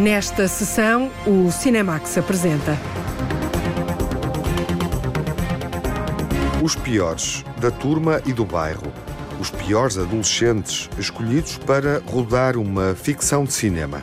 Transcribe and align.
Nesta 0.00 0.48
sessão, 0.48 1.10
o 1.26 1.52
Cinemax 1.52 2.16
apresenta. 2.16 2.74
Os 6.62 6.74
piores 6.74 7.44
da 7.58 7.70
turma 7.70 8.22
e 8.24 8.32
do 8.32 8.46
bairro. 8.46 8.90
Os 9.38 9.50
piores 9.50 9.98
adolescentes 9.98 10.88
escolhidos 10.98 11.58
para 11.58 12.00
rodar 12.06 12.56
uma 12.56 12.94
ficção 12.94 13.44
de 13.44 13.52
cinema. 13.52 14.00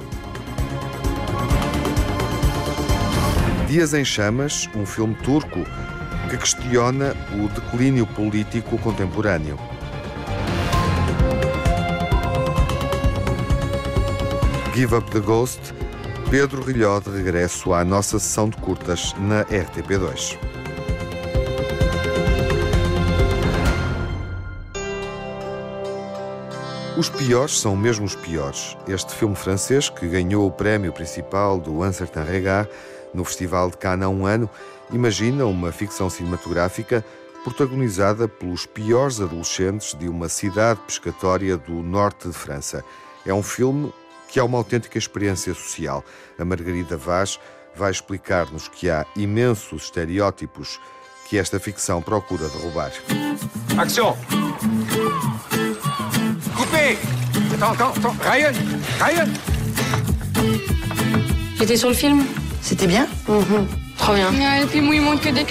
Dias 3.68 3.95
em 3.95 4.05
Chamas, 4.05 4.70
um 4.75 4.86
filme 4.86 5.16
turco 5.16 5.66
que 6.29 6.38
questiona 6.38 7.16
o 7.34 7.48
declínio 7.48 8.05
político 8.05 8.77
contemporâneo. 8.77 9.57
Give 14.75 14.93
Up 14.93 15.09
the 15.09 15.20
Ghost, 15.20 15.73
Pedro 16.30 16.62
Rilhó 16.62 16.99
de 16.99 17.09
regresso 17.09 17.73
à 17.73 17.86
nossa 17.86 18.20
sessão 18.20 18.49
de 18.49 18.58
curtas 18.58 19.13
na 19.17 19.45
RTP2. 19.45 20.38
Os 26.98 27.09
piores 27.09 27.58
são 27.58 27.77
mesmo 27.77 28.05
os 28.05 28.13
piores. 28.13 28.76
Este 28.90 29.16
filme 29.16 29.38
francês, 29.38 29.90
que 29.90 30.05
ganhou 30.05 30.45
o 30.45 30.52
prémio 30.52 30.91
principal 30.91 31.58
do 31.58 31.80
Un 31.81 31.94
Certain 31.94 32.26
Regard 32.26 32.70
no 33.14 33.23
Festival 33.23 33.70
de 33.70 33.78
Cannes 33.78 34.05
há 34.05 34.09
um 34.09 34.25
ano, 34.25 34.50
imagina 34.91 35.45
uma 35.45 35.72
ficção 35.72 36.09
cinematográfica 36.09 37.05
protagonizada 37.45 38.28
pelos 38.28 38.66
piores 38.66 39.22
adolescentes 39.22 39.98
de 39.98 40.09
uma 40.09 40.28
cidade 40.28 40.81
pescatória 40.86 41.55
do 41.55 41.75
norte 41.75 42.28
de 42.28 42.34
França. 42.34 42.84
É 43.25 43.34
um 43.34 43.41
filme 43.41 43.94
que 44.27 44.40
é 44.40 44.44
uma 44.44 44.58
autêntica 44.58 44.98
experiência 44.98 45.54
social. 45.54 46.04
A 46.38 46.45
Margarida 46.45 46.98
Vaz 46.98 47.40
vai 47.76 47.91
explicar-nos 47.91 48.67
que 48.67 48.89
há 48.89 49.06
imensos 49.16 49.83
estereótipos 49.83 50.80
que 51.30 51.38
esta 51.38 51.59
ficção 51.59 52.02
procura 52.02 52.48
derrubar. 52.50 52.92
Action 53.78 54.17
Coupé 56.55 56.98
Attends, 57.53 57.73
attends, 57.73 57.98
attends. 57.98 58.16
Ryan 58.23 58.53
Ryan 59.00 59.28
J'étais 61.58 61.78
sur 61.78 61.89
le 61.89 61.95
film 61.95 62.25
C'était 62.61 62.88
bien 62.88 63.08
Mhm. 63.28 63.67
Trop 63.98 64.14
bien. 64.14 64.31
Et 64.61 64.66
puis 64.67 64.80
moi, 64.80 64.95
il 64.95 65.02
montre 65.02 65.22
que 65.23 65.30
des 65.30 65.44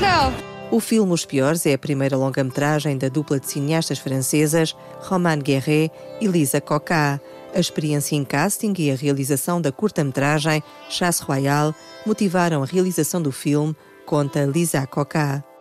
là. 0.00 0.30
O 0.70 0.80
filme 0.80 1.12
Os 1.12 1.24
Piores 1.24 1.66
é 1.66 1.74
a 1.74 1.78
primeira 1.78 2.16
longa-metragem 2.16 2.98
da 2.98 3.08
dupla 3.08 3.38
de 3.38 3.46
cineastas 3.48 3.98
francesas 3.98 4.74
Roman 5.08 5.38
Guerret 5.38 5.90
e 6.20 6.26
Lisa 6.26 6.60
Coca. 6.60 7.20
A 7.54 7.60
experiência 7.60 8.16
em 8.16 8.24
casting 8.24 8.74
e 8.78 8.90
a 8.90 8.96
realização 8.96 9.60
da 9.60 9.70
curta-metragem 9.70 10.60
Chasse 10.90 11.22
Royale 11.22 11.72
motivaram 12.04 12.64
a 12.64 12.66
realização 12.66 13.22
do 13.22 13.30
filme, 13.30 13.76
conta 14.04 14.44
Lisa 14.44 14.84
Coca. 14.88 15.53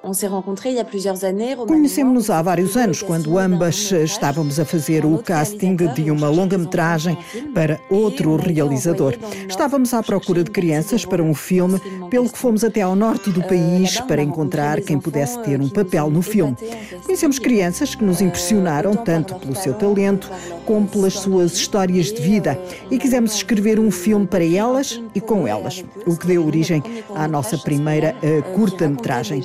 Conhecemos-nos 1.66 2.30
há 2.30 2.42
vários 2.42 2.76
anos, 2.76 3.02
quando 3.02 3.38
ambas 3.40 3.90
estávamos 3.90 4.60
a 4.60 4.66
fazer 4.66 5.06
o 5.06 5.18
casting 5.20 5.78
de 5.78 6.12
uma 6.12 6.28
longa-metragem 6.28 7.18
para 7.54 7.80
outro 7.90 8.36
realizador. 8.36 9.16
Estávamos 9.48 9.94
à 9.94 10.04
procura 10.04 10.44
de 10.44 10.52
crianças 10.52 11.06
para 11.06 11.24
um 11.24 11.34
filme, 11.34 11.80
pelo 12.10 12.30
que 12.30 12.38
fomos 12.38 12.66
até 12.66 12.82
ao 12.82 12.98
norte 12.98 13.30
do 13.30 13.42
país 13.44 13.98
para 14.02 14.22
encontrar 14.22 14.82
quem 14.82 15.00
pudesse 15.00 15.40
ter 15.40 15.62
um 15.62 15.70
papel 15.70 16.10
no 16.10 16.22
filme. 16.22 16.58
Conhecemos 17.06 17.40
crianças 17.40 17.96
que 17.96 18.04
nos 18.04 18.20
impressionaram 18.20 18.96
tanto 18.96 19.36
pelo 19.36 19.56
seu 19.56 19.74
talento 19.74 20.30
como 20.66 20.86
pelas 20.86 21.14
suas 21.14 21.54
histórias 21.54 22.12
de 22.12 22.22
vida. 22.22 22.60
e 22.92 22.98
quisemos 22.98 23.36
escrever 23.36 23.80
um 23.80 23.90
filme 23.90 24.28
para 24.28 24.44
elas 24.44 25.02
e 25.16 25.22
com 25.22 25.48
elas, 25.48 25.84
o 26.06 26.18
que 26.18 26.28
deu 26.28 26.46
origem 26.46 26.84
à 27.16 27.26
nossa 27.26 27.58
primeira 27.58 28.14
uh, 28.22 28.44
curta-metragem. 28.54 29.42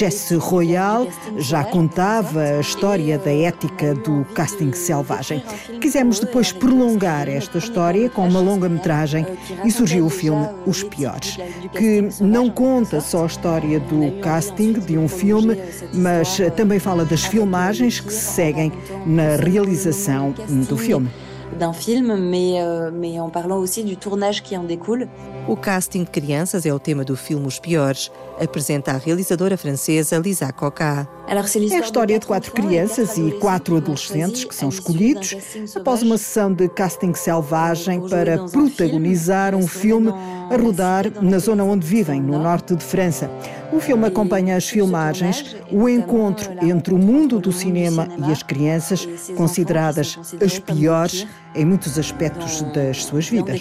Chasse 0.00 0.34
Royal 0.36 1.06
já 1.36 1.62
contava 1.62 2.40
a 2.40 2.60
história 2.60 3.18
da 3.18 3.30
ética 3.30 3.94
do 3.94 4.24
casting 4.32 4.72
selvagem. 4.72 5.42
Quisemos 5.78 6.18
depois 6.18 6.52
prolongar 6.52 7.28
esta 7.28 7.58
história 7.58 8.08
com 8.08 8.26
uma 8.26 8.40
longa-metragem 8.40 9.26
e 9.62 9.70
surgiu 9.70 10.06
o 10.06 10.08
filme 10.08 10.48
Os 10.64 10.82
Piores, 10.82 11.36
que 11.76 12.08
não 12.18 12.48
conta 12.48 12.98
só 13.02 13.24
a 13.24 13.26
história 13.26 13.78
do 13.78 14.18
casting 14.22 14.72
de 14.72 14.96
um 14.96 15.06
filme, 15.06 15.58
mas 15.92 16.38
também 16.56 16.78
fala 16.78 17.04
das 17.04 17.26
filmagens 17.26 18.00
que 18.00 18.10
se 18.10 18.32
seguem 18.36 18.72
na 19.04 19.36
realização 19.36 20.32
do 20.66 20.78
filme. 20.78 21.10
d'un 21.58 21.72
film, 21.72 22.16
mais, 22.16 22.54
euh, 22.56 22.90
mais 22.90 23.18
en 23.18 23.28
parlant 23.28 23.58
aussi 23.58 23.82
du 23.82 23.96
tournage 23.96 24.42
qui 24.42 24.56
en 24.56 24.64
découle. 24.64 25.08
O 25.48 25.56
casting 25.56 26.04
de 26.04 26.10
crianças 26.10 26.64
é 26.64 26.72
o 26.72 26.78
tema 26.78 27.04
do 27.04 27.16
filme 27.16 27.46
Os 27.46 27.58
Piores, 27.58 28.10
apresenta 28.40 28.92
a 28.92 28.96
realizadora 28.96 29.56
francesa 29.56 30.18
Lisa 30.18 30.52
Coca. 30.52 31.08
É 31.28 31.38
a 31.38 31.80
história 31.80 32.18
de 32.18 32.26
quatro 32.26 32.52
crianças 32.52 33.16
e 33.16 33.30
quatro 33.32 33.76
adolescentes 33.76 34.44
que 34.44 34.54
são 34.54 34.68
escolhidos 34.68 35.36
após 35.76 36.02
uma 36.02 36.18
sessão 36.18 36.52
de 36.52 36.68
casting 36.68 37.14
selvagem 37.14 38.08
para 38.08 38.46
protagonizar 38.48 39.54
um 39.54 39.66
filme 39.66 40.10
a 40.10 40.56
rodar 40.56 41.04
na 41.22 41.38
zona 41.38 41.62
onde 41.62 41.86
vivem, 41.86 42.20
no 42.20 42.38
norte 42.38 42.74
de 42.74 42.84
França. 42.84 43.30
O 43.72 43.78
filme 43.78 44.06
acompanha 44.06 44.56
as 44.56 44.68
filmagens, 44.68 45.54
o 45.70 45.88
encontro 45.88 46.50
entre 46.60 46.92
o 46.92 46.98
mundo 46.98 47.38
do 47.38 47.52
cinema 47.52 48.08
e 48.26 48.32
as 48.32 48.42
crianças, 48.42 49.06
consideradas 49.36 50.18
as 50.44 50.58
piores 50.58 51.26
em 51.54 51.64
muitos 51.64 51.96
aspectos 51.98 52.62
das 52.62 53.04
suas 53.04 53.28
vidas. 53.28 53.60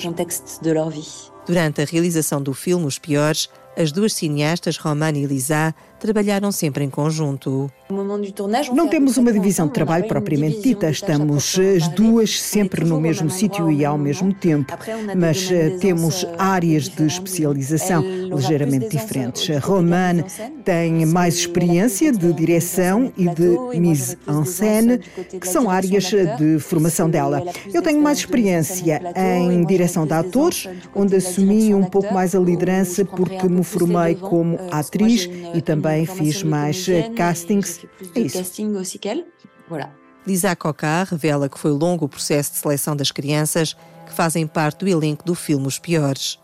Durante 1.45 1.81
a 1.81 1.85
realização 1.85 2.41
do 2.41 2.53
filme 2.53 2.85
Os 2.85 2.99
Piores, 2.99 3.49
as 3.79 3.93
duas 3.93 4.11
cineastas, 4.11 4.75
Romane 4.75 5.23
e 5.23 5.25
Lisa, 5.25 5.73
trabalharam 5.99 6.51
sempre 6.51 6.83
em 6.83 6.89
conjunto. 6.89 7.71
Não 8.73 8.87
temos 8.87 9.17
uma 9.17 9.31
divisão 9.31 9.67
de 9.67 9.73
trabalho 9.73 10.07
propriamente 10.07 10.61
dita, 10.61 10.89
estamos 10.89 11.57
as 11.57 11.87
duas 11.89 12.39
sempre 12.39 12.85
no 12.85 12.99
mesmo 12.99 13.29
sítio 13.29 13.71
e 13.71 13.83
ao 13.83 13.97
mesmo 13.97 14.33
tempo, 14.33 14.73
mas 15.17 15.49
eh, 15.51 15.77
temos 15.79 16.25
áreas 16.37 16.87
de 16.87 17.05
especialização 17.05 18.01
ligeiramente 18.01 18.89
diferentes. 18.89 19.49
A 19.55 19.59
Romane 19.59 20.23
tem 20.63 21.05
mais 21.05 21.35
experiência 21.35 22.11
de 22.11 22.31
direção 22.33 23.11
e 23.17 23.27
de 23.27 23.79
mise 23.79 24.17
en 24.27 24.45
scène, 24.45 24.99
que 25.39 25.47
são 25.47 25.69
áreas 25.69 26.11
de 26.37 26.59
formação 26.59 27.09
dela. 27.09 27.43
Eu 27.73 27.81
tenho 27.81 28.01
mais 28.01 28.19
experiência 28.19 29.01
em 29.15 29.65
direção 29.65 30.05
de 30.05 30.13
atores, 30.13 30.67
onde 30.95 31.15
assumi 31.15 31.73
um 31.73 31.83
pouco 31.83 32.13
mais 32.13 32.35
a 32.35 32.39
liderança 32.39 33.03
porque 33.03 33.47
me 33.49 33.63
formei 33.69 34.15
como 34.15 34.57
atriz 34.71 35.29
e 35.53 35.61
também 35.61 36.05
fiz 36.05 36.43
mais 36.43 36.87
eh, 36.89 37.09
castings. 37.15 37.85
É 38.15 38.19
isso. 38.19 38.37
Lisa 40.25 40.55
Cocar 40.55 41.07
revela 41.07 41.47
que 41.47 41.57
foi 41.57 41.71
longo 41.71 42.05
o 42.05 42.09
processo 42.09 42.51
de 42.51 42.57
seleção 42.57 42.95
das 42.95 43.11
crianças 43.11 43.75
que 44.05 44.13
fazem 44.13 44.45
parte 44.45 44.79
do 44.79 44.87
elenco 44.87 45.23
do 45.23 45.35
filme 45.35 45.67
Os 45.67 45.79
Piores. 45.79 46.39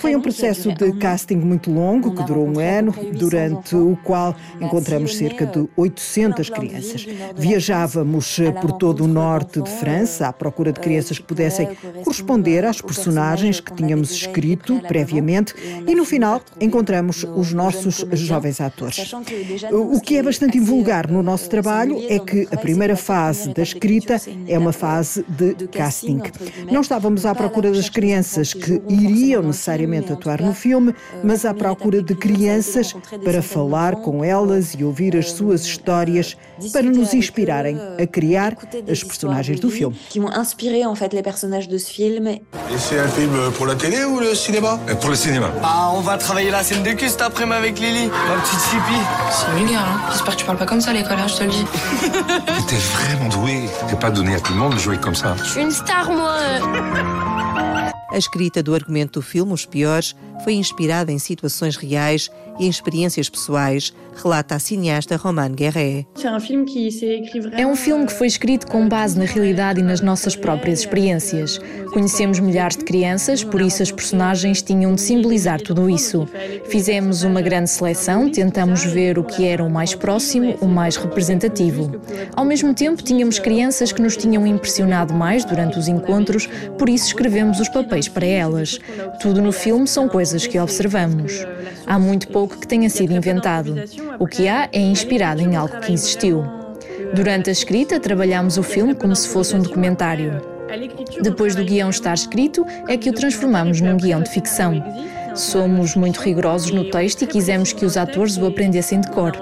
Foi 0.00 0.14
um 0.14 0.20
processo 0.20 0.72
de 0.72 0.92
casting 0.92 1.36
muito 1.36 1.70
longo, 1.70 2.14
que 2.14 2.22
durou 2.22 2.46
um 2.46 2.60
ano, 2.60 2.94
durante 3.12 3.74
o 3.74 3.98
qual 4.04 4.34
encontramos 4.60 5.16
cerca 5.16 5.44
de 5.44 5.68
800 5.76 6.48
crianças. 6.48 7.06
Viajávamos 7.36 8.38
por 8.60 8.72
todo 8.72 9.04
o 9.04 9.08
norte 9.08 9.60
de 9.60 9.68
França 9.68 10.28
à 10.28 10.32
procura 10.32 10.72
de 10.72 10.80
crianças 10.80 11.18
que 11.18 11.24
pudessem 11.24 11.68
corresponder 12.04 12.64
às 12.64 12.80
personagens 12.80 13.60
que 13.60 13.74
tínhamos 13.74 14.12
escrito 14.12 14.80
previamente 14.86 15.54
e 15.86 15.94
no 15.94 16.04
final 16.04 16.40
encontramos 16.60 17.24
os 17.24 17.52
nossos 17.52 18.06
jovens 18.12 18.60
atores. 18.60 19.12
O 19.72 20.00
que 20.00 20.16
é 20.16 20.22
bastante 20.22 20.56
invulgar 20.56 21.10
no 21.10 21.22
nosso 21.22 21.50
trabalho 21.50 22.00
é 22.08 22.18
que 22.18 22.48
a 22.52 22.56
primeira 22.56 22.96
fase 22.96 23.52
da 23.52 23.62
escrita 23.62 24.20
é 24.46 24.58
uma 24.58 24.72
fase 24.72 25.24
de 25.28 25.66
casting. 25.68 26.22
Não 26.70 26.80
estávamos 26.80 27.26
à 27.26 27.34
procura 27.34 27.70
das 27.72 27.88
crianças 27.88 28.19
que 28.54 28.82
iriam 28.88 29.42
necessariamente 29.42 30.12
atuar 30.12 30.40
no 30.40 30.54
filme, 30.54 30.94
mas 31.22 31.44
à 31.44 31.54
procura 31.54 32.02
de 32.02 32.14
crianças 32.14 32.94
para 33.24 33.42
falar 33.42 33.96
com 33.96 34.24
elas 34.24 34.74
e 34.78 34.84
ouvir 34.84 35.16
as 35.16 35.32
suas 35.32 35.64
histórias 35.64 36.36
para 36.72 36.82
nos 36.82 37.14
inspirarem 37.14 37.78
a 38.00 38.06
criar 38.06 38.56
as 38.90 39.02
personagens 39.02 39.60
do 39.60 39.70
filme. 39.70 39.94
Qui 40.08 40.20
m'ont 40.20 40.32
inspiré 40.32 40.86
en 40.86 40.94
fait 40.94 41.12
les 41.12 41.22
personnages 41.22 41.68
de 41.68 41.78
ce 41.78 41.90
film. 41.90 42.26
Et 42.28 42.42
c'est 42.78 42.98
un 42.98 43.08
film 43.08 43.32
pour 43.56 43.66
la 43.66 43.74
télé 43.74 44.04
ou 44.04 44.20
le 44.20 44.34
cinéma 44.34 44.78
Pour 45.00 45.10
le 45.10 45.16
cinéma. 45.16 45.50
Ah, 45.62 45.90
on 45.94 46.00
va 46.00 46.16
travailler 46.18 46.50
la 46.50 46.62
scène 46.62 46.82
de 46.82 46.92
cul 46.92 47.08
cet 47.08 47.22
après-midi 47.22 47.56
avec 47.56 47.78
Lily, 47.80 48.06
ma 48.06 48.40
petite 48.42 48.60
Sipi. 48.60 49.00
C'est 49.30 49.58
vulgaire, 49.58 49.80
hein 49.80 50.00
J'espère 50.10 50.34
que 50.34 50.40
tu 50.40 50.46
parles 50.46 50.58
pas 50.58 50.66
comme 50.66 50.80
ça 50.80 50.90
à 50.90 50.94
l'école, 50.94 51.18
hein, 51.18 51.26
je 51.26 51.36
te 51.36 51.44
le 51.44 51.50
dis. 51.50 51.64
T'es 52.68 52.76
vraiment 52.76 53.28
doué. 53.28 53.62
T'es 53.88 53.96
pas 53.96 54.10
donné 54.10 54.34
à 54.34 54.40
tout 54.40 54.52
le 54.52 54.58
monde 54.58 54.74
de 54.74 54.78
jouer 54.78 54.98
comme 54.98 55.14
ça. 55.14 55.34
Je 55.42 55.50
suis 55.50 55.62
une 55.62 55.70
star, 55.70 56.10
moi. 56.10 56.36
A 58.10 58.18
escrita 58.18 58.62
do 58.62 58.74
argumento 58.74 59.20
do 59.20 59.22
filme 59.22 59.52
Os 59.52 59.64
Piores 59.64 60.16
foi 60.42 60.54
inspirada 60.54 61.12
em 61.12 61.18
situações 61.18 61.76
reais 61.76 62.30
e 62.58 62.66
em 62.66 62.68
experiências 62.68 63.28
pessoais, 63.28 63.92
relata 64.22 64.54
a 64.54 64.58
cineasta 64.58 65.16
Romane 65.16 65.54
Guerret. 65.54 66.06
É 67.52 67.66
um 67.66 67.76
filme 67.76 68.06
que 68.06 68.12
foi 68.12 68.26
escrito 68.26 68.66
com 68.66 68.88
base 68.88 69.18
na 69.18 69.24
realidade 69.24 69.80
e 69.80 69.82
nas 69.82 70.00
nossas 70.00 70.36
próprias 70.36 70.80
experiências. 70.80 71.58
Conhecemos 71.92 72.38
milhares 72.38 72.76
de 72.76 72.84
crianças, 72.84 73.42
por 73.42 73.60
isso 73.60 73.82
as 73.82 73.90
personagens 73.90 74.62
tinham 74.62 74.94
de 74.94 75.00
simbolizar 75.00 75.60
tudo 75.60 75.88
isso. 75.88 76.28
Fizemos 76.68 77.22
uma 77.22 77.40
grande 77.40 77.70
seleção, 77.70 78.30
tentamos 78.30 78.84
ver 78.84 79.18
o 79.18 79.24
que 79.24 79.46
era 79.46 79.64
o 79.64 79.70
mais 79.70 79.94
próximo, 79.94 80.56
o 80.60 80.66
mais 80.66 80.96
representativo. 80.96 81.90
Ao 82.36 82.44
mesmo 82.44 82.74
tempo, 82.74 83.02
tínhamos 83.02 83.38
crianças 83.38 83.92
que 83.92 84.02
nos 84.02 84.16
tinham 84.16 84.46
impressionado 84.46 85.14
mais 85.14 85.44
durante 85.44 85.78
os 85.78 85.88
encontros, 85.88 86.48
por 86.78 86.88
isso 86.88 87.06
escrevemos 87.06 87.60
os 87.60 87.68
papéis 87.68 88.08
para 88.08 88.26
elas. 88.26 88.78
Tudo 89.20 89.40
no 89.40 89.52
filme 89.52 89.86
são 89.86 90.08
coisas 90.08 90.46
que 90.46 90.58
observamos. 90.58 91.46
Há 91.86 91.98
muito 91.98 92.28
pouco 92.28 92.39
que 92.48 92.66
tenha 92.66 92.88
sido 92.88 93.12
inventado. 93.12 93.74
O 94.18 94.26
que 94.26 94.48
há 94.48 94.68
é 94.72 94.80
inspirado 94.80 95.40
em 95.40 95.56
algo 95.56 95.80
que 95.80 95.92
existiu. 95.92 96.44
Durante 97.14 97.50
a 97.50 97.52
escrita, 97.52 97.98
trabalhamos 97.98 98.56
o 98.56 98.62
filme 98.62 98.94
como 98.94 99.16
se 99.16 99.28
fosse 99.28 99.54
um 99.56 99.60
documentário. 99.60 100.40
Depois 101.22 101.54
do 101.56 101.64
guião 101.64 101.90
estar 101.90 102.14
escrito, 102.14 102.64
é 102.88 102.96
que 102.96 103.10
o 103.10 103.12
transformamos 103.12 103.80
num 103.80 103.96
guião 103.96 104.22
de 104.22 104.30
ficção. 104.30 104.82
Somos 105.34 105.94
muito 105.94 106.20
rigorosos 106.20 106.70
no 106.70 106.90
texto 106.90 107.22
e 107.22 107.26
quisemos 107.26 107.72
que 107.72 107.84
os 107.84 107.96
atores 107.96 108.36
o 108.36 108.46
aprendessem 108.46 109.00
de 109.00 109.10
cor. 109.10 109.32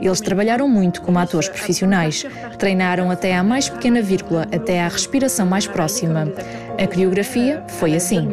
Eles 0.00 0.20
trabalharam 0.20 0.68
muito 0.68 1.02
como 1.02 1.18
atores 1.18 1.48
profissionais, 1.48 2.24
treinaram 2.58 3.10
até 3.10 3.34
à 3.34 3.42
mais 3.42 3.68
pequena 3.68 4.02
vírgula, 4.02 4.46
até 4.52 4.80
à 4.80 4.88
respiração 4.88 5.46
mais 5.46 5.66
próxima. 5.66 6.32
A 6.78 6.86
coreografia 6.86 7.64
foi 7.78 7.94
assim. 7.94 8.28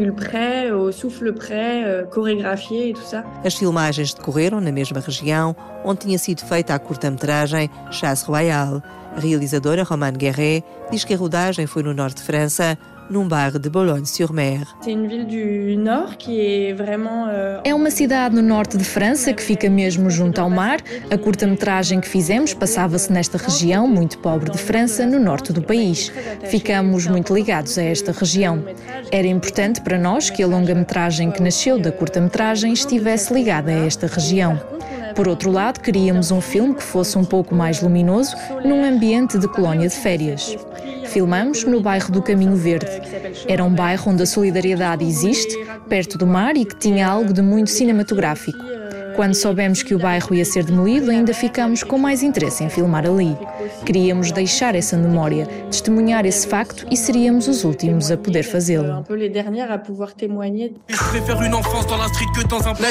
As 3.46 3.56
filmagens 3.56 4.14
decorreram 4.14 4.60
na 4.60 4.70
mesma 4.70 5.00
região 5.00 5.56
onde 5.86 6.02
tinha 6.02 6.20
sido 6.20 6.44
feita 6.44 6.76
a 6.76 6.80
curta-metragem 6.80 7.70
Chasse 7.90 8.26
Royale. 8.26 8.84
A 9.16 9.20
realizadora 9.22 9.84
Romane 9.84 10.18
Guerret 10.18 10.64
diz 10.92 11.06
que 11.06 11.14
a 11.14 11.18
rodagem 11.18 11.66
foi 11.66 11.84
no 11.84 11.94
norte 11.94 12.18
de 12.18 12.24
França, 12.24 12.78
num 13.10 13.28
bairro 13.28 13.60
de 13.60 13.70
Boulogne-sur-Mer. 13.70 14.68
É 17.64 17.74
uma 17.74 17.92
cidade 17.92 18.36
no 18.36 18.42
norte 18.42 18.78
de 18.78 18.84
França 18.84 19.34
que 19.34 19.42
fica 19.42 19.70
mesmo 19.70 20.10
junto 20.10 20.40
ao 20.40 20.50
mar. 20.50 20.80
A 21.12 21.18
curta-metragem 21.18 22.00
que 22.00 22.08
fizemos 22.08 22.54
passava-se 22.54 23.12
nesta 23.12 23.38
região 23.38 23.88
muito 23.88 24.18
pobre 24.20 24.52
de 24.52 24.58
França, 24.58 25.06
no 25.06 25.20
norte 25.20 25.52
do 25.52 25.62
país. 25.62 26.12
Ficamos 26.50 27.08
muito 27.08 27.34
ligados 27.34 27.78
a 27.78 27.84
esta 27.84 28.12
região. 28.12 28.64
Era 29.12 29.28
importante 29.28 29.82
para 29.82 29.98
nós 29.98 30.30
que 30.30 30.44
a 30.44 30.48
longa-metragem 30.48 31.32
que 31.32 31.42
nasceu 31.42 31.80
da 31.80 31.92
curta-metragem 31.92 32.74
estivesse 32.74 33.34
ligada 33.34 33.72
a 33.72 33.86
esta 33.86 34.08
região. 34.08 34.60
Por 35.16 35.28
outro 35.28 35.52
lado, 35.52 35.80
queríamos 35.80 36.32
um 36.32 36.42
filme 36.42 36.74
que 36.74 36.84
fosse 36.84 37.18
um 37.18 37.24
pouco 37.24 37.54
mais 37.54 37.82
luminoso, 37.82 38.36
num 38.66 38.84
ambiente 38.84 39.38
de 39.38 39.48
colónia 39.48 39.88
de 39.88 39.96
férias. 39.96 40.58
Filmamos 41.06 41.64
no 41.64 41.80
bairro 41.80 42.12
do 42.12 42.22
Caminho 42.22 42.56
Verde. 42.56 42.90
Era 43.48 43.64
um 43.64 43.74
bairro 43.74 44.12
onde 44.12 44.24
a 44.24 44.26
solidariedade 44.26 45.06
existe, 45.06 45.56
perto 45.88 46.18
do 46.18 46.26
mar 46.26 46.58
e 46.58 46.66
que 46.66 46.76
tinha 46.76 47.08
algo 47.08 47.32
de 47.32 47.42
muito 47.42 47.70
cinematográfico. 47.70 48.73
Quando 49.16 49.36
soubemos 49.36 49.84
que 49.84 49.94
o 49.94 50.00
bairro 50.00 50.34
ia 50.34 50.46
ser 50.46 50.64
demolido, 50.64 51.12
ainda 51.12 51.34
ficamos 51.34 51.84
com 51.84 51.98
mais 51.98 52.24
interesse 52.24 52.64
em 52.64 52.70
filmar 52.70 53.06
ali. 53.06 53.38
Queríamos 53.86 54.32
deixar 54.32 54.76
essa 54.76 54.98
memória, 54.98 55.46
testemunhar 55.70 56.26
esse 56.26 56.48
facto 56.48 56.86
e 56.90 56.98
seríamos 56.98 57.48
os 57.48 57.64
últimos 57.64 58.12
a 58.12 58.18
poder 58.18 58.44
fazê-lo. 58.44 59.04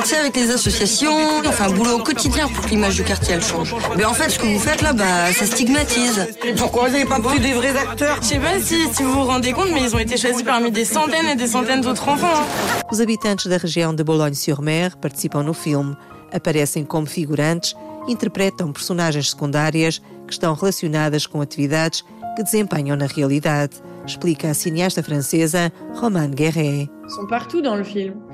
Sais, 0.04 0.18
avec 0.18 0.36
les 0.36 0.50
associations, 0.50 1.14
on 1.44 1.52
fait 1.52 1.64
un 1.64 1.70
boulot 1.70 1.98
au 1.98 2.02
quotidien 2.02 2.48
pour 2.48 2.64
que 2.64 2.70
l'image 2.70 2.96
du 2.96 3.04
quartier 3.04 3.34
elle 3.34 3.42
change. 3.42 3.74
Mais 3.96 4.04
en 4.04 4.14
fait, 4.14 4.30
ce 4.30 4.38
que 4.38 4.46
vous 4.46 4.58
faites 4.58 4.82
là, 4.82 4.92
bah, 4.92 5.32
ça 5.32 5.46
stigmatise. 5.46 6.26
Pourquoi 6.56 6.88
vous 6.88 6.92
n'avez 6.92 7.04
pas 7.04 7.20
pris 7.20 7.38
des 7.38 7.52
vrais 7.52 7.76
acteurs 7.76 8.18
Je 8.20 8.26
sais 8.26 8.38
pas 8.38 8.58
si, 8.60 8.88
si 8.92 9.02
vous 9.02 9.12
vous 9.12 9.24
rendez 9.24 9.52
compte, 9.52 9.70
mais 9.72 9.82
ils 9.82 9.94
ont 9.94 9.98
été 9.98 10.16
choisis 10.16 10.42
parmi 10.42 10.70
des 10.70 10.84
centaines 10.84 11.26
et 11.32 11.36
des 11.36 11.46
centaines 11.46 11.80
d'autres 11.80 12.08
enfants. 12.08 12.42
Os 12.90 13.00
habitantes 13.00 13.48
da 13.48 13.56
região 13.56 13.94
de 13.94 14.02
Boulogne-sur-Mer 14.02 14.96
participam 14.98 15.42
no 15.42 15.54
filme, 15.54 15.96
aparecem 16.32 16.84
como 16.84 17.06
figurantes, 17.06 17.74
interpretam 18.08 18.72
personagens 18.72 19.30
secundárias 19.30 20.00
que 20.26 20.32
estão 20.32 20.54
relacionadas 20.54 21.26
com 21.26 21.40
atividades 21.40 22.04
que 22.34 22.42
desempenham 22.42 22.96
na 22.96 23.06
realidade, 23.06 23.76
explica 24.06 24.50
a 24.50 24.54
cineasta 24.54 25.02
francesa 25.02 25.72
Romane 25.94 26.34
Guerret. 26.34 26.90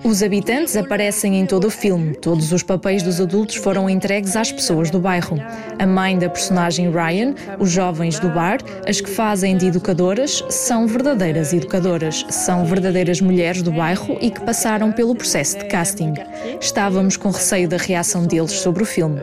Os 0.04 0.22
habitantes 0.22 0.76
aparecem 0.76 1.40
em 1.40 1.46
todo 1.46 1.66
o 1.66 1.70
filme. 1.70 2.14
Todos 2.14 2.52
os 2.52 2.62
papéis 2.62 3.02
dos 3.02 3.20
adultos 3.20 3.56
foram 3.56 3.90
entregues 3.90 4.36
às 4.36 4.52
pessoas 4.52 4.90
do 4.90 5.00
bairro. 5.00 5.36
A 5.78 5.86
mãe 5.86 6.16
da 6.18 6.28
personagem 6.28 6.90
Ryan, 6.90 7.34
os 7.58 7.70
jovens 7.70 8.20
do 8.20 8.28
bar, 8.28 8.58
as 8.86 9.00
que 9.00 9.10
fazem 9.10 9.56
de 9.56 9.66
educadoras, 9.66 10.44
são 10.48 10.86
verdadeiras 10.86 11.52
educadoras. 11.52 12.24
São 12.28 12.64
verdadeiras 12.64 13.20
mulheres 13.20 13.62
do 13.62 13.72
bairro 13.72 14.16
e 14.20 14.30
que 14.30 14.40
passaram 14.42 14.92
pelo 14.92 15.16
processo 15.16 15.58
de 15.58 15.64
casting. 15.66 16.12
Estávamos 16.60 17.16
com 17.16 17.30
receio 17.30 17.68
da 17.68 17.78
reação 17.78 18.26
deles 18.26 18.52
sobre 18.52 18.82
o 18.82 18.86
filme. 18.86 19.20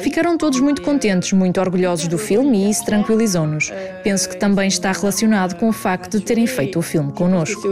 Ficaram 0.00 0.36
todos 0.36 0.60
muito 0.60 0.82
contentes, 0.82 1.32
muito 1.32 1.60
orgulhosos 1.60 2.08
do 2.08 2.18
filme 2.18 2.64
e 2.64 2.70
isso 2.70 2.84
tranquilizou-nos. 2.84 3.70
Penso 4.02 4.28
que 4.28 4.36
também 4.36 4.66
está 4.66 4.90
relacionado 4.90 5.54
com 5.56 5.68
o 5.68 5.72
facto 5.78 6.18
de 6.18 6.24
terem 6.24 6.46
feito 6.46 6.78
o 6.78 6.82
filme 6.82 7.12
connosco. 7.12 7.68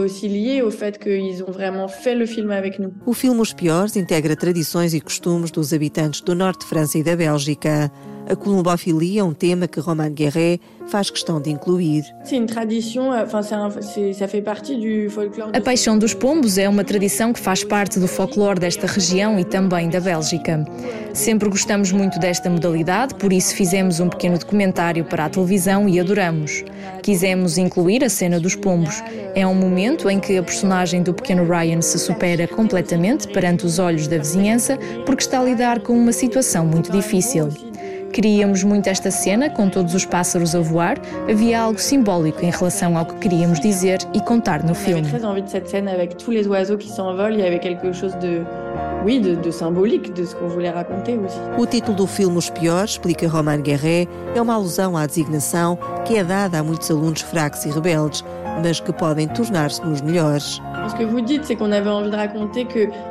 O 3.05 3.13
filme 3.13 3.41
Os 3.41 3.53
Piores 3.53 3.95
integra 3.97 4.35
tradições 4.35 4.93
e 4.93 5.01
costumes 5.01 5.51
dos 5.51 5.73
habitantes 5.73 6.21
do 6.21 6.33
norte 6.33 6.61
de 6.61 6.67
França 6.67 6.97
e 6.97 7.03
da 7.03 7.15
Bélgica. 7.15 7.91
A 8.29 8.35
columbofilia 8.35 9.21
é 9.21 9.23
um 9.23 9.33
tema 9.33 9.69
que 9.69 9.79
Romane 9.79 10.13
Guerret 10.13 10.59
faz 10.89 11.09
questão 11.09 11.41
de 11.41 11.49
incluir. 11.49 12.03
A 15.53 15.61
paixão 15.61 15.97
dos 15.97 16.13
pombos 16.13 16.57
é 16.57 16.67
uma 16.67 16.83
tradição 16.83 17.31
que 17.31 17.39
faz 17.39 17.63
parte 17.63 17.99
do 17.99 18.07
folclore 18.07 18.59
desta 18.59 18.85
região 18.85 19.39
e 19.39 19.45
também 19.45 19.89
da 19.89 20.01
Bélgica. 20.01 20.65
Sempre 21.13 21.49
gostamos 21.49 21.93
muito 21.93 22.19
desta 22.19 22.49
modalidade, 22.49 23.15
por 23.15 23.31
isso 23.31 23.55
fizemos 23.55 24.01
um 24.01 24.09
pequeno 24.09 24.37
documentário 24.37 25.05
para 25.05 25.25
a 25.25 25.29
televisão 25.29 25.87
e 25.87 25.97
adoramos. 25.97 26.65
Quisemos 27.01 27.57
incluir 27.57 28.03
a 28.03 28.09
cena 28.09 28.41
dos 28.41 28.55
pombos. 28.55 29.01
É 29.35 29.47
um 29.47 29.55
momento 29.55 30.09
em 30.09 30.19
que 30.19 30.37
a 30.37 30.43
personagem 30.43 31.01
do 31.01 31.13
pequeno 31.13 31.45
Ryan 31.45 31.81
se 31.81 31.97
supera 31.97 32.45
completamente 32.45 33.27
perante 33.29 33.65
os 33.65 33.79
olhos 33.79 34.05
da 34.07 34.17
vizinhança 34.17 34.77
porque 35.05 35.23
está 35.23 35.39
a 35.39 35.43
lidar 35.43 35.79
com 35.79 35.93
uma 35.93 36.11
situação 36.11 36.65
muito 36.65 36.91
difícil. 36.91 37.49
Queríamos 38.11 38.63
muito 38.63 38.87
esta 38.87 39.11
cena, 39.11 39.49
com 39.49 39.69
todos 39.69 39.93
os 39.93 40.05
pássaros 40.05 40.55
a 40.55 40.59
voar. 40.59 40.97
Havia 41.29 41.61
algo 41.61 41.79
simbólico 41.79 42.43
em 42.43 42.49
relação 42.49 42.97
ao 42.97 43.05
que 43.05 43.15
queríamos 43.15 43.59
dizer 43.59 43.99
e 44.13 44.19
contar 44.21 44.63
no 44.63 44.73
filme. 44.73 45.07
envie 45.27 45.41
de 45.41 45.49
cette 45.51 45.69
scène 45.69 45.87
avec 45.87 46.15
tous 46.17 46.31
les 46.31 46.47
oiseaux 46.47 46.77
qui 46.77 46.89
s'envolent. 46.89 47.33
Il 47.33 47.39
y 47.39 47.47
avait 47.47 47.59
quelque 47.59 47.91
chose 47.93 48.15
de, 48.19 48.43
oui, 49.05 49.19
de, 49.19 49.35
de 49.35 49.51
symbolique 49.51 50.13
de 50.13 50.25
ce 50.25 50.35
qu'on 50.35 50.47
voulait 50.47 50.71
raconter 50.71 51.17
aussi. 51.17 51.37
O 51.57 51.65
título 51.65 51.95
do 51.95 52.07
filme 52.07 52.37
Os 52.37 52.49
Piores, 52.49 52.91
explica 52.91 53.27
Romane 53.27 53.61
Guerret, 53.61 54.07
é 54.35 54.41
uma 54.41 54.55
alusão 54.55 54.97
à 54.97 55.05
designação 55.05 55.77
que 56.05 56.17
é 56.17 56.23
dada 56.23 56.59
a 56.59 56.63
muitos 56.63 56.89
alunos 56.89 57.21
fracos 57.21 57.65
e 57.65 57.69
rebeldes, 57.69 58.23
mas 58.63 58.79
que 58.79 58.91
podem 58.93 59.27
tornar-se 59.27 59.81
nos 59.85 60.01
melhores. 60.01 60.59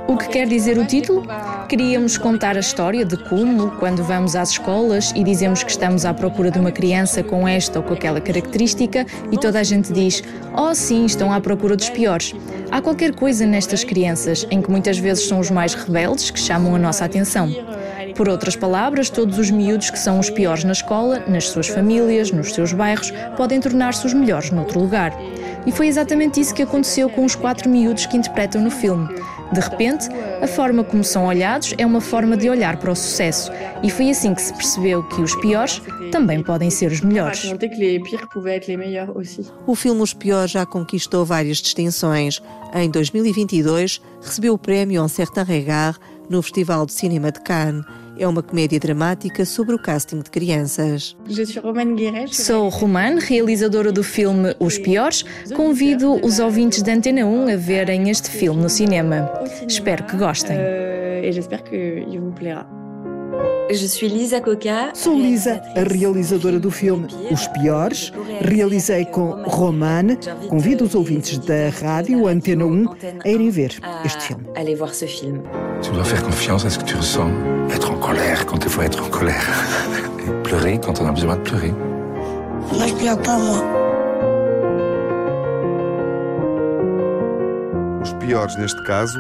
O 0.09 0.17
que 0.17 0.29
quer 0.29 0.49
dizer 0.49 0.79
o 0.79 0.87
título? 0.87 1.23
Queríamos 1.69 2.17
contar 2.17 2.57
a 2.57 2.61
história 2.61 3.05
de 3.05 3.17
como, 3.17 3.73
quando 3.73 4.01
vamos 4.05 4.37
às 4.37 4.51
escolas 4.51 5.13
e 5.17 5.25
dizemos 5.25 5.65
que 5.65 5.71
estamos 5.71 6.05
à 6.05 6.15
procura 6.15 6.49
de 6.49 6.61
uma 6.61 6.71
criança 6.71 7.25
com 7.25 7.47
esta 7.47 7.81
ou 7.81 7.85
com 7.85 7.93
aquela 7.93 8.21
característica 8.21 9.05
e 9.33 9.37
toda 9.37 9.59
a 9.59 9.65
gente 9.65 9.93
diz: 9.93 10.23
Oh, 10.57 10.73
sim, 10.77 11.05
estão 11.05 11.33
à 11.33 11.41
procura 11.41 11.75
dos 11.75 11.91
piores. 11.91 12.33
Há 12.71 12.81
qualquer 12.81 13.13
coisa 13.13 13.45
nestas 13.45 13.83
crianças 13.83 14.47
em 14.49 14.63
que 14.63 14.71
muitas 14.71 14.97
vezes 14.97 15.27
são 15.27 15.41
os 15.41 15.51
mais 15.51 15.75
rebeldes 15.75 16.31
que 16.31 16.39
chamam 16.39 16.77
a 16.77 16.79
nossa 16.79 17.05
atenção. 17.05 17.53
Por 18.15 18.29
outras 18.29 18.55
palavras, 18.55 19.11
todos 19.11 19.37
os 19.37 19.51
miúdos 19.51 19.91
que 19.91 19.99
são 19.99 20.21
os 20.21 20.31
piores 20.31 20.63
na 20.63 20.73
escola, 20.73 21.25
nas 21.27 21.49
suas 21.49 21.67
famílias, 21.67 22.31
nos 22.31 22.55
seus 22.55 22.73
bairros, 22.73 23.13
podem 23.37 23.61
tornar-se 23.61 24.07
os 24.07 24.15
melhores 24.15 24.53
noutro 24.53 24.79
lugar. 24.79 25.13
E 25.67 25.73
foi 25.73 25.89
exatamente 25.89 26.41
isso 26.41 26.55
que 26.55 26.63
aconteceu 26.63 27.11
com 27.11 27.25
os 27.25 27.35
quatro 27.35 27.69
miúdos 27.69 28.07
que 28.07 28.17
interpretam 28.17 28.63
no 28.63 28.71
filme. 28.71 29.09
De 29.53 29.61
repente, 29.61 30.09
a 30.43 30.47
forma 30.47 30.83
como 30.83 31.05
são 31.05 31.27
olhados 31.27 31.75
é 31.79 31.87
uma 31.87 32.01
forma 32.01 32.37
de 32.37 32.51
olhar 32.51 32.77
para 32.79 32.91
o 32.91 32.97
sucesso. 32.97 33.51
E 33.83 33.91
foi 33.91 34.11
assim 34.11 34.35
que 34.35 34.43
se 34.43 34.53
percebeu 34.53 35.03
que 35.05 35.21
os 35.21 35.35
piores 35.37 35.81
também 36.11 36.43
podem 36.43 36.71
ser 36.71 36.91
os 36.91 37.01
melhores. 37.01 37.45
aussi. 39.15 39.47
O 39.67 39.75
filme 39.75 40.03
Os 40.03 40.13
Piores 40.13 40.51
já 40.51 40.67
conquistou 40.67 41.25
várias 41.25 41.59
distinções. 41.59 42.43
Em 42.75 42.91
2022, 42.91 44.01
recebeu 44.21 44.55
o 44.55 44.59
prémio 44.59 45.03
Un 45.03 45.09
Certain 45.09 45.45
Regard 45.45 45.99
no 46.29 46.43
Festival 46.43 46.87
de 46.87 46.93
Cinema 46.93 47.31
de 47.31 47.41
Cannes. 47.41 47.85
É 48.19 48.27
uma 48.27 48.43
comédia 48.43 48.81
dramática 48.81 49.45
sobre 49.45 49.75
o 49.75 49.79
casting 49.79 50.21
de 50.21 50.31
crianças. 50.31 51.17
Sou 52.33 52.69
Romane, 52.69 53.21
realizadora 53.21 53.93
do 53.93 54.03
filme 54.03 54.55
Os 54.59 54.79
Piores. 54.79 55.25
Convido 55.55 56.15
os 56.25 56.39
ouvintes 56.39 56.83
da 56.83 56.93
Antena 56.93 57.27
1 57.27 57.53
a 57.53 57.57
verem 57.57 58.09
este 58.09 58.31
filme 58.31 58.63
no 58.63 58.69
cinema. 58.69 59.31
Espero 59.69 60.05
que 60.05 60.17
gostem. 60.17 60.57
Euh. 60.59 60.87
Sou 64.95 65.19
Lisa, 65.19 65.61
a 65.75 65.83
realizadora 65.83 66.61
do 66.61 66.71
filme 66.71 67.09
Os 67.31 67.47
Piores. 67.49 68.13
Realizei 68.41 69.05
com 69.07 69.31
Romane. 69.43 70.19
Convido 70.49 70.85
os 70.85 70.95
ouvintes 70.95 71.39
da 71.39 71.69
rádio 71.81 72.27
Antena 72.29 72.65
1 72.65 72.87
a 73.25 73.29
irem 73.29 73.51
ver 73.51 73.77
este 74.05 74.23
filme. 74.23 74.47
Tu 75.87 75.93
dois 75.93 76.05
faire 76.05 76.25
confiance 76.25 76.65
à 76.65 76.71
ce 76.71 76.81
que 76.81 76.85
tu 76.85 76.97
ressens. 76.97 77.31
Être 77.71 77.93
en 77.93 77.97
colère 77.97 78.45
quand 78.45 78.57
il 78.57 78.69
faut 78.69 78.83
être 78.83 79.05
en 79.05 79.09
colère. 79.09 79.47
Et 80.27 80.43
pleurer 80.43 80.81
quand 80.81 81.01
on 81.01 81.07
a 81.07 81.13
besoin 81.13 81.37
de 81.37 81.43
pleurer. 81.43 81.73
Moi, 82.73 82.89
je 82.89 82.95
pleure 82.95 83.23
pas, 83.23 83.39
moi. 83.39 83.63
Os 88.03 88.13
piores 88.15 88.57
neste 88.57 88.83
caso 88.83 89.17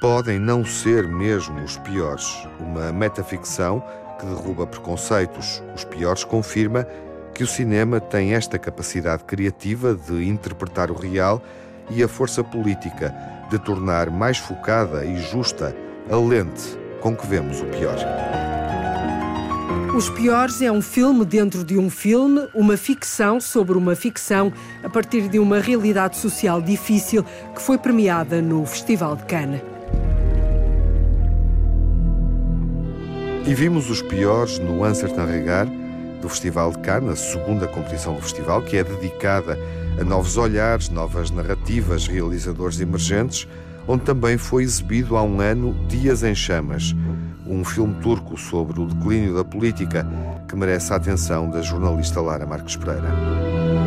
podem 0.00 0.40
não 0.40 0.64
ser 0.64 1.06
mesmo 1.06 1.62
os 1.62 1.76
piores. 1.78 2.48
Uma 2.58 2.92
metaficção 2.92 3.80
que 4.18 4.26
derruba 4.26 4.66
preconceitos. 4.66 5.62
Os 5.76 5.84
piores 5.84 6.24
confirma 6.24 6.84
que 7.32 7.44
o 7.44 7.46
cinema 7.46 8.00
tem 8.00 8.34
esta 8.34 8.58
capacidade 8.58 9.22
criativa 9.22 9.94
de 9.94 10.28
interpretar 10.28 10.90
o 10.90 10.98
real 10.98 11.40
e 11.90 12.02
a 12.02 12.08
força 12.08 12.42
política 12.42 13.14
de 13.48 13.58
tornar 13.60 14.10
mais 14.10 14.38
focada 14.38 15.04
e 15.04 15.16
justa 15.18 15.72
a 16.10 16.16
lente 16.16 16.78
com 17.00 17.16
que 17.16 17.26
vemos 17.26 17.60
o 17.60 17.64
pior. 17.66 17.96
Os 19.94 20.08
Piores 20.08 20.62
é 20.62 20.72
um 20.72 20.80
filme 20.80 21.24
dentro 21.24 21.62
de 21.62 21.76
um 21.76 21.90
filme, 21.90 22.48
uma 22.54 22.78
ficção 22.78 23.38
sobre 23.38 23.76
uma 23.76 23.94
ficção, 23.94 24.50
a 24.82 24.88
partir 24.88 25.28
de 25.28 25.38
uma 25.38 25.58
realidade 25.58 26.16
social 26.16 26.62
difícil 26.62 27.22
que 27.54 27.60
foi 27.60 27.76
premiada 27.76 28.40
no 28.40 28.64
Festival 28.64 29.16
de 29.16 29.24
Cannes. 29.24 29.60
E 33.46 33.54
vimos 33.54 33.90
os 33.90 34.00
piores 34.00 34.58
no 34.58 34.86
Uncertain 34.86 35.26
Regard 35.26 35.70
do 36.22 36.28
Festival 36.28 36.70
de 36.70 36.78
Cannes, 36.78 37.10
a 37.10 37.16
segunda 37.16 37.66
competição 37.66 38.14
do 38.14 38.22
festival, 38.22 38.62
que 38.62 38.78
é 38.78 38.84
dedicada 38.84 39.58
a 40.00 40.04
novos 40.04 40.38
olhares, 40.38 40.88
novas 40.88 41.30
narrativas, 41.30 42.06
realizadores 42.06 42.80
emergentes, 42.80 43.46
onde 43.86 44.04
também 44.04 44.36
foi 44.36 44.62
exibido 44.62 45.16
há 45.16 45.22
um 45.22 45.40
ano 45.40 45.74
Dias 45.88 46.22
em 46.22 46.34
Chamas, 46.34 46.94
um 47.46 47.64
filme 47.64 47.94
turco 48.02 48.38
sobre 48.38 48.80
o 48.80 48.86
declínio 48.86 49.34
da 49.34 49.44
política 49.44 50.06
que 50.48 50.56
merece 50.56 50.92
a 50.92 50.96
atenção 50.96 51.50
da 51.50 51.62
jornalista 51.62 52.20
Lara 52.20 52.46
Marques 52.46 52.76
Pereira. 52.76 53.08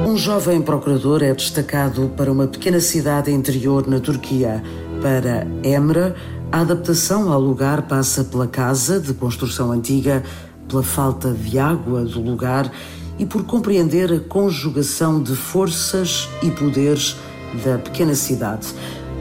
Um 0.05 0.17
jovem 0.17 0.61
procurador 0.61 1.23
é 1.23 1.33
destacado 1.33 2.11
para 2.15 2.31
uma 2.31 2.47
pequena 2.47 2.79
cidade 2.79 3.31
interior 3.31 3.87
na 3.87 3.99
Turquia. 3.99 4.63
Para 5.01 5.47
Emre, 5.63 6.13
a 6.51 6.61
adaptação 6.61 7.31
ao 7.31 7.39
lugar 7.39 7.83
passa 7.83 8.23
pela 8.23 8.47
casa 8.47 8.99
de 8.99 9.13
construção 9.13 9.71
antiga, 9.71 10.23
pela 10.67 10.83
falta 10.83 11.31
de 11.31 11.59
água 11.59 12.03
do 12.03 12.21
lugar 12.21 12.71
e 13.17 13.25
por 13.25 13.43
compreender 13.45 14.11
a 14.11 14.19
conjugação 14.19 15.21
de 15.21 15.35
forças 15.35 16.29
e 16.41 16.51
poderes 16.51 17.17
da 17.63 17.77
pequena 17.77 18.15
cidade. 18.15 18.67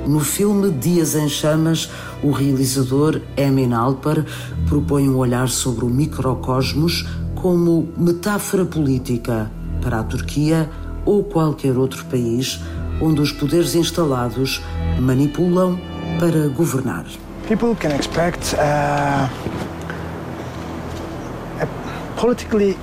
No 0.07 0.21
filme 0.21 0.71
Dias 0.71 1.15
em 1.15 1.29
Chamas, 1.29 1.91
o 2.23 2.31
realizador 2.31 3.23
Emin 3.37 3.73
Alper 3.73 4.25
propõe 4.69 5.09
um 5.09 5.17
olhar 5.17 5.49
sobre 5.49 5.85
o 5.85 5.89
microcosmos 5.89 7.07
como 7.35 7.89
metáfora 7.97 8.67
política 8.67 9.51
para 9.81 10.01
a 10.01 10.03
Turquia 10.03 10.69
ou 11.07 11.25
qualquer 11.25 11.79
outro 11.79 12.05
país 12.05 12.61
onde 13.01 13.21
os 13.23 13.33
poderes 13.33 13.75
instalados 13.75 14.63
manipulam 15.01 15.79
para 16.19 16.49
governar. 16.49 17.07
People 17.49 17.75
can 17.75 17.95
expect 17.95 18.55
uh, 18.55 19.29
a 21.61 21.67
politically 22.17 22.77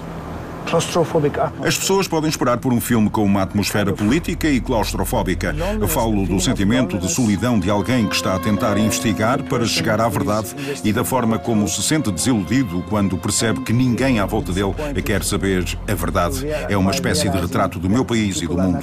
as 0.74 1.78
pessoas 1.78 2.08
podem 2.08 2.30
esperar 2.30 2.58
por 2.58 2.72
um 2.72 2.80
filme 2.80 3.10
com 3.10 3.25
uma 3.25 3.42
atmosfera 3.42 3.92
política 3.92 4.48
e 4.48 4.62
claustrofóbica. 4.62 5.54
Eu 5.80 5.88
falo 5.88 6.25
do 6.25 6.40
sentimento 6.40 6.98
de 6.98 7.12
solidão 7.12 7.60
de 7.60 7.70
alguém 7.70 8.08
que 8.08 8.16
está 8.16 8.36
a 8.36 8.40
tentar 8.40 8.78
investigar 8.78 9.44
para 9.44 9.66
chegar 9.66 10.00
à 10.00 10.08
verdade 10.08 10.56
e 10.84 10.94
da 10.94 11.04
forma 11.04 11.38
como 11.38 11.68
se 11.68 11.84
sente 11.84 12.10
desiludido 12.10 12.84
quando 12.90 13.18
percebe 13.18 13.60
que 13.62 13.74
ninguém 13.74 14.20
à 14.20 14.25
volta 14.25 14.54
dele 14.54 15.01
quer 15.04 15.24
saber 15.24 15.66
a 15.88 15.94
verdade. 15.94 16.48
É 16.70 16.78
uma 16.78 16.92
espécie 16.92 17.30
de 17.30 17.38
retrato 17.38 17.78
do 17.78 17.90
meu 17.90 18.06
país 18.06 18.42
e 18.42 18.48
do 18.48 18.58
mundo. 18.58 18.80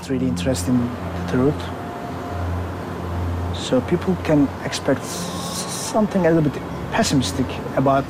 So 3.55 3.83
people 3.83 4.15
can 4.25 4.47
expect 4.65 5.05
something 5.05 6.27
a 6.27 6.31
little 6.31 6.43
bit 6.43 6.63
pessimistic 6.93 7.47
about 7.77 8.07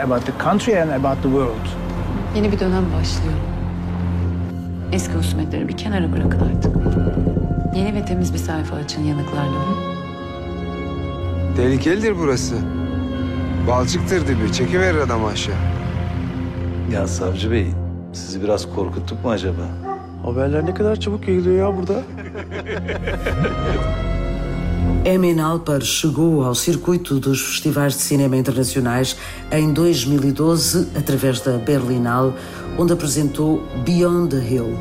about 0.00 0.24
the 0.24 0.32
country 0.32 0.74
and 0.74 0.94
about 0.94 1.20
the 1.22 1.28
world. 1.28 1.81
Yeni 2.36 2.52
bir 2.52 2.60
dönem 2.60 2.84
başlıyor. 2.84 3.34
Eski 4.92 5.14
husumetleri 5.14 5.68
bir 5.68 5.76
kenara 5.76 6.12
bırakın 6.12 6.40
artık. 6.40 6.76
Yeni 7.76 7.94
ve 7.94 8.04
temiz 8.04 8.32
bir 8.32 8.38
sayfa 8.38 8.76
açın 8.76 9.02
yanıklarla. 9.02 9.58
Tehlikelidir 11.56 12.18
burası. 12.18 12.54
Balçıktır 13.68 14.26
dibi. 14.26 14.52
Çekiverir 14.52 14.98
adam 14.98 15.24
aşağı. 15.24 15.54
Ya 16.92 17.06
savcı 17.06 17.50
bey, 17.50 17.66
sizi 18.12 18.42
biraz 18.42 18.74
korkuttuk 18.74 19.24
mu 19.24 19.30
acaba? 19.30 19.62
Haberler 20.24 20.66
ne 20.66 20.74
kadar 20.74 20.96
çabuk 20.96 21.28
yayılıyor 21.28 21.68
ya 21.70 21.78
burada. 21.78 21.94
Emin 25.04 25.40
Alper 25.40 25.82
chegou 25.82 26.44
ao 26.44 26.54
circuito 26.54 27.18
dos 27.18 27.40
festivais 27.40 27.94
de 27.94 28.00
cinema 28.00 28.36
internacionais 28.36 29.16
em 29.50 29.72
2012 29.72 30.88
através 30.96 31.40
da 31.40 31.58
Berlinale, 31.58 32.32
onde 32.78 32.92
apresentou 32.92 33.62
Beyond 33.84 34.36
the 34.36 34.54
Hill. 34.54 34.78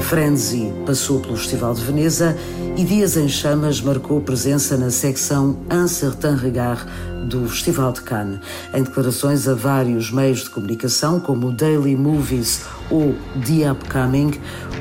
Frenzy 0.00 0.72
passou 0.84 1.20
pelo 1.20 1.36
Festival 1.36 1.74
de 1.74 1.82
Veneza 1.82 2.36
e 2.76 2.84
Dias 2.84 3.16
em 3.16 3.28
Chamas 3.28 3.80
marcou 3.80 4.20
presença 4.20 4.76
na 4.76 4.90
secção 4.90 5.56
Un 5.70 5.86
Certain 5.86 6.36
Regard 6.36 6.84
do 7.22 7.48
Festival 7.48 7.92
de 7.92 8.02
Cannes. 8.02 8.40
Em 8.74 8.82
declarações 8.82 9.46
a 9.48 9.54
vários 9.54 10.10
meios 10.10 10.44
de 10.44 10.50
comunicação, 10.50 11.20
como 11.20 11.48
o 11.48 11.52
Daily 11.52 11.96
Movies 11.96 12.62
ou 12.90 13.14
The 13.46 13.70
Upcoming, 13.72 14.32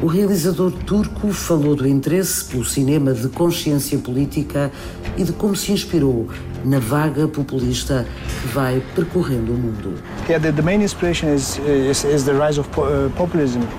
o 0.02 0.08
realizador 0.08 0.72
turco 0.72 1.32
falou 1.32 1.76
do 1.76 1.88
interesse 1.88 2.46
pelo 2.46 2.66
cinema 2.66 3.14
de 3.14 3.28
consciência 3.30 3.98
política 4.00 4.72
e 5.18 5.24
de 5.24 5.32
como 5.34 5.56
se 5.56 5.72
inspirou 5.72 6.28
na 6.64 6.80
vaga 6.80 7.28
populista 7.28 8.06
que 8.42 8.48
vai 8.50 8.82
percorrendo 8.96 9.52
o 9.52 9.58
mundo. 9.58 9.96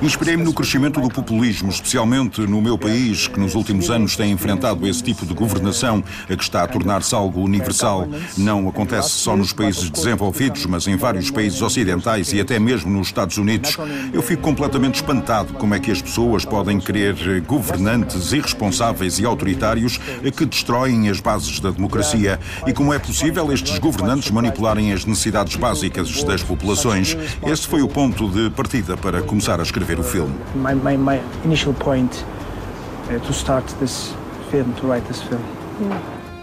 Inspirei-me 0.03 0.43
no 0.43 0.53
crescimento 0.53 1.01
do 1.01 1.09
populismo, 1.09 1.71
especialmente 1.71 2.41
no 2.41 2.61
meu 2.61 2.77
país, 2.77 3.29
que 3.29 3.39
nos 3.39 3.55
últimos 3.55 3.89
anos 3.89 4.17
tem 4.17 4.33
enfrentado 4.33 4.87
esse 4.87 5.03
tipo 5.03 5.25
de 5.25 5.33
governação, 5.33 6.03
a 6.29 6.37
que 6.37 6.43
está 6.43 6.65
a 6.65 6.67
tornar-se 6.67 7.15
algo 7.15 7.41
universal. 7.41 8.09
Não 8.37 8.52
acontece 8.69 9.11
só 9.11 9.37
nos 9.37 9.53
países 9.53 9.91
desenvolvidos, 9.91 10.67
mas 10.67 10.87
em 10.87 10.97
vários 10.97 11.31
países 11.31 11.61
ocidentais 11.61 12.33
e 12.33 12.41
até 12.41 12.59
mesmo 12.59 12.91
nos 12.91 13.09
Estados 13.09 13.39
Unidos. 13.39 13.77
Eu 14.13 14.23
fico 14.23 14.43
completamente 14.43 14.97
espantado 14.97 15.55
como 15.55 15.75
é 15.75 15.81
que 15.81 15.91
as 15.91 16.01
pessoas 16.01 16.45
podem 16.45 16.79
querer 16.79 17.41
governantes 17.43 18.33
irresponsáveis 18.33 19.19
e 19.19 19.25
autoritários 19.25 19.99
que 20.37 20.45
destroem 20.45 21.09
as 21.09 21.21
bases 21.21 21.61
da 21.61 21.71
democracia 21.71 22.39
e 22.67 22.73
como 22.73 22.93
é 22.93 22.99
possível 22.99 23.53
estes 23.53 23.79
governantes 23.79 24.31
manipularem 24.31 24.93
as 24.93 25.05
necessidades 25.05 25.57
básicas 25.57 26.23
das 26.25 26.43
populações. 26.43 27.17
Esse 27.47 27.67
foi 27.67 27.83
o 27.83 27.89
ponto 27.89 28.29
de 28.29 28.51
partida 28.51 28.97
para 28.97 29.23
começar 29.23 29.61
a 29.61 29.63
escrever 29.63 29.99
o 29.99 30.05
filme. 30.05 30.35
My, 30.55 30.75
my, 30.75 30.97
my 30.97 31.21
initial 31.45 31.75
point 31.75 32.25
uh, 33.11 33.19
to 33.21 33.33
start 33.33 33.65
this 33.81 34.15
film, 34.51 34.73
to 34.75 34.87
write 34.87 35.07
this 35.07 35.21
film. 35.23 35.41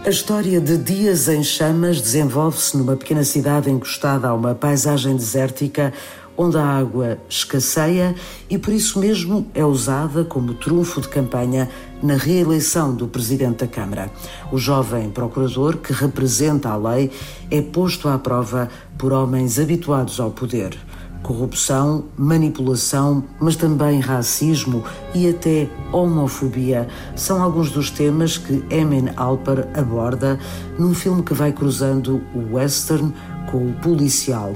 A 0.02 0.08
história 0.08 0.58
de 0.62 0.78
Dias 0.78 1.28
em 1.28 1.44
Chamas 1.44 2.00
desenvolve-se 2.00 2.74
numa 2.74 2.96
pequena 2.96 3.22
cidade 3.22 3.68
encostada 3.68 4.28
a 4.28 4.34
uma 4.34 4.54
paisagem 4.54 5.14
desértica 5.14 5.92
onde 6.38 6.56
a 6.56 6.64
água 6.64 7.18
escasseia 7.28 8.14
e 8.48 8.56
por 8.56 8.72
isso 8.72 8.98
mesmo 8.98 9.46
é 9.52 9.62
usada 9.62 10.24
como 10.24 10.54
trunfo 10.54 11.02
de 11.02 11.08
campanha 11.08 11.68
na 12.02 12.14
reeleição 12.14 12.94
do 12.94 13.06
presidente 13.06 13.58
da 13.58 13.66
Câmara. 13.66 14.10
O 14.50 14.56
jovem 14.56 15.10
procurador, 15.10 15.76
que 15.76 15.92
representa 15.92 16.70
a 16.70 16.76
lei, 16.76 17.10
é 17.50 17.60
posto 17.60 18.08
à 18.08 18.18
prova 18.18 18.70
por 18.96 19.12
homens 19.12 19.58
habituados 19.58 20.18
ao 20.18 20.30
poder. 20.30 20.78
Corrupção, 21.22 22.04
manipulação, 22.16 23.22
mas 23.38 23.54
também 23.54 24.00
racismo 24.00 24.82
e 25.14 25.28
até 25.28 25.68
homofobia 25.92 26.88
são 27.14 27.42
alguns 27.42 27.70
dos 27.70 27.90
temas 27.90 28.38
que 28.38 28.64
Emin 28.70 29.10
Alper 29.16 29.68
aborda 29.74 30.38
num 30.78 30.94
filme 30.94 31.22
que 31.22 31.34
vai 31.34 31.52
cruzando 31.52 32.22
o 32.34 32.54
western 32.54 33.12
com 33.50 33.68
o 33.68 33.72
policial. 33.74 34.54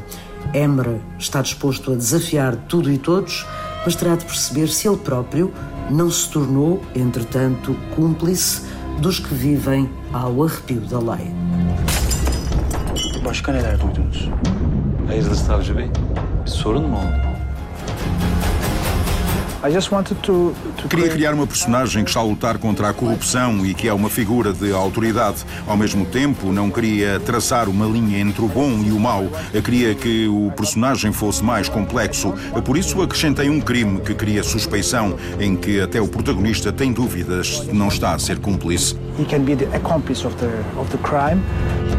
Emre 0.52 1.00
está 1.18 1.42
disposto 1.42 1.92
a 1.92 1.96
desafiar 1.96 2.56
tudo 2.68 2.90
e 2.90 2.98
todos, 2.98 3.46
mas 3.84 3.94
terá 3.94 4.16
de 4.16 4.24
perceber 4.24 4.68
se 4.68 4.88
ele 4.88 4.96
próprio 4.96 5.52
não 5.90 6.10
se 6.10 6.28
tornou, 6.30 6.82
entretanto, 6.94 7.76
cúmplice 7.94 8.62
dos 9.00 9.18
que 9.18 9.34
vivem 9.34 9.88
ao 10.12 10.42
arrepio 10.42 10.80
da 10.80 10.98
lei. 10.98 11.32
Başka 13.22 13.52
neler 13.52 13.78
duydunuz? 13.78 14.28
Hayırdır 15.06 15.34
savcı 15.34 15.76
bey? 15.76 15.86
Bir 16.44 16.50
sorun 16.50 16.88
mu 16.88 16.96
oldu? 16.98 17.34
Queria 20.90 21.08
criar 21.08 21.32
uma 21.32 21.46
personagem 21.46 22.04
que 22.04 22.10
está 22.10 22.20
a 22.20 22.24
lutar 22.24 22.58
contra 22.58 22.90
a 22.90 22.92
corrupção 22.92 23.64
e 23.64 23.72
que 23.72 23.88
é 23.88 23.94
uma 23.94 24.10
figura 24.10 24.52
de 24.52 24.70
autoridade. 24.72 25.38
Ao 25.66 25.74
mesmo 25.74 26.04
tempo, 26.04 26.52
não 26.52 26.70
queria 26.70 27.18
traçar 27.18 27.66
uma 27.66 27.86
linha 27.86 28.18
entre 28.18 28.44
o 28.44 28.48
bom 28.48 28.70
e 28.84 28.92
o 28.92 29.00
mau. 29.00 29.26
Eu 29.54 29.62
queria 29.62 29.94
que 29.94 30.28
o 30.28 30.52
personagem 30.54 31.12
fosse 31.14 31.42
mais 31.42 31.66
complexo. 31.66 32.34
Por 32.62 32.76
isso, 32.76 33.00
acrescentei 33.00 33.48
um 33.48 33.58
crime 33.58 34.02
que 34.02 34.12
cria 34.12 34.42
suspeição, 34.42 35.16
em 35.40 35.56
que 35.56 35.80
até 35.80 35.98
o 35.98 36.08
protagonista 36.08 36.70
tem 36.70 36.92
dúvidas 36.92 37.60
se 37.64 37.72
não 37.72 37.88
está 37.88 38.12
a 38.12 38.18
ser 38.18 38.40
cúmplice. 38.40 38.94
He 39.18 39.24
can 39.24 39.44
be 39.44 39.56
the 39.56 39.74
accomplice 39.74 40.26
of 40.26 40.36
the, 40.36 40.50
of 40.78 40.90
the 40.90 40.98
crime. 40.98 41.40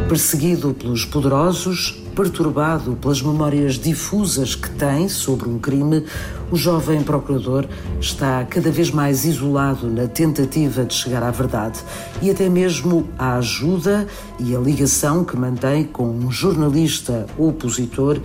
Perseguido 0.07 0.71
pelos 0.75 1.03
poderosos, 1.03 2.04
perturbado 2.15 2.95
pelas 2.95 3.21
memórias 3.21 3.73
difusas 3.75 4.55
que 4.55 4.69
tem 4.69 5.09
sobre 5.09 5.49
um 5.49 5.59
crime, 5.59 6.05
o 6.49 6.55
jovem 6.55 7.03
procurador 7.03 7.65
está 7.99 8.45
cada 8.45 8.71
vez 8.71 8.89
mais 8.89 9.25
isolado 9.25 9.89
na 9.89 10.07
tentativa 10.07 10.85
de 10.85 10.93
chegar 10.93 11.21
à 11.21 11.31
verdade 11.31 11.79
e 12.21 12.31
até 12.31 12.47
mesmo 12.47 13.07
a 13.17 13.35
ajuda 13.35 14.07
e 14.39 14.55
a 14.55 14.59
ligação 14.59 15.25
que 15.25 15.35
mantém 15.35 15.83
com 15.83 16.07
um 16.07 16.31
jornalista 16.31 17.25
opositor 17.37 18.19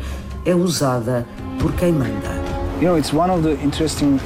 é 0.45 0.55
usada 0.55 1.27
por 1.59 1.73
quem 1.73 1.93
manda. 1.93 2.50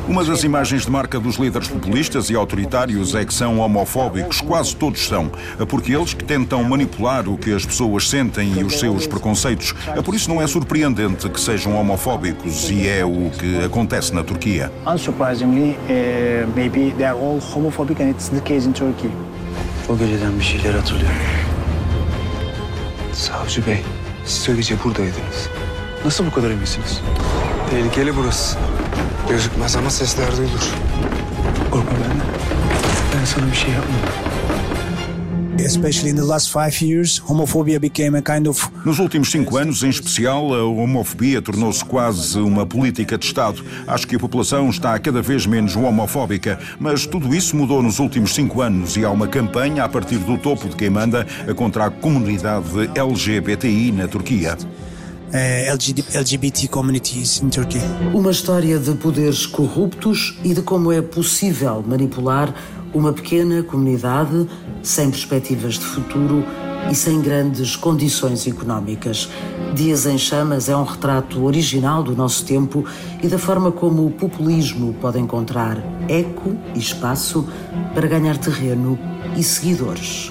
Uma 0.08 0.24
das 0.24 0.44
imagens 0.44 0.84
de 0.84 0.90
marca 0.90 1.18
dos 1.18 1.36
líderes 1.38 1.66
populistas 1.66 2.30
e 2.30 2.36
autoritários 2.36 3.12
é 3.16 3.24
que 3.24 3.34
são 3.34 3.58
homofóbicos, 3.58 4.40
quase 4.40 4.76
todos 4.76 5.08
são, 5.08 5.28
porque 5.68 5.92
eles 5.92 6.14
que 6.14 6.22
tentam 6.22 6.62
manipular 6.62 7.28
o 7.28 7.36
que 7.36 7.52
as 7.52 7.66
pessoas 7.66 8.08
sentem 8.08 8.52
e 8.56 8.62
os 8.62 8.78
seus 8.78 9.08
preconceitos. 9.08 9.74
Por 10.04 10.14
isso 10.14 10.28
não 10.28 10.40
é 10.40 10.46
surpreendente 10.46 11.28
que 11.28 11.40
sejam 11.40 11.74
homofóbicos 11.74 12.70
e 12.70 12.86
é 12.86 13.04
o 13.04 13.28
que 13.30 13.64
acontece 13.64 14.14
na 14.14 14.22
Turquia. 14.22 14.70
Unsurprisingly, 14.86 15.76
uh, 15.88 16.48
maybe 16.54 16.92
they 16.96 17.06
are 17.06 17.18
all 17.18 17.40
homophobic 17.40 18.00
and 18.00 18.10
it's 18.10 18.28
the 18.28 18.40
case 18.40 18.68
in 18.68 18.72
Turkey. 18.72 19.10
O 19.88 19.98
geceden 19.98 20.38
bir 20.38 20.44
şeyler 20.44 20.74
hatırlıyorum. 20.74 21.16
Savcı 23.12 23.66
bey, 23.66 23.82
siz 24.24 24.48
o 24.48 24.56
gece 24.56 24.74
buradaydınız. 24.84 25.48
Nasıl 26.04 26.26
bu 26.26 26.30
kadar 26.30 26.50
eminsiniz? 26.50 27.00
Tehlikeli 27.70 28.16
burası. 28.16 28.58
Gözükmez 29.28 29.76
ama 29.76 29.90
sesler 29.90 30.36
duyulur. 30.36 30.70
Korkma 31.70 31.92
benden. 31.92 32.26
Ben 33.20 33.24
sana 33.24 33.46
bir 33.46 33.56
şey 33.56 33.70
yapmam. 33.70 34.00
Especially 35.58 36.10
in 36.10 36.16
the 36.16 36.22
last 36.22 36.52
five 36.52 36.86
years, 36.86 37.20
homophobia 37.20 37.82
became 37.82 38.18
a 38.18 38.22
kind 38.22 38.46
of 38.46 38.70
Nos 38.84 38.98
últimos 38.98 39.30
cinco 39.30 39.58
anos, 39.58 39.82
em 39.82 39.90
especial, 39.90 40.54
a 40.54 40.64
homofobia 40.64 41.42
tornou-se 41.42 41.84
quase 41.84 42.38
uma 42.38 42.66
política 42.66 43.18
de 43.18 43.26
Estado. 43.26 43.64
Acho 43.86 44.06
que 44.06 44.16
a 44.16 44.18
população 44.18 44.70
está 44.70 44.98
cada 44.98 45.22
vez 45.22 45.46
menos 45.46 45.76
homofóbica, 45.76 46.58
mas 46.78 47.06
tudo 47.06 47.34
isso 47.34 47.56
mudou 47.56 47.82
nos 47.82 47.98
últimos 47.98 48.34
cinco 48.34 48.62
anos 48.62 48.96
e 48.96 49.04
há 49.04 49.10
uma 49.10 49.28
campanha 49.28 49.84
a 49.84 49.88
partir 49.88 50.18
do 50.18 50.36
topo 50.36 50.68
de 50.68 50.76
quem 50.76 50.90
manda 50.90 51.26
contra 51.56 51.86
a 51.86 51.90
comunidade 51.90 52.90
LGBTI 52.94 53.92
na 53.92 54.08
Turquia. 54.08 54.58
LGBT 55.36 56.68
communities 56.68 57.42
in 57.42 57.48
Turkey. 57.48 57.80
Uma 58.14 58.30
história 58.30 58.78
de 58.78 58.94
poderes 58.94 59.46
corruptos 59.46 60.38
e 60.44 60.54
de 60.54 60.62
como 60.62 60.92
é 60.92 61.02
possível 61.02 61.82
manipular 61.84 62.54
uma 62.92 63.12
pequena 63.12 63.60
comunidade 63.64 64.48
sem 64.80 65.10
perspectivas 65.10 65.74
de 65.74 65.84
futuro 65.84 66.44
e 66.88 66.94
sem 66.94 67.20
grandes 67.20 67.74
condições 67.74 68.46
económicas. 68.46 69.28
Dias 69.74 70.06
em 70.06 70.16
Chamas 70.16 70.68
é 70.68 70.76
um 70.76 70.84
retrato 70.84 71.42
original 71.42 72.04
do 72.04 72.14
nosso 72.14 72.44
tempo 72.44 72.84
e 73.20 73.26
da 73.26 73.36
forma 73.38 73.72
como 73.72 74.06
o 74.06 74.12
populismo 74.12 74.94
pode 75.00 75.18
encontrar 75.18 75.78
eco 76.08 76.56
e 76.76 76.78
espaço 76.78 77.44
para 77.92 78.06
ganhar 78.06 78.38
terreno 78.38 78.96
e 79.36 79.42
seguidores. 79.42 80.30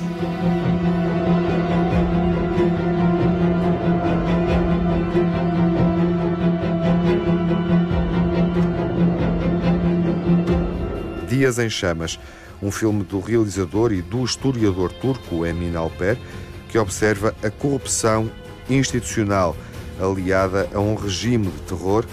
Dias 11.43 11.59
em 11.59 11.69
Chamas, 11.69 12.17
um 12.61 12.71
filme 12.71 13.03
do 13.03 13.19
realizador 13.19 13.91
e 13.91 14.01
do 14.01 14.23
historiador 14.23 14.93
turco 14.93 15.45
Emin 15.45 15.75
Alper, 15.75 16.17
que 16.69 16.77
observa 16.77 17.35
a 17.43 17.49
corrupção 17.49 18.31
institucional 18.69 19.53
aliada 19.99 20.69
a 20.73 20.79
um 20.79 20.95
regime 20.95 21.47
de 21.47 21.61
terror, 21.63 22.05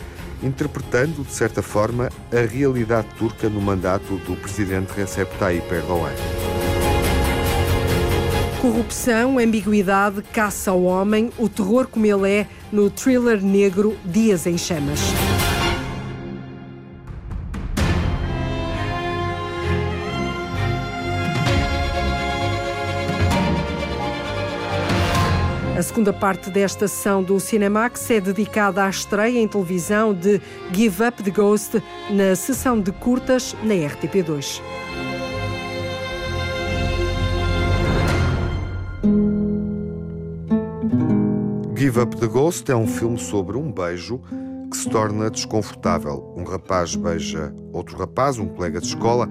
interpretando, 0.42 1.22
de 1.22 1.32
certa 1.32 1.62
forma, 1.62 2.08
a 2.32 2.44
realidade 2.44 3.06
turca 3.16 3.48
no 3.48 3.60
mandato 3.60 4.16
do 4.26 4.34
presidente 4.34 4.90
Recep 4.96 5.32
Tayyip 5.38 5.72
Erdogan. 5.72 6.10
Corrupção, 8.60 9.38
ambiguidade, 9.38 10.22
caça 10.32 10.72
ao 10.72 10.82
homem, 10.82 11.30
o 11.38 11.48
terror 11.48 11.86
como 11.86 12.04
ele 12.04 12.28
é 12.28 12.46
no 12.72 12.90
thriller 12.90 13.40
negro 13.40 13.96
Dias 14.04 14.44
em 14.44 14.58
Chamas. 14.58 14.98
A 25.80 25.82
segunda 25.82 26.12
parte 26.12 26.50
desta 26.50 26.86
sessão 26.86 27.22
do 27.22 27.40
Cinemax 27.40 28.10
é 28.10 28.20
dedicada 28.20 28.84
à 28.84 28.90
estreia 28.90 29.38
em 29.38 29.48
televisão 29.48 30.12
de 30.12 30.38
Give 30.74 31.02
Up 31.02 31.22
the 31.22 31.30
Ghost 31.30 31.82
na 32.10 32.36
sessão 32.36 32.78
de 32.78 32.92
curtas 32.92 33.56
na 33.62 33.72
RTP2. 33.72 34.60
Give 41.74 41.98
Up 41.98 42.14
the 42.14 42.26
Ghost 42.26 42.70
é 42.70 42.76
um 42.76 42.86
filme 42.86 43.18
sobre 43.18 43.56
um 43.56 43.72
beijo 43.72 44.20
que 44.70 44.76
se 44.76 44.86
torna 44.86 45.30
desconfortável. 45.30 46.34
Um 46.36 46.44
rapaz 46.44 46.94
beija 46.94 47.54
outro 47.72 47.96
rapaz, 47.96 48.38
um 48.38 48.48
colega 48.48 48.82
de 48.82 48.86
escola, 48.86 49.26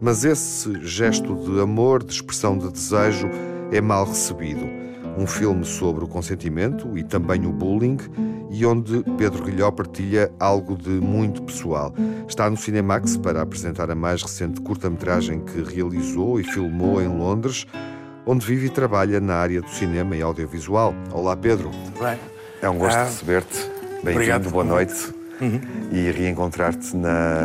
mas 0.00 0.24
esse 0.24 0.72
gesto 0.86 1.34
de 1.34 1.60
amor, 1.60 2.02
de 2.02 2.14
expressão 2.14 2.56
de 2.56 2.72
desejo, 2.72 3.28
é 3.70 3.82
mal 3.82 4.06
recebido. 4.06 4.81
Um 5.16 5.26
filme 5.26 5.64
sobre 5.64 6.04
o 6.04 6.08
consentimento 6.08 6.96
e 6.96 7.02
também 7.04 7.46
o 7.46 7.52
bullying 7.52 7.98
e 8.50 8.64
onde 8.64 9.04
Pedro 9.18 9.44
Guilhó 9.44 9.70
partilha 9.70 10.32
algo 10.40 10.76
de 10.76 10.88
muito 10.88 11.42
pessoal. 11.42 11.94
Está 12.26 12.48
no 12.48 12.56
Cinemax 12.56 13.16
para 13.18 13.42
apresentar 13.42 13.90
a 13.90 13.94
mais 13.94 14.22
recente 14.22 14.60
curta-metragem 14.60 15.40
que 15.40 15.62
realizou 15.62 16.40
e 16.40 16.44
filmou 16.44 17.00
em 17.00 17.08
Londres, 17.08 17.66
onde 18.26 18.44
vive 18.46 18.66
e 18.66 18.70
trabalha 18.70 19.20
na 19.20 19.34
área 19.34 19.60
do 19.60 19.68
cinema 19.70 20.16
e 20.16 20.22
audiovisual. 20.22 20.94
Olá, 21.12 21.36
Pedro. 21.36 21.70
Bem. 22.00 22.18
É 22.62 22.68
um 22.70 22.78
gosto 22.78 22.96
Ah, 22.96 23.04
receber-te. 23.04 23.58
obrigado. 24.00 24.24
Bem-vindo, 24.42 24.50
boa 24.50 24.64
noite. 24.64 25.14
Uhum. 25.40 25.60
E 25.90 26.10
reencontrar-te 26.10 26.96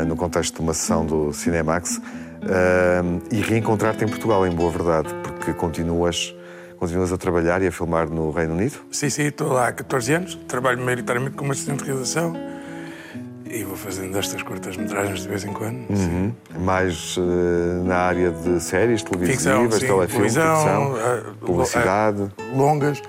no 0.07 0.15
contexto 0.15 0.55
de 0.55 0.61
uma 0.61 0.73
sessão 0.73 1.05
do 1.05 1.33
Cinemax. 1.33 1.99
Ahm, 2.43 3.19
e 3.31 3.41
reencontrar-te 3.41 4.03
em 4.05 4.07
Portugal, 4.07 4.45
em 4.45 4.51
boa 4.51 4.71
verdade, 4.71 5.09
porque 5.23 5.51
continuas, 5.53 6.33
continuas 6.77 7.11
a 7.11 7.17
trabalhar 7.17 7.61
e 7.61 7.67
a 7.67 7.71
filmar 7.71 8.09
no 8.09 8.31
Reino 8.31 8.53
Unido. 8.53 8.77
Sim, 8.91 9.09
sim, 9.09 9.23
estou 9.23 9.51
lá 9.53 9.67
há 9.69 9.71
14 9.71 10.13
anos, 10.13 10.35
trabalho 10.47 10.79
maioritariamente 10.83 11.35
como 11.35 11.51
assistente 11.51 11.79
de 11.83 11.85
realização 11.89 12.33
e 13.49 13.63
vou 13.63 13.75
fazendo 13.77 14.17
estas 14.17 14.43
curtas-metragens 14.43 15.21
de 15.21 15.27
vez 15.29 15.43
em 15.45 15.53
quando. 15.53 15.89
Uhum. 15.89 16.33
Mais 16.59 17.15
eh, 17.17 17.83
na 17.87 17.95
área 17.97 18.29
de 18.31 18.59
séries 18.61 19.01
televisivas, 19.03 19.41
Ficção, 19.79 20.05
televisão, 20.07 20.55
ficção, 20.57 20.95
ah, 20.97 21.33
publicidade. 21.45 22.31
ah, 22.37 22.55
longas, 22.57 23.01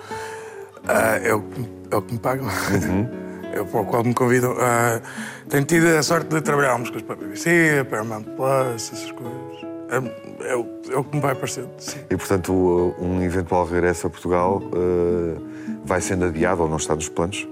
ah, 0.87 1.19
é, 1.23 1.35
o, 1.35 1.41
que- 1.43 1.69
é 1.91 1.97
o 1.97 2.03
que 2.03 2.13
me 2.15 2.19
pagam, 2.21 2.47
Uhum. 2.47 3.09
é 3.53 3.61
o 3.61 3.67
para 3.67 3.81
o 3.81 3.85
qual 3.85 4.05
me 4.05 4.15
convidam. 4.15 4.55
Ah, 4.61 5.01
tenho 5.49 5.65
tido 5.65 5.89
a 5.89 6.03
sorte 6.03 6.29
de 6.29 6.41
trabalhar 6.41 6.69
algumas 6.71 6.91
coisas 6.91 7.07
para 7.07 7.17
a 7.17 7.19
BBC, 7.19 7.85
para 7.91 8.01
a 8.01 8.05
Paramount 8.05 8.25
Plus, 8.37 8.93
essas 8.93 9.11
coisas. 9.13 9.69
É, 9.91 10.51
é 10.53 10.57
o, 10.57 10.67
é 10.93 10.97
o 10.97 11.05
que 11.05 11.17
me 11.17 11.23
vai 11.23 11.33
aparecendo, 11.33 11.71
sim. 11.79 11.99
E, 12.11 12.17
portanto, 12.17 12.53
o- 12.53 12.95
um 13.01 13.23
eventual 13.23 13.65
regresso 13.67 14.07
a 14.07 14.11
Portugal 14.11 14.63
eh, 14.75 15.41
vai 15.85 16.01
sendo 16.01 16.27
adiado 16.27 16.63
ou 16.63 16.69
não 16.69 16.77
está 16.77 16.95
nos 16.95 17.09
planos? 17.09 17.49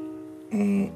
Hum, 0.52 0.90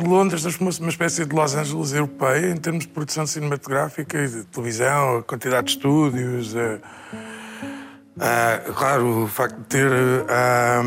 Londres 0.00 0.40
transformou-se 0.40 0.80
numa 0.80 0.88
espécie 0.90 1.24
de 1.26 1.34
Los 1.36 1.54
Angeles 1.54 1.92
europeia 1.92 2.50
em 2.50 2.56
termos 2.56 2.84
de 2.84 2.88
produção 2.88 3.26
cinematográfica 3.26 4.18
e 4.24 4.26
de 4.28 4.44
televisão, 4.46 5.18
a 5.18 5.22
quantidade 5.22 5.66
de 5.66 5.72
estúdios. 5.72 6.54
ah, 8.18 8.60
claro, 8.74 9.24
o 9.24 9.26
facto 9.28 9.56
de 9.58 9.64
ter 9.64 9.90
ah, 10.28 10.82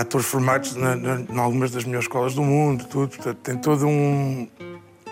atores 0.00 0.26
formados 0.26 0.74
na, 0.74 0.96
na, 0.96 1.20
em 1.20 1.38
algumas 1.38 1.70
das 1.70 1.84
melhores 1.84 2.04
escolas 2.06 2.34
do 2.34 2.42
mundo, 2.42 2.86
tudo. 2.86 3.08
Portanto, 3.16 3.38
tem 3.42 3.56
todo 3.58 3.86
um, 3.86 4.48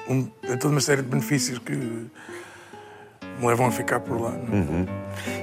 um- 0.08 0.24
tem 0.42 0.56
toda 0.58 0.68
uma 0.74 0.80
série 0.80 1.02
de 1.02 1.08
benefícios 1.08 1.58
que 1.58 2.06
me 3.38 3.46
levam 3.46 3.66
a 3.66 3.70
ficar 3.70 4.00
por 4.00 4.20
lá. 4.20 4.30
Uhum. 4.30 4.86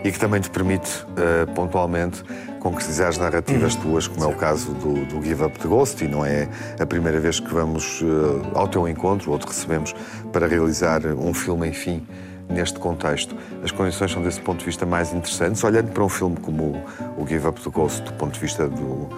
E 0.03 0.11
que 0.11 0.19
também 0.19 0.41
te 0.41 0.49
permite, 0.49 1.03
uh, 1.03 1.51
pontualmente, 1.53 2.23
concretizar 2.59 3.17
narrativas 3.17 3.75
uhum. 3.75 3.81
tuas, 3.81 4.07
como 4.07 4.23
é 4.23 4.27
o 4.27 4.35
caso 4.35 4.71
do, 4.73 5.05
do, 5.05 5.21
Give 5.23 5.43
Up 5.43 5.57
the 5.57 5.67
Ghost, 5.67 6.03
e 6.03 6.07
não 6.07 6.25
é 6.25 6.47
a 6.79 6.85
primeira 6.85 7.19
vez 7.19 7.39
que 7.39 7.53
vamos 7.53 8.01
uh, 8.01 8.41
ao 8.53 8.67
teu 8.67 8.87
encontro 8.87 9.31
ou 9.31 9.39
te 9.39 9.47
recebemos 9.47 9.93
para 10.31 10.47
realizar 10.47 11.05
um 11.05 11.33
filme, 11.33 11.67
enfim, 11.67 12.05
neste 12.49 12.79
contexto. 12.79 13.35
As 13.63 13.71
condições 13.71 14.11
são, 14.11 14.21
desse 14.21 14.41
ponto 14.41 14.59
de 14.59 14.65
vista, 14.65 14.85
mais 14.85 15.13
interessantes, 15.13 15.63
olhando 15.63 15.91
para 15.91 16.03
um 16.03 16.09
filme 16.09 16.37
como 16.37 16.83
o 17.17 17.25
Give 17.27 17.47
Up 17.47 17.59
the 17.61 17.69
Ghost, 17.69 18.03
do 18.03 18.13
ponto 18.13 18.33
de 18.33 18.39
vista 18.39 18.67
do, 18.67 19.09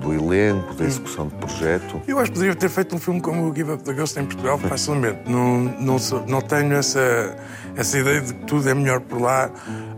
do 0.00 0.12
elenco, 0.12 0.74
da 0.74 0.84
execução 0.84 1.28
do 1.28 1.36
projeto? 1.36 2.00
Eu 2.08 2.18
acho 2.18 2.30
que 2.30 2.38
poderia 2.38 2.56
ter 2.56 2.68
feito 2.68 2.96
um 2.96 2.98
filme 2.98 3.20
como 3.20 3.48
o 3.48 3.54
Give 3.54 3.72
Up 3.72 3.82
the 3.82 3.92
Ghost 3.92 4.18
em 4.18 4.24
Portugal 4.24 4.58
facilmente. 4.58 5.30
Não, 5.30 5.58
não, 5.80 5.96
não 6.26 6.40
tenho 6.40 6.72
essa, 6.74 7.36
essa 7.76 7.98
ideia 7.98 8.20
de 8.20 8.34
que 8.34 8.46
tudo 8.46 8.68
é 8.68 8.74
melhor 8.74 9.00
por 9.00 9.20
lá. 9.20 9.50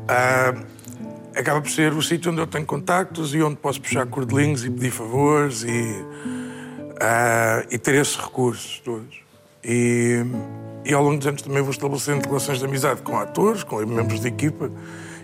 Ah, 0.08 0.54
acaba 1.34 1.60
por 1.60 1.70
ser 1.70 1.92
o 1.92 2.02
sítio 2.02 2.30
onde 2.30 2.40
eu 2.40 2.46
tenho 2.46 2.66
contactos 2.66 3.34
e 3.34 3.42
onde 3.42 3.56
posso 3.56 3.80
puxar 3.80 4.06
cordelinhos 4.06 4.64
e 4.64 4.70
pedir 4.70 4.90
favores 4.90 5.62
e, 5.62 6.04
ah, 7.00 7.64
e 7.70 7.78
ter 7.78 7.94
esses 7.94 8.16
recursos 8.16 8.80
todos. 8.84 9.22
E, 9.64 10.24
e 10.84 10.92
ao 10.92 11.02
longo 11.02 11.18
dos 11.18 11.26
anos 11.26 11.42
também 11.42 11.62
vou 11.62 11.70
estabelecendo 11.70 12.26
relações 12.26 12.58
de 12.58 12.64
amizade 12.64 13.02
com 13.02 13.16
atores, 13.16 13.62
com 13.62 13.76
membros 13.86 14.20
de 14.20 14.28
equipa, 14.28 14.70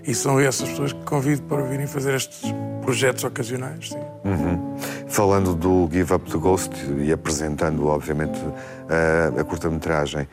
e 0.07 0.15
são 0.15 0.39
essas 0.39 0.69
pessoas 0.69 0.93
que 0.93 1.05
convido 1.05 1.43
para 1.43 1.63
virem 1.63 1.87
fazer 1.87 2.15
estes 2.15 2.43
projetos 2.89 3.23
ocasionais. 3.23 3.91
Sim. 3.91 3.99
Uhum. 4.25 4.79
Falando 5.09 5.55
do 5.55 5.87
Give 5.93 6.15
Up 6.15 6.31
the 6.31 6.39
Ghost 6.39 6.73
e 6.99 7.13
apresentando, 7.13 7.87
obviamente, 7.87 8.41
a, 8.89 9.39
a 9.39 9.45
curta-metragem, 9.45 10.27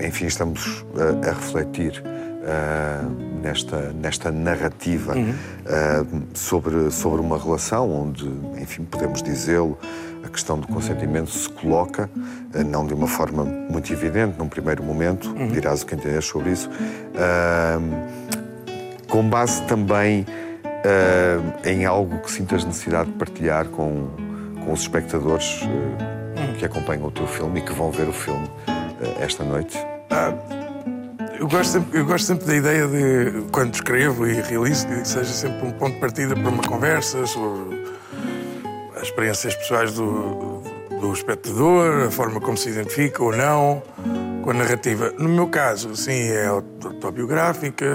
enfim, 0.00 0.24
estamos 0.24 0.82
a, 0.96 1.28
a 1.28 1.32
refletir 1.32 2.02
Uh, 2.44 3.40
nesta, 3.42 3.90
nesta 3.94 4.30
narrativa 4.30 5.14
uhum. 5.16 5.30
uh, 5.30 6.22
sobre, 6.34 6.90
sobre 6.90 7.22
uma 7.22 7.38
relação 7.38 7.90
onde, 7.90 8.30
enfim, 8.60 8.84
podemos 8.84 9.22
dizê-lo, 9.22 9.78
a 10.22 10.28
questão 10.28 10.58
do 10.58 10.66
consentimento 10.66 11.30
se 11.30 11.48
coloca, 11.48 12.10
uh, 12.54 12.62
não 12.62 12.86
de 12.86 12.92
uma 12.92 13.06
forma 13.06 13.44
muito 13.44 13.90
evidente, 13.90 14.38
num 14.38 14.46
primeiro 14.46 14.82
momento, 14.82 15.30
uhum. 15.30 15.48
dirás 15.48 15.80
o 15.80 15.86
que 15.86 15.94
entendes 15.94 16.26
sobre 16.26 16.50
isso, 16.50 16.68
com 19.08 19.26
base 19.30 19.62
também 19.62 20.26
em 21.64 21.84
algo 21.84 22.18
que 22.20 22.30
sintas 22.30 22.64
necessidade 22.64 23.10
de 23.10 23.16
partilhar 23.16 23.66
com, 23.68 24.08
com 24.64 24.72
os 24.72 24.80
espectadores 24.80 25.62
uhum. 25.62 26.54
que 26.58 26.64
acompanham 26.64 27.06
o 27.06 27.10
teu 27.10 27.26
filme 27.26 27.60
e 27.60 27.62
que 27.62 27.72
vão 27.72 27.90
ver 27.90 28.08
o 28.08 28.12
filme 28.12 28.48
esta 29.20 29.44
noite. 29.44 29.78
Ah, 30.10 30.32
eu 31.38 31.48
gosto, 31.48 31.72
sempre, 31.72 31.98
eu 31.98 32.06
gosto 32.06 32.26
sempre 32.26 32.46
da 32.46 32.54
ideia 32.54 32.86
de, 32.86 33.50
quando 33.50 33.74
escrevo 33.74 34.26
e 34.26 34.34
realizo, 34.40 34.86
que 34.86 35.06
seja 35.06 35.32
sempre 35.32 35.66
um 35.66 35.72
ponto 35.72 35.94
de 35.94 36.00
partida 36.00 36.34
para 36.34 36.48
uma 36.48 36.62
conversa 36.62 37.26
sobre 37.26 37.84
as 38.96 39.02
experiências 39.02 39.54
pessoais 39.54 39.92
do, 39.94 40.62
do 41.00 41.12
espectador, 41.12 42.06
a 42.06 42.10
forma 42.10 42.40
como 42.40 42.56
se 42.56 42.70
identifica 42.70 43.22
ou 43.22 43.34
não 43.34 43.82
com 44.42 44.50
a 44.50 44.54
narrativa. 44.54 45.12
No 45.18 45.28
meu 45.28 45.48
caso, 45.48 45.96
sim, 45.96 46.28
é 46.28 46.46
autobiográfica, 46.46 47.86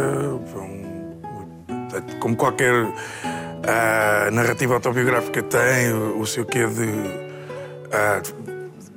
como 2.19 2.35
qualquer 2.35 2.73
uh, 2.83 4.31
narrativa 4.31 4.75
autobiográfica 4.75 5.41
tem 5.43 5.91
o, 5.93 6.19
o 6.19 6.25
seu 6.25 6.45
quê 6.45 6.65
de, 6.67 6.83
uh, 6.83 8.21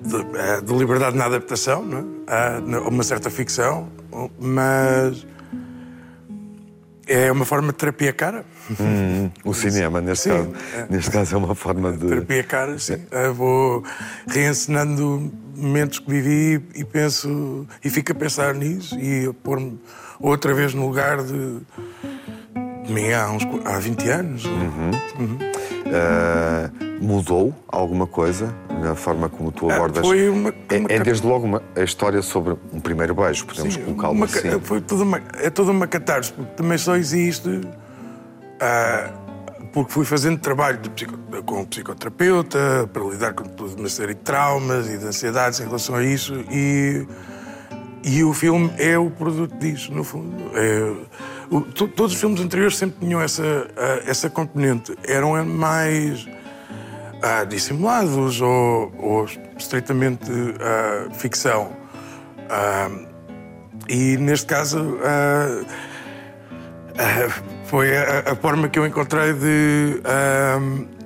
de, 0.00 0.16
uh, 0.16 0.62
de, 0.62 0.74
liberdade 0.74 1.16
na 1.16 1.26
adaptação, 1.26 1.84
não 1.84 1.98
é? 1.98 2.78
uma 2.78 3.02
certa 3.02 3.30
ficção 3.30 3.88
mas 4.38 5.26
é 7.06 7.30
uma 7.32 7.44
forma 7.44 7.72
de 7.72 7.78
terapia 7.78 8.12
cara. 8.12 8.44
Hum, 8.80 9.30
o 9.44 9.52
cinema, 9.52 10.00
neste, 10.00 10.24
sim, 10.24 10.30
caso, 10.30 10.52
é. 10.74 10.86
neste 10.88 11.10
caso, 11.10 11.34
é 11.34 11.38
uma 11.38 11.54
forma 11.54 11.92
de. 11.92 12.06
Terapia 12.06 12.44
cara, 12.44 12.78
sim. 12.78 12.98
Vou 13.34 13.82
reencenando 14.26 15.32
momentos 15.56 15.98
que 15.98 16.10
vivi 16.10 16.64
e 16.74 16.84
penso. 16.84 17.66
e 17.84 17.90
fico 17.90 18.12
a 18.12 18.14
pensar 18.14 18.54
nisso 18.54 18.98
e 18.98 19.26
a 19.26 19.32
pôr-me 19.32 19.80
outra 20.20 20.54
vez 20.54 20.74
no 20.74 20.86
lugar 20.86 21.22
de. 21.22 21.58
De 22.84 22.92
mim 22.92 23.12
há, 23.12 23.30
uns, 23.30 23.42
há 23.64 23.78
20 23.78 24.08
anos. 24.08 24.44
Uhum. 24.44 24.90
Uhum. 25.18 25.38
Uh 25.86 26.92
mudou 27.02 27.52
alguma 27.66 28.06
coisa 28.06 28.54
na 28.80 28.94
forma 28.94 29.28
como 29.28 29.50
tu 29.50 29.68
ah, 29.68 29.74
abordas? 29.74 30.06
Foi 30.06 30.28
uma, 30.28 30.50
uma... 30.50 30.88
É, 30.88 30.96
é, 30.96 31.00
desde 31.00 31.26
logo 31.26 31.44
uma, 31.44 31.62
a 31.74 31.82
história 31.82 32.22
sobre 32.22 32.56
um 32.72 32.80
primeiro 32.80 33.12
beijo, 33.14 33.44
podemos 33.44 33.76
colocá-lo 33.76 34.24
assim. 34.24 34.60
Foi 34.60 34.80
toda 34.80 35.02
uma, 35.02 35.20
é 35.34 35.50
toda 35.50 35.72
uma 35.72 35.86
catarse, 35.88 36.32
porque 36.32 36.52
também 36.54 36.78
só 36.78 36.96
existe 36.96 37.60
ah, 38.60 39.10
porque 39.72 39.90
fui 39.90 40.04
fazendo 40.04 40.38
trabalho 40.38 40.78
psico, 40.90 41.18
com 41.44 41.62
um 41.62 41.64
psicoterapeuta 41.64 42.88
para 42.92 43.02
lidar 43.02 43.32
com 43.32 43.44
toda 43.44 43.74
uma 43.74 43.88
série 43.88 44.14
de 44.14 44.20
traumas 44.20 44.88
e 44.88 44.96
de 44.96 45.04
ansiedades 45.04 45.58
em 45.58 45.64
relação 45.64 45.96
a 45.96 46.04
isso 46.04 46.34
e, 46.50 47.06
e 48.04 48.22
o 48.22 48.32
filme 48.32 48.72
é 48.78 48.96
o 48.96 49.10
produto 49.10 49.56
disso, 49.56 49.92
no 49.92 50.04
fundo. 50.04 50.36
É, 50.54 50.92
o, 51.50 51.60
todos 51.60 52.14
os 52.14 52.20
filmes 52.20 52.40
anteriores 52.40 52.76
sempre 52.76 53.06
tinham 53.06 53.20
essa, 53.20 53.68
essa 54.06 54.30
componente. 54.30 54.96
Eram 55.04 55.44
mais 55.44 56.26
uh, 57.22 57.46
dissimulados 57.46 58.40
ou, 58.40 58.92
ou 58.98 59.26
estritamente 59.56 60.30
uh, 60.30 61.14
ficção. 61.14 61.72
Uh, 62.38 63.06
e 63.88 64.16
neste 64.16 64.46
caso 64.46 64.98
foi 67.64 67.96
a, 67.96 68.32
a, 68.32 68.36
forma 68.36 68.68
que 68.68 68.78
eu 68.78 68.86
encontrei 68.86 69.32
de, 69.32 70.00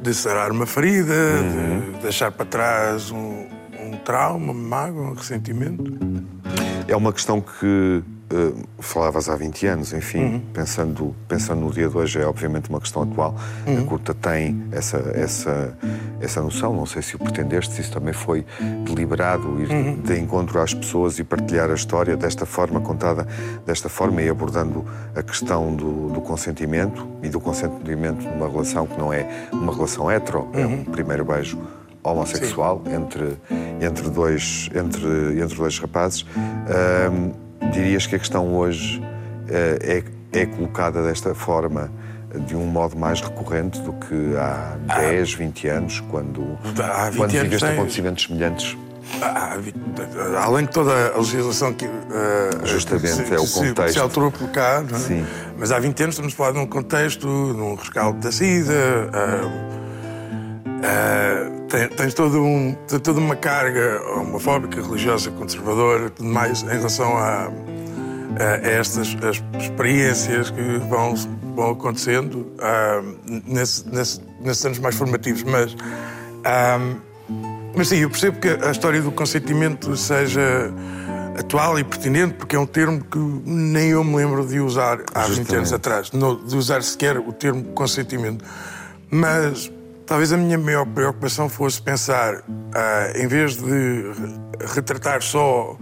de 0.02 0.14
sarar 0.14 0.50
uma 0.50 0.66
ferida, 0.66 1.14
uhum. 1.14 1.92
de 1.92 2.02
deixar 2.02 2.30
para 2.30 2.44
trás 2.44 3.10
um, 3.10 3.46
um 3.80 3.96
trauma, 4.04 4.52
uma 4.52 4.54
mágoa, 4.54 5.10
um 5.10 5.14
ressentimento. 5.14 5.98
É 6.86 6.94
uma 6.94 7.12
questão 7.12 7.40
que 7.40 8.02
Uh, 8.28 8.64
falavas 8.80 9.28
há 9.28 9.36
20 9.36 9.66
anos, 9.68 9.92
enfim, 9.92 10.18
uhum. 10.18 10.42
pensando, 10.52 11.14
pensando 11.28 11.60
no 11.60 11.70
dia 11.70 11.88
de 11.88 11.96
hoje, 11.96 12.18
é 12.20 12.26
obviamente 12.26 12.68
uma 12.68 12.80
questão 12.80 13.02
atual. 13.02 13.36
Uhum. 13.64 13.78
A 13.78 13.86
curta 13.86 14.12
tem 14.14 14.64
essa, 14.72 14.96
essa, 15.14 15.78
essa 16.20 16.42
noção, 16.42 16.74
não 16.74 16.86
sei 16.86 17.02
se 17.02 17.14
o 17.14 17.20
pretendeste, 17.20 17.74
se 17.74 17.82
isso 17.82 17.92
também 17.92 18.12
foi 18.12 18.44
deliberado, 18.84 19.60
ir 19.62 19.70
uhum. 19.70 20.00
de 20.00 20.18
encontro 20.18 20.60
às 20.60 20.74
pessoas 20.74 21.20
e 21.20 21.24
partilhar 21.24 21.70
a 21.70 21.74
história 21.74 22.16
desta 22.16 22.44
forma, 22.44 22.80
contada 22.80 23.28
desta 23.64 23.88
forma 23.88 24.20
e 24.20 24.28
abordando 24.28 24.84
a 25.14 25.22
questão 25.22 25.72
do, 25.76 26.08
do 26.08 26.20
consentimento 26.20 27.06
e 27.22 27.28
do 27.28 27.38
consentimento 27.38 28.24
numa 28.24 28.48
relação 28.48 28.88
que 28.88 28.98
não 28.98 29.12
é 29.12 29.48
uma 29.52 29.72
relação 29.72 30.10
hetero, 30.10 30.48
é 30.52 30.66
um 30.66 30.78
uhum. 30.78 30.84
primeiro 30.84 31.24
beijo 31.24 31.56
homossexual 32.02 32.82
entre, 32.86 33.36
entre, 33.80 34.10
dois, 34.10 34.70
entre, 34.74 35.40
entre 35.40 35.56
dois 35.56 35.78
rapazes. 35.78 36.24
Dirias 37.72 38.06
que 38.06 38.16
a 38.16 38.18
questão 38.18 38.54
hoje 38.54 39.02
é, 39.48 40.02
é 40.32 40.46
colocada 40.46 41.02
desta 41.02 41.34
forma, 41.34 41.90
de 42.46 42.54
um 42.54 42.66
modo 42.66 42.96
mais 42.96 43.20
recorrente 43.20 43.80
do 43.80 43.92
que 43.94 44.36
há 44.36 44.76
10, 44.98 45.34
20 45.34 45.68
anos, 45.68 46.00
quando, 46.10 46.58
há 46.82 47.10
20 47.10 47.16
quando 47.18 47.30
viveste 47.30 47.66
acontecimentos 47.66 48.24
semelhantes? 48.24 48.76
além 50.42 50.64
de 50.64 50.72
toda 50.72 51.12
a 51.12 51.18
legislação 51.18 51.72
que. 51.72 51.86
Uh, 51.86 52.66
Justamente, 52.66 53.26
se, 53.26 53.34
é 53.34 53.38
o 53.38 53.46
contexto. 53.46 53.86
Se, 53.86 53.92
se 53.92 53.98
alterou 54.00 54.32
por 54.32 54.48
cá, 54.48 54.82
é? 54.82 55.24
Mas 55.56 55.70
há 55.70 55.78
20 55.78 56.02
anos 56.02 56.14
estamos 56.14 56.34
a 56.34 56.36
falar 56.36 56.52
de 56.52 56.58
um 56.58 56.66
contexto, 56.66 57.26
num 57.26 57.74
rescaldo 57.74 58.18
da 58.18 58.32
SIDA. 58.32 58.72
Uh, 58.72 59.85
Uh, 60.76 61.66
tens, 61.96 62.14
todo 62.14 62.42
um, 62.42 62.74
toda 63.02 63.18
uma 63.18 63.34
carga 63.34 64.00
homofóbica, 64.16 64.80
religiosa, 64.80 65.30
conservadora, 65.30 66.10
tudo 66.10 66.28
mais 66.28 66.62
em 66.62 66.66
relação 66.66 67.16
a, 67.16 67.50
a 68.38 68.68
estas 68.68 69.16
as 69.22 69.42
experiências 69.62 70.50
que 70.50 70.78
vão, 70.88 71.14
vão 71.54 71.70
acontecendo 71.70 72.52
uh, 72.58 73.42
nesse, 73.46 73.88
nesse, 73.88 74.20
nesses 74.40 74.64
anos 74.64 74.78
mais 74.78 74.94
formativos. 74.94 75.42
Mas, 75.44 75.72
uh, 75.72 77.00
mas 77.74 77.88
sim, 77.88 77.96
eu 77.96 78.10
percebo 78.10 78.38
que 78.38 78.48
a 78.48 78.70
história 78.70 79.00
do 79.00 79.10
consentimento 79.10 79.96
seja 79.96 80.72
atual 81.38 81.78
e 81.78 81.84
pertinente, 81.84 82.34
porque 82.34 82.56
é 82.56 82.58
um 82.58 82.66
termo 82.66 83.02
que 83.04 83.18
nem 83.18 83.90
eu 83.90 84.04
me 84.04 84.16
lembro 84.16 84.46
de 84.46 84.60
usar 84.60 85.00
há 85.14 85.20
Justamente. 85.22 85.48
20 85.48 85.56
anos 85.56 85.72
atrás, 85.72 86.10
de 86.10 86.56
usar 86.56 86.82
sequer 86.82 87.18
o 87.18 87.32
termo 87.32 87.64
consentimento. 87.72 88.44
Mas 89.10 89.70
Talvez 90.06 90.32
a 90.32 90.36
minha 90.36 90.56
maior 90.56 90.86
preocupação 90.86 91.48
fosse 91.48 91.82
pensar, 91.82 92.44
ah, 92.72 93.12
em 93.16 93.26
vez 93.26 93.56
de 93.56 94.04
retratar 94.72 95.20
só 95.20 95.76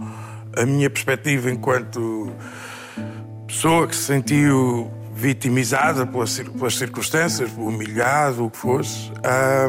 a 0.57 0.65
minha 0.65 0.89
perspectiva 0.89 1.51
enquanto 1.51 2.31
pessoa 3.45 3.87
que 3.87 3.95
se 3.95 4.01
sentiu 4.01 4.91
vitimizada 5.13 6.07
pelas, 6.07 6.41
circunstâncias, 6.71 7.51
humilhado, 7.55 8.45
o 8.45 8.49
que 8.49 8.57
fosse, 8.57 9.11
ah, 9.23 9.67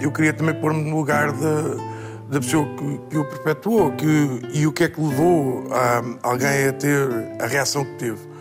eu 0.00 0.12
queria 0.12 0.32
também 0.32 0.54
pôr-me 0.54 0.88
no 0.88 0.96
lugar 0.96 1.32
de, 1.32 2.30
da 2.30 2.38
pessoa 2.38 2.64
que, 2.76 2.98
que 3.10 3.18
o 3.18 3.24
perpetuou 3.24 3.90
que, 3.90 4.40
e 4.52 4.68
o 4.68 4.72
que 4.72 4.84
é 4.84 4.88
que 4.88 5.00
levou 5.00 5.64
um, 5.64 6.18
alguém 6.22 6.68
a 6.68 6.72
ter 6.72 7.08
a 7.40 7.46
reação 7.46 7.84
que 7.84 7.92
teve. 7.96 8.36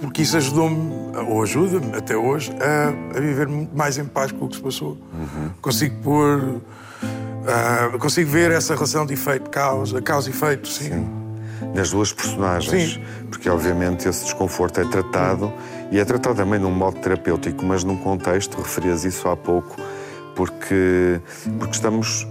Porque 0.00 0.22
isso 0.22 0.36
ajudou-me, 0.36 1.16
ou 1.28 1.42
ajuda-me 1.42 1.96
até 1.96 2.16
hoje, 2.16 2.52
a, 2.60 3.16
a, 3.16 3.20
viver 3.20 3.46
muito 3.48 3.76
mais 3.76 3.98
em 3.98 4.04
paz 4.04 4.32
com 4.32 4.46
o 4.46 4.48
que 4.48 4.56
se 4.56 4.62
passou. 4.62 4.98
Uhum. 5.12 5.50
Consigo 5.60 5.96
pôr. 6.02 6.60
Uh, 7.40 7.98
consigo 7.98 8.30
ver 8.30 8.50
essa 8.50 8.74
relação 8.74 9.06
de 9.06 9.14
efeito-causa, 9.14 10.00
causa-efeito, 10.02 10.68
sim. 10.68 10.90
sim. 10.90 11.20
Nas 11.74 11.90
duas 11.90 12.12
personagens, 12.12 12.94
sim. 12.94 13.02
porque 13.30 13.48
obviamente 13.48 14.08
esse 14.08 14.24
desconforto 14.24 14.80
é 14.80 14.84
tratado 14.84 15.52
e 15.90 15.98
é 15.98 16.04
tratado 16.04 16.36
também 16.36 16.58
num 16.58 16.70
modo 16.70 16.98
terapêutico, 16.98 17.64
mas 17.64 17.82
num 17.82 17.96
contexto, 17.96 18.56
referias 18.56 19.04
isso 19.04 19.28
há 19.28 19.36
pouco, 19.36 19.76
porque, 20.34 21.20
porque 21.58 21.74
estamos. 21.74 22.26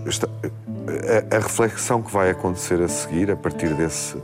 A, 1.31 1.35
a, 1.35 1.39
reflexão 1.39 2.01
que 2.01 2.11
vai 2.11 2.31
acontecer 2.31 2.81
a 2.81 2.87
seguir, 2.87 3.29
a 3.29 3.35
partir 3.35 3.73
desse, 3.75 4.15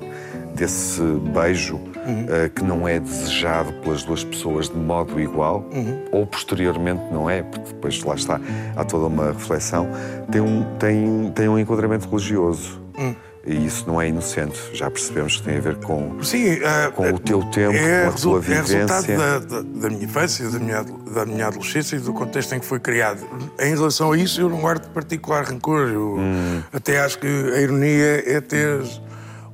desse 0.55 1.01
beijo 1.33 1.75
uhum. 1.75 2.25
uh, 2.25 2.49
que 2.49 2.63
não 2.63 2.87
é 2.87 2.99
desejado 2.99 3.73
pelas 3.73 4.03
duas 4.03 4.23
pessoas 4.23 4.69
de 4.69 4.75
modo 4.75 5.19
igual, 5.19 5.67
uhum. 5.71 6.05
ou 6.11 6.25
posteriormente 6.25 7.01
não 7.11 7.29
é, 7.29 7.43
porque 7.43 7.73
depois 7.73 8.01
lá 8.03 8.15
está, 8.15 8.39
há 8.75 8.83
toda 8.83 9.07
uma 9.07 9.33
reflexão, 9.33 9.89
tem 10.31 10.41
um, 10.41 10.63
tem, 10.77 11.31
tem 11.35 11.49
um 11.49 11.59
enquadramento 11.59 12.07
religioso. 12.07 12.81
Uhum. 12.97 13.15
E 13.47 13.63
isso 13.63 13.85
não 13.85 14.01
é 14.01 14.07
inocente, 14.07 14.59
já 14.73 14.89
percebemos 14.89 15.37
que 15.37 15.43
tem 15.43 15.57
a 15.57 15.61
ver 15.61 15.75
com, 15.75 16.17
Sim, 16.23 16.53
uh, 16.53 16.91
com 16.95 17.11
o 17.11 17.19
teu 17.19 17.43
tempo, 17.51 17.75
é, 17.75 18.05
com 18.05 18.09
a 18.09 18.13
tua 18.13 18.39
vivência. 18.39 18.77
É 18.77 18.79
resultado 18.79 19.07
da, 19.07 19.39
da, 19.39 19.61
da, 19.61 19.89
minha 19.89 20.03
infância, 20.03 20.49
da 20.49 20.57
minha, 20.57 20.83
da 20.83 21.25
minha 21.27 21.45
adolescência 21.45 21.95
e 21.95 21.99
do 21.99 22.11
contexto 22.11 22.55
em 22.55 22.59
que 22.59 22.65
foi 22.65 22.79
criado. 22.79 23.23
Em 23.59 23.75
relação 23.75 24.13
a 24.13 24.17
isso, 24.17 24.41
eu 24.41 24.49
não 24.49 24.61
guardo 24.61 24.89
particular 24.91 25.45
rancor. 25.45 25.89
Eu 25.89 26.15
hum. 26.17 26.63
até 26.73 26.99
acho 26.99 27.19
que 27.19 27.27
a 27.27 27.61
ironia 27.61 28.23
é 28.25 28.41
ter 28.41 28.81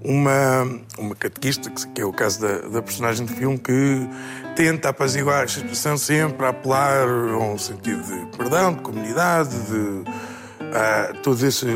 uma, 0.04 0.68
uma 0.98 1.16
catequista, 1.16 1.70
que 1.70 2.02
é 2.02 2.06
o 2.06 2.12
caso 2.12 2.42
da, 2.42 2.70
da 2.70 2.82
personagem 2.82 3.26
do 3.26 3.34
filme, 3.34 3.58
que 3.58 4.10
tenta 4.56 4.90
apaziguar 4.90 5.44
a 5.44 5.48
situação 5.48 5.98
sempre, 5.98 6.46
a 6.46 6.50
apelar 6.50 7.08
a 7.08 7.38
um 7.38 7.58
sentido 7.58 8.02
de 8.04 8.38
perdão, 8.38 8.74
de 8.74 8.82
comunidade, 8.82 9.50
de 9.50 9.76
uh, 9.76 11.18
todo 11.22 11.46
esse 11.46 11.68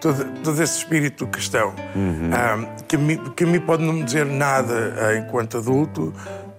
todo, 0.00 0.24
todo 0.42 0.62
esse 0.62 0.78
espírito 0.78 1.26
cristão, 1.26 1.74
uhum. 1.94 2.30
um, 2.30 2.84
que, 2.86 2.96
a 2.96 2.98
mim, 2.98 3.16
que 3.34 3.44
a 3.44 3.46
mim 3.46 3.60
pode 3.60 3.82
não 3.82 3.94
me 3.94 4.04
dizer 4.04 4.26
nada 4.26 4.94
uh, 4.96 5.16
enquanto 5.18 5.58
adulto, 5.58 6.14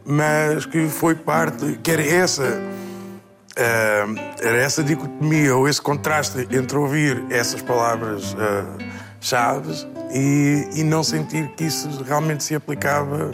mas 0.05 0.65
que 0.65 0.88
foi 0.89 1.15
parte, 1.15 1.79
que 1.81 1.91
era 1.91 2.05
essa, 2.05 2.43
uh, 2.43 4.19
era 4.41 4.57
essa 4.57 4.83
dicotomia 4.83 5.55
ou 5.55 5.69
esse 5.69 5.81
contraste 5.81 6.47
entre 6.51 6.77
ouvir 6.77 7.23
essas 7.29 7.61
palavras 7.61 8.33
uh, 8.33 8.77
chaves 9.21 9.88
e, 10.13 10.67
e, 10.75 10.83
não 10.83 11.03
sentir 11.03 11.49
que 11.55 11.65
isso 11.65 12.03
realmente 12.03 12.43
se 12.43 12.55
aplicava 12.55 13.31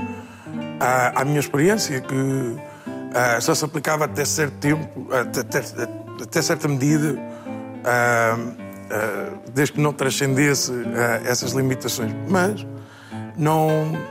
à, 0.79 1.21
à 1.21 1.25
minha 1.25 1.39
experiência, 1.39 2.01
que 2.01 2.15
uh, 2.15 3.41
só 3.41 3.53
se 3.53 3.63
aplicava 3.65 4.05
até 4.05 4.25
certo 4.25 4.57
tempo, 4.57 5.07
até, 5.13 5.41
até, 5.41 5.59
até 6.23 6.41
certa 6.41 6.67
medida. 6.67 7.13
Uh, 7.81 8.71
eh, 8.91 9.31
desde 9.53 9.75
que 9.75 9.79
não 9.79 9.93
transcendesse 9.93 10.69
uh, 10.69 10.85
essas 11.25 11.53
limitações. 11.53 12.13
Mas 12.27 12.67
não, 13.37 13.69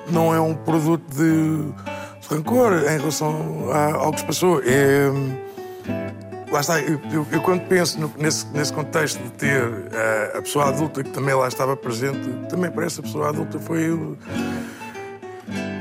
não 0.08 0.34
é 0.34 0.40
um 0.40 0.54
produto 0.54 1.04
de, 1.14 1.70
de 2.20 2.28
rancor 2.28 2.72
em 2.72 2.98
relação 2.98 3.70
a, 3.70 3.92
ao 3.96 4.12
que 4.12 4.20
se 4.20 4.26
passou. 4.26 4.62
É, 4.64 5.10
lá 6.50 6.60
está, 6.60 6.80
eu, 6.80 7.00
eu, 7.12 7.26
eu 7.30 7.40
quando 7.42 7.66
penso 7.68 8.00
no, 8.00 8.12
nesse, 8.18 8.46
nesse 8.48 8.72
contexto 8.72 9.22
de 9.22 9.30
ter 9.32 9.62
uh, 9.62 10.38
a 10.38 10.42
pessoa 10.42 10.68
adulta 10.68 11.02
que 11.02 11.10
também 11.10 11.34
lá 11.34 11.48
estava 11.48 11.76
presente, 11.76 12.28
também 12.48 12.70
para 12.70 12.86
essa 12.86 13.00
pessoa 13.00 13.28
adulta 13.28 13.58
foi 13.58 13.90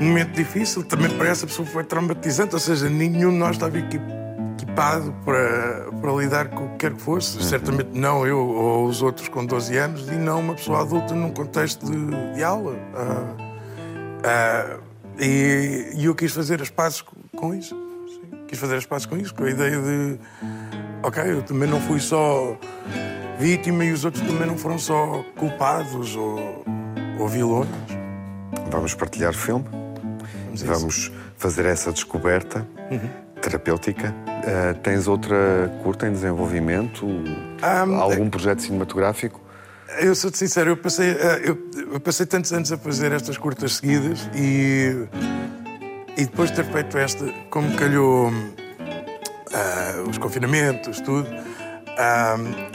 momento 0.00 0.32
difícil, 0.32 0.82
também 0.82 1.10
para 1.16 1.28
essa 1.28 1.46
pessoa 1.46 1.66
foi 1.66 1.84
traumatizante, 1.84 2.54
ou 2.54 2.60
seja, 2.60 2.88
nenhum 2.88 3.30
de 3.30 3.36
nós 3.36 3.52
estava 3.52 3.78
equipado 3.78 5.14
para, 5.24 5.88
para 6.00 6.12
lidar 6.12 6.48
com 6.48 6.64
o 6.64 6.68
que 6.70 6.76
quer 6.78 6.94
que 6.94 7.02
fosse. 7.02 7.36
Uhum. 7.36 7.42
Certamente 7.42 7.90
não 7.92 8.26
eu 8.26 8.38
ou 8.38 8.86
os 8.86 9.02
outros 9.02 9.28
com 9.28 9.44
12 9.44 9.76
anos 9.76 10.08
e 10.08 10.14
não 10.14 10.40
uma 10.40 10.54
pessoa 10.54 10.80
adulta 10.80 11.14
num 11.14 11.30
contexto 11.30 11.84
de, 11.84 12.34
de 12.34 12.42
aula. 12.42 12.72
Uh, 12.72 14.76
uh, 14.76 14.80
e, 15.18 15.92
e, 15.96 16.04
eu 16.06 16.14
quis 16.14 16.32
fazer 16.32 16.62
as 16.62 16.70
pazes 16.70 17.04
com 17.36 17.54
isso. 17.54 17.76
Quis 18.50 18.58
fazer 18.58 18.74
as 18.74 18.84
pazes 18.84 19.06
com 19.06 19.16
isso, 19.16 19.32
com 19.32 19.44
a 19.44 19.50
ideia 19.50 19.80
de. 19.80 20.18
Ok, 21.04 21.22
eu 21.24 21.40
também 21.40 21.70
não 21.70 21.80
fui 21.80 22.00
só 22.00 22.58
vítima 23.38 23.84
e 23.84 23.92
os 23.92 24.04
outros 24.04 24.26
também 24.26 24.44
não 24.44 24.58
foram 24.58 24.76
só 24.76 25.24
culpados 25.36 26.16
ou, 26.16 26.64
ou 27.20 27.28
vilões. 27.28 27.68
Vamos 28.68 28.92
partilhar 28.94 29.30
o 29.30 29.36
filme? 29.36 29.64
Vamos, 29.70 30.62
Vamos 30.62 31.12
fazer 31.36 31.64
essa 31.64 31.92
descoberta. 31.92 32.66
Uhum 32.90 33.30
terapêutica. 33.40 34.14
Uh, 34.28 34.78
tens 34.80 35.08
outra 35.08 35.72
curta 35.82 36.06
em 36.06 36.12
desenvolvimento? 36.12 37.06
Um, 37.06 37.94
Algum 37.94 38.28
projeto 38.28 38.62
cinematográfico? 38.62 39.40
Eu 39.98 40.14
sou-te 40.14 40.38
sincero, 40.38 40.70
eu 40.70 40.76
passei, 40.76 41.12
uh, 41.12 41.16
eu, 41.42 41.70
eu, 41.94 42.00
passei 42.00 42.24
tantos 42.26 42.52
anos 42.52 42.70
a 42.70 42.76
fazer 42.76 43.12
estas 43.12 43.38
curtas 43.38 43.76
seguidas 43.76 44.28
e, 44.34 45.08
e 46.20 46.26
depois 46.26 46.50
de 46.50 46.56
ter 46.56 46.66
feito 46.66 46.98
esta, 46.98 47.24
como 47.48 47.74
calhou 47.76 48.28
uh, 48.28 50.08
os 50.08 50.18
confinamentos, 50.18 51.00
tudo, 51.00 51.26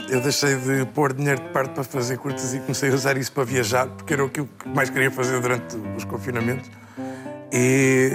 eu 0.08 0.20
deixei 0.20 0.56
de 0.56 0.84
pôr 0.86 1.12
dinheiro 1.12 1.40
de 1.40 1.48
parte 1.50 1.74
para 1.74 1.84
fazer 1.84 2.18
curtas 2.18 2.54
e 2.54 2.58
comecei 2.58 2.90
a 2.90 2.94
usar 2.94 3.16
isso 3.16 3.30
para 3.30 3.44
viajar, 3.44 3.86
porque 3.86 4.14
era 4.14 4.24
o 4.24 4.28
que 4.28 4.44
mais 4.66 4.90
queria 4.90 5.12
fazer 5.12 5.40
durante 5.40 5.76
os 5.96 6.04
confinamentos. 6.04 6.68
E 7.52 8.10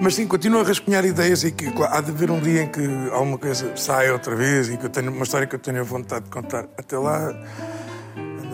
mas 0.00 0.14
sim, 0.14 0.26
continuo 0.26 0.60
a 0.60 0.64
rascunhar 0.64 1.04
ideias 1.04 1.42
e 1.42 1.50
que 1.50 1.70
claro, 1.72 1.94
há 1.94 2.00
de 2.00 2.10
haver 2.10 2.30
um 2.30 2.40
dia 2.40 2.62
em 2.62 2.68
que 2.68 2.80
alguma 3.12 3.38
coisa 3.38 3.76
saia 3.76 4.12
outra 4.12 4.36
vez 4.36 4.68
e 4.68 4.76
que 4.76 4.86
eu 4.86 4.90
tenho 4.90 5.10
uma 5.12 5.24
história 5.24 5.48
que 5.48 5.54
eu 5.54 5.60
tenho 5.60 5.84
vontade 5.84 6.24
de 6.24 6.30
contar. 6.30 6.68
Até 6.78 6.96
lá, 6.96 7.32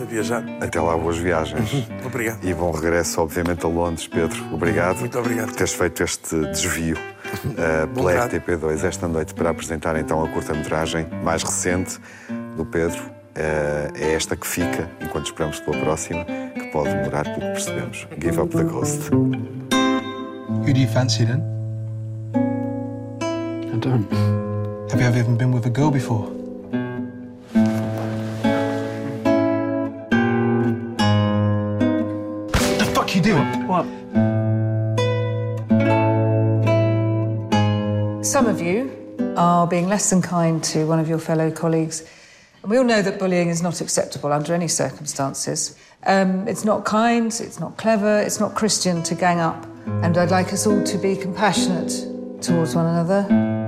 a 0.01 0.05
viajar. 0.05 0.43
Até 0.61 0.79
lá, 0.79 0.97
boas 0.97 1.17
viagens. 1.17 1.87
obrigado. 2.05 2.43
E 2.43 2.53
bom 2.53 2.71
regresso, 2.71 3.21
obviamente, 3.21 3.65
a 3.65 3.69
Londres, 3.69 4.07
Pedro. 4.07 4.53
Obrigado. 4.53 4.99
Muito 4.99 5.17
obrigado. 5.19 5.47
Por 5.47 5.55
teres 5.55 5.73
feito 5.73 6.03
este 6.03 6.39
desvio 6.47 6.97
uh, 7.45 7.87
pela 7.93 8.27
RTP2 8.27 8.83
esta 8.83 9.07
noite 9.07 9.33
para 9.33 9.49
apresentar 9.49 9.95
então 9.97 10.23
a 10.23 10.27
curta-metragem 10.29 11.07
mais 11.23 11.43
recente 11.43 11.99
do 12.55 12.65
Pedro. 12.65 12.99
Uh, 12.99 13.95
é 13.95 14.13
esta 14.13 14.35
que 14.35 14.45
fica, 14.45 14.89
enquanto 14.99 15.27
esperamos 15.27 15.59
pela 15.59 15.77
próxima, 15.77 16.25
que 16.25 16.67
pode 16.71 16.89
demorar, 16.89 17.23
pelo 17.23 17.35
que 17.35 17.51
percebemos. 17.53 18.07
Give 18.19 18.41
Up 18.41 18.55
the 18.55 18.63
Ghost. 18.63 19.09
Who 19.11 20.73
do 20.73 20.79
you 20.79 20.87
fancy 20.87 21.25
then? 21.25 21.41
I 23.71 23.77
don't. 23.77 24.07
Have 24.91 24.99
you 24.99 25.07
ever 25.07 25.19
even 25.19 25.37
been 25.37 25.53
with 25.53 25.65
a 25.67 25.69
girl 25.69 25.91
before? 25.91 26.38
What 33.31 33.51
the 33.51 33.67
fuck 33.67 33.85
you 33.85 33.93
doing? 33.95 34.17
What? 38.07 38.25
Some 38.25 38.47
of 38.47 38.61
you 38.61 38.91
are 39.37 39.67
being 39.67 39.87
less 39.87 40.09
than 40.09 40.21
kind 40.21 40.63
to 40.65 40.85
one 40.85 40.99
of 40.99 41.07
your 41.07 41.19
fellow 41.19 41.51
colleagues. 41.51 42.03
And 42.61 42.71
we 42.71 42.77
all 42.77 42.83
know 42.83 43.01
that 43.01 43.19
bullying 43.19 43.49
is 43.49 43.61
not 43.61 43.81
acceptable 43.81 44.33
under 44.33 44.53
any 44.53 44.67
circumstances. 44.67 45.77
Um, 46.05 46.47
it's 46.47 46.65
not 46.65 46.85
kind, 46.85 47.27
it's 47.27 47.59
not 47.59 47.77
clever, 47.77 48.19
it's 48.19 48.39
not 48.39 48.55
Christian 48.55 49.03
to 49.03 49.15
gang 49.15 49.39
up. 49.39 49.65
And 49.85 50.17
I'd 50.17 50.31
like 50.31 50.51
us 50.53 50.67
all 50.67 50.83
to 50.83 50.97
be 50.97 51.15
compassionate 51.15 52.05
towards 52.41 52.75
one 52.75 52.85
another. 52.85 53.58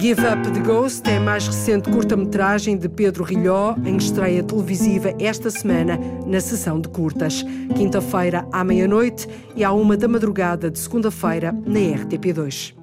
Give 0.00 0.22
Up 0.26 0.50
the 0.50 0.60
Ghost 0.60 1.06
é 1.10 1.18
a 1.18 1.20
mais 1.20 1.46
recente 1.46 1.90
curta-metragem 1.90 2.78
de 2.78 2.88
Pedro 2.88 3.22
Rilhó, 3.22 3.74
em 3.84 3.98
estreia 3.98 4.42
televisiva 4.42 5.12
esta 5.20 5.50
semana 5.50 6.00
na 6.24 6.40
sessão 6.40 6.80
de 6.80 6.88
curtas. 6.88 7.44
Quinta-feira 7.76 8.48
à 8.50 8.64
meia-noite 8.64 9.28
e 9.54 9.62
à 9.62 9.70
uma 9.72 9.98
da 9.98 10.08
madrugada 10.08 10.70
de 10.70 10.78
segunda-feira 10.78 11.52
na 11.52 11.80
RTP2. 11.80 12.74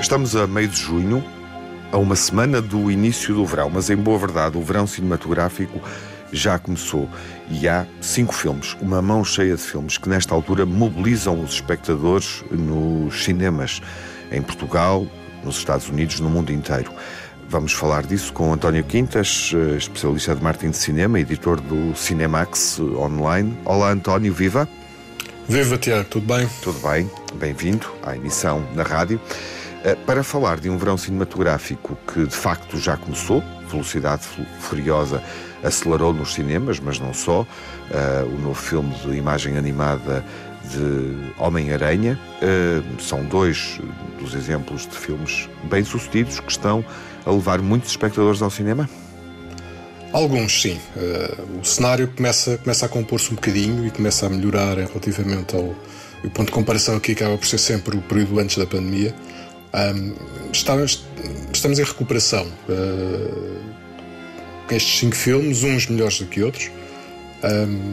Estamos 0.00 0.36
a 0.36 0.46
meio 0.46 0.68
de 0.68 0.76
junho, 0.76 1.24
a 1.90 1.98
uma 1.98 2.14
semana 2.14 2.62
do 2.62 2.88
início 2.88 3.34
do 3.34 3.44
verão, 3.44 3.68
mas 3.68 3.90
em 3.90 3.96
boa 3.96 4.16
verdade, 4.16 4.56
o 4.56 4.62
verão 4.62 4.86
cinematográfico 4.86 5.80
já 6.32 6.58
começou 6.58 7.08
e 7.50 7.68
há 7.68 7.86
cinco 8.00 8.34
filmes, 8.34 8.76
uma 8.80 9.00
mão 9.00 9.24
cheia 9.24 9.56
de 9.56 9.62
filmes 9.62 9.98
que 9.98 10.08
nesta 10.08 10.34
altura 10.34 10.66
mobilizam 10.66 11.42
os 11.42 11.54
espectadores 11.54 12.44
nos 12.50 13.24
cinemas 13.24 13.80
em 14.30 14.42
Portugal, 14.42 15.06
nos 15.42 15.56
Estados 15.56 15.88
Unidos, 15.88 16.20
no 16.20 16.28
mundo 16.28 16.52
inteiro. 16.52 16.92
Vamos 17.48 17.72
falar 17.72 18.02
disso 18.04 18.32
com 18.32 18.52
António 18.52 18.84
Quintas, 18.84 19.52
especialista 19.78 20.34
de 20.34 20.42
marketing 20.42 20.70
de 20.70 20.76
cinema, 20.76 21.18
editor 21.18 21.58
do 21.60 21.96
Cinemax 21.96 22.78
Online. 22.78 23.56
Olá, 23.64 23.90
António, 23.90 24.34
viva! 24.34 24.68
Viva 25.48 25.78
Tiago, 25.78 26.06
tudo 26.10 26.26
bem? 26.26 26.46
Tudo 26.62 26.78
bem, 26.86 27.10
bem-vindo 27.36 27.86
à 28.02 28.14
emissão 28.14 28.62
na 28.74 28.82
rádio. 28.82 29.18
Eh, 29.82 29.94
para 29.94 30.22
falar 30.22 30.60
de 30.60 30.68
um 30.68 30.76
verão 30.76 30.98
cinematográfico 30.98 31.96
que 32.12 32.26
de 32.26 32.36
facto 32.36 32.76
já 32.76 32.98
começou, 32.98 33.42
Velocidade 33.70 34.24
Furiosa 34.60 35.22
acelerou 35.62 36.12
nos 36.12 36.34
cinemas, 36.34 36.78
mas 36.80 36.98
não 36.98 37.12
só. 37.12 37.42
Uh, 37.42 38.26
o 38.26 38.38
novo 38.40 38.54
filme 38.54 38.94
de 38.96 39.16
imagem 39.16 39.56
animada 39.56 40.24
de 40.70 41.32
Homem-Aranha 41.38 42.18
uh, 42.42 43.02
são 43.02 43.24
dois 43.24 43.80
dos 44.20 44.34
exemplos 44.34 44.86
de 44.86 44.96
filmes 44.96 45.48
bem-sucedidos 45.64 46.40
que 46.40 46.50
estão 46.50 46.84
a 47.24 47.30
levar 47.30 47.60
muitos 47.60 47.90
espectadores 47.90 48.42
ao 48.42 48.50
cinema. 48.50 48.88
Alguns, 50.12 50.62
sim. 50.62 50.78
Uh, 50.96 51.60
o 51.60 51.64
cenário 51.64 52.08
começa, 52.08 52.58
começa 52.58 52.86
a 52.86 52.88
compor-se 52.88 53.30
um 53.30 53.34
bocadinho 53.34 53.86
e 53.86 53.90
começa 53.90 54.26
a 54.26 54.28
melhorar 54.28 54.76
relativamente 54.76 55.54
ao. 55.54 55.74
O 56.24 56.28
ponto 56.30 56.46
de 56.46 56.52
comparação 56.52 56.96
aqui 56.96 57.12
acaba 57.12 57.38
por 57.38 57.46
ser 57.46 57.58
sempre 57.58 57.96
o 57.96 58.00
período 58.02 58.40
antes 58.40 58.58
da 58.58 58.66
pandemia. 58.66 59.14
Um, 59.72 60.14
estamos, 60.52 61.06
estamos 61.52 61.78
em 61.78 61.84
recuperação. 61.84 62.44
Uh, 62.68 63.56
estes 64.74 64.98
cinco 64.98 65.16
filmes, 65.16 65.62
uns 65.62 65.86
melhores 65.86 66.18
do 66.18 66.26
que 66.26 66.42
outros, 66.42 66.70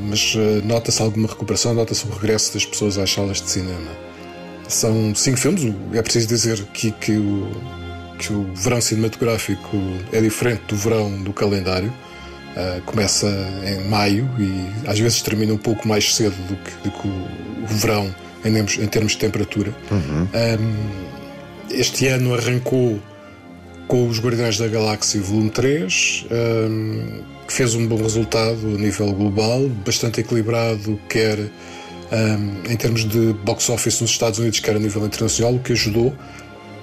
mas 0.10 0.36
uh, 0.36 0.66
nota-se 0.66 1.02
alguma 1.02 1.28
recuperação, 1.28 1.74
nota-se 1.74 2.06
o 2.06 2.10
regresso 2.10 2.54
das 2.54 2.66
pessoas 2.66 2.98
às 2.98 3.12
salas 3.12 3.42
de 3.42 3.50
cinema. 3.50 3.92
São 4.68 5.14
cinco 5.14 5.38
filmes, 5.38 5.74
é 5.94 6.02
preciso 6.02 6.28
dizer 6.28 6.64
que, 6.74 6.92
que, 6.92 7.12
o, 7.12 7.52
que 8.18 8.34
o 8.34 8.52
verão 8.56 8.82
cinematográfico 8.82 9.78
é 10.12 10.20
diferente 10.20 10.64
do 10.68 10.76
verão 10.76 11.22
do 11.22 11.32
calendário. 11.32 11.94
Uh, 12.56 12.82
começa 12.84 13.28
em 13.66 13.84
maio 13.90 14.30
e 14.40 14.90
às 14.90 14.98
vezes 14.98 15.22
termina 15.22 15.54
um 15.54 15.58
pouco 15.58 15.86
mais 15.86 16.16
cedo 16.16 16.36
do 16.48 16.56
que, 16.56 16.90
do 16.90 16.92
que 16.92 17.08
o, 17.08 17.68
verão 17.68 18.16
em 18.46 18.54
termos, 18.54 18.78
em 18.78 18.88
termos 18.88 19.12
de 19.12 19.18
temperatura. 19.18 19.76
Uhum. 19.92 20.28
Um, 20.34 21.76
este 21.76 22.08
ano 22.08 22.34
arrancou 22.34 23.02
com 23.88 24.08
os 24.08 24.20
Guardiões 24.20 24.58
da 24.58 24.68
Galáxia 24.68 25.22
Volume 25.22 25.50
3, 25.50 26.26
um, 26.32 27.22
que 27.48 27.54
fez 27.54 27.76
um 27.76 27.86
bom 27.88 27.98
resultado 27.98 28.60
a 28.66 28.78
nível 28.78 29.12
global, 29.14 29.68
bastante 29.86 30.22
equilibrado, 30.22 31.00
quer 31.08 31.40
um, 31.40 32.72
em 32.72 32.76
termos 32.76 33.08
de 33.08 33.34
box 33.44 33.70
office 33.70 34.02
nos 34.02 34.12
Estados 34.12 34.40
Unidos, 34.40 34.60
quer 34.60 34.76
a 34.76 34.80
nível 34.80 35.06
internacional, 35.06 35.56
o 35.56 35.60
que 35.60 35.74
ajudou. 35.74 36.14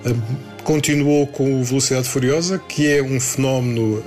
Um, 0.04 0.62
continuou 0.62 1.26
com 1.26 1.60
o 1.60 1.64
Velocidade 1.64 2.08
Furiosa, 2.08 2.58
que 2.58 2.88
é 2.88 3.02
um 3.02 3.18
fenómeno 3.18 4.02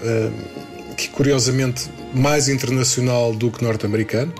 que, 0.95 1.09
curiosamente, 1.09 1.89
mais 2.13 2.47
internacional 2.47 3.33
do 3.33 3.51
que 3.51 3.61
norte-americano, 3.61 4.33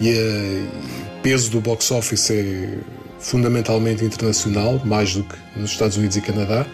e 0.00 0.12
o 0.12 1.22
peso 1.22 1.50
do 1.50 1.60
box 1.60 1.92
office 1.92 2.30
é 2.30 2.78
fundamentalmente 3.20 4.04
internacional, 4.04 4.80
mais 4.84 5.14
do 5.14 5.22
que 5.22 5.36
nos 5.56 5.70
Estados 5.70 5.96
Unidos 5.96 6.16
e 6.16 6.20
Canadá. 6.20 6.66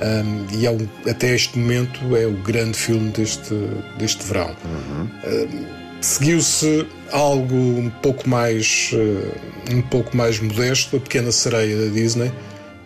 Um, 0.00 0.58
e 0.58 0.66
é 0.66 0.70
um, 0.70 0.88
até 1.08 1.34
este 1.34 1.58
momento 1.58 2.16
é 2.16 2.26
o 2.26 2.32
grande 2.32 2.76
filme 2.76 3.10
deste, 3.10 3.54
deste 3.98 4.24
verão. 4.24 4.56
Uhum. 4.64 5.08
Um, 5.24 5.82
Seguiu-se 6.00 6.84
algo 7.12 7.54
um 7.54 7.88
pouco 8.02 8.28
mais 8.28 8.90
uh, 8.92 9.72
um 9.72 9.82
pouco 9.82 10.16
mais 10.16 10.40
modesto, 10.40 10.96
a 10.96 11.00
Pequena 11.00 11.30
Sereia 11.30 11.76
da 11.76 11.94
Disney. 11.94 12.32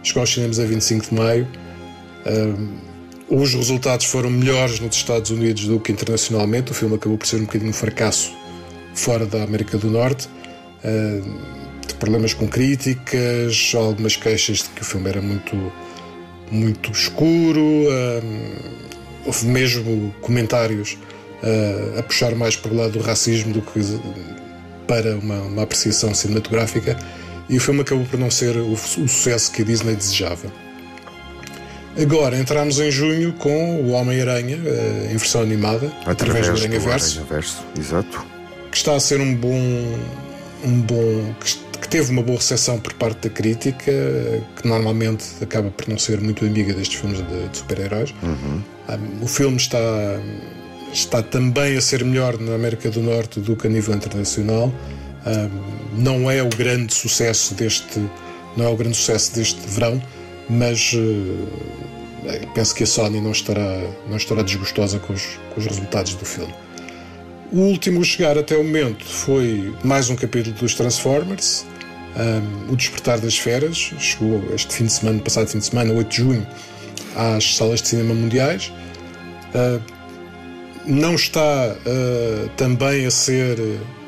Chegou 0.03 0.21
aos 0.21 0.35
cinemas 0.35 0.61
a 0.61 0.64
25 0.66 1.09
de 1.09 1.14
maio. 1.14 1.49
Os 3.29 3.55
resultados 3.55 4.07
foram 4.07 4.31
melhores 4.31 4.79
nos 4.79 4.95
Estados 4.95 5.31
Unidos 5.31 5.66
do 5.66 5.81
que 5.81 5.90
internacionalmente. 5.90 6.71
O 6.71 6.75
filme 6.75 6.95
acabou 6.95 7.19
por 7.19 7.27
ser 7.27 7.37
um 7.37 7.45
bocadinho 7.45 7.71
um 7.71 7.75
fracasso 7.75 8.33
fora 8.95 9.27
da 9.27 9.42
América 9.42 9.79
do 9.79 9.90
Norte. 9.90 10.29
Uh, 10.85 11.57
problemas 11.99 12.35
com 12.35 12.47
críticas, 12.47 13.73
algumas 13.75 14.16
queixas 14.16 14.59
de 14.59 14.69
que 14.71 14.83
o 14.83 14.85
filme 14.85 15.09
era 15.09 15.21
muito, 15.21 15.73
muito 16.50 16.92
escuro, 16.92 17.61
um, 17.61 18.56
houve 19.24 19.46
mesmo 19.46 20.14
comentários 20.20 20.96
uh, 21.42 21.98
a 21.98 22.02
puxar 22.02 22.35
mais 22.35 22.56
para 22.56 22.72
o 22.72 22.76
lado 22.76 22.92
do 22.92 23.00
racismo 23.00 23.52
do 23.52 23.62
que 23.62 23.80
para 24.87 25.16
uma, 25.16 25.40
uma 25.40 25.62
apreciação 25.62 26.14
cinematográfica, 26.14 26.96
e 27.48 27.56
o 27.56 27.61
filme 27.61 27.80
acabou 27.80 28.04
por 28.04 28.18
não 28.18 28.30
ser 28.30 28.56
o, 28.56 28.72
o 28.72 28.76
sucesso 28.76 29.50
que 29.52 29.62
a 29.62 29.64
Disney 29.64 29.94
desejava. 29.94 30.52
Agora 32.00 32.38
entramos 32.38 32.78
em 32.78 32.90
junho 32.90 33.32
com 33.32 33.80
o 33.80 33.92
Homem-Aranha 33.92 34.59
uh, 34.59 35.12
em 35.12 35.16
versão 35.16 35.40
animada, 35.40 35.87
através, 36.04 36.46
através 36.46 36.46
do 36.46 36.64
Aranha 36.64 36.80
Verso. 36.80 37.24
Verso. 37.24 37.64
Exato. 37.78 38.26
Que 38.70 38.76
está 38.76 38.94
a 38.94 39.00
ser 39.00 39.20
um 39.20 39.35
bom. 39.35 39.98
Um 40.64 40.80
bom 40.80 41.35
que 41.77 41.89
teve 41.89 42.11
uma 42.11 42.23
boa 42.23 42.39
recepção 42.39 42.79
por 42.79 42.93
parte 42.95 43.29
da 43.29 43.35
crítica, 43.35 43.93
que 44.57 44.67
normalmente 44.67 45.25
acaba 45.41 45.71
por 45.71 45.89
não 45.89 45.99
ser 45.99 46.21
muito 46.21 46.45
amiga 46.45 46.73
destes 46.75 47.01
filmes 47.01 47.19
de, 47.19 47.49
de 47.49 47.57
super-heróis. 47.57 48.15
Uhum. 48.23 48.62
Um, 48.89 49.25
o 49.25 49.27
filme 49.27 49.57
está, 49.57 49.79
está 50.93 51.23
também 51.23 51.77
a 51.77 51.81
ser 51.81 52.05
melhor 52.05 52.39
na 52.39 52.55
América 52.55 52.91
do 52.91 53.01
Norte 53.01 53.41
do 53.41 53.57
que 53.57 53.67
a 53.67 53.71
nível 53.71 53.95
internacional. 53.95 54.73
Um, 55.27 56.03
não 56.03 56.31
é 56.31 56.43
o 56.43 56.49
grande 56.49 56.95
sucesso 56.95 57.55
deste 57.55 58.01
não 58.57 58.65
é 58.65 58.69
o 58.69 58.77
grande 58.77 58.97
sucesso 58.97 59.35
deste 59.35 59.61
verão, 59.69 60.03
mas 60.49 60.95
uh, 60.95 61.49
penso 62.55 62.75
que 62.75 62.85
a 62.85 62.87
Sony 62.87 63.21
não 63.21 63.33
estará 63.33 63.83
não 64.09 64.17
estará 64.17 64.43
desgostosa 64.43 64.99
com 64.99 65.12
os, 65.12 65.39
com 65.53 65.61
os 65.61 65.67
resultados 65.67 66.15
do 66.15 66.25
filme. 66.25 66.55
O 67.52 67.61
último 67.61 68.00
a 68.00 68.04
chegar 68.04 68.37
até 68.37 68.56
o 68.56 68.64
momento 68.64 69.04
foi 69.04 69.72
mais 69.85 70.11
um 70.11 70.16
capítulo 70.16 70.56
dos 70.56 70.74
Transformers, 70.74 71.64
um, 72.16 72.72
O 72.72 72.76
Despertar 72.76 73.20
das 73.20 73.38
Feras. 73.38 73.76
Chegou 74.00 74.42
este 74.52 74.74
fim 74.74 74.87
de 74.87 74.92
semana, 74.92 75.20
passado 75.20 75.46
fim 75.46 75.59
de 75.59 75.66
semana, 75.66 75.92
8 75.92 76.09
de 76.09 76.16
junho, 76.16 76.46
às 77.14 77.56
salas 77.56 77.80
de 77.80 77.88
cinema 77.88 78.14
mundiais. 78.14 78.72
Uh, 79.54 79.80
não 80.87 81.14
está 81.14 81.76
uh, 81.76 82.48
também 82.56 83.06
a 83.06 83.11
ser 83.12 83.59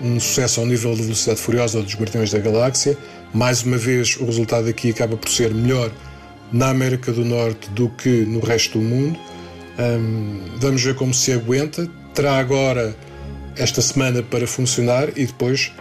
um 0.03 0.19
sucesso 0.19 0.61
ao 0.61 0.67
nível 0.67 0.95
de 0.95 1.03
Velocidade 1.03 1.41
Furiosa 1.41 1.79
ou 1.79 1.85
dos 1.85 1.95
Guardiões 1.95 2.33
da 2.33 2.41
Galáxia. 2.41 2.99
Mais 3.33 3.63
uma 3.63 3.77
vez, 3.77 4.17
o 4.17 4.25
resultado 4.25 4.69
aqui 4.69 4.91
acaba 4.91 5.17
por 5.17 5.29
ser 5.29 5.55
melhor 5.55 5.93
na 6.53 6.71
América 6.71 7.13
do 7.13 7.25
Norte 7.25 7.71
do 7.71 7.89
que 7.89 8.09
no 8.09 8.41
resto 8.41 8.81
do 8.81 8.85
mundo. 8.85 9.19
Um, 9.79 10.41
vamos 10.57 10.83
ver 10.83 10.97
como 10.97 11.15
se 11.15 11.33
aguenta. 11.33 11.89
Terá 12.15 12.39
agora 12.39 12.97
esta 13.59 13.83
semana 13.83 14.23
para 14.23 14.47
funcionar 14.47 15.09
e 15.17 15.27
depois 15.27 15.73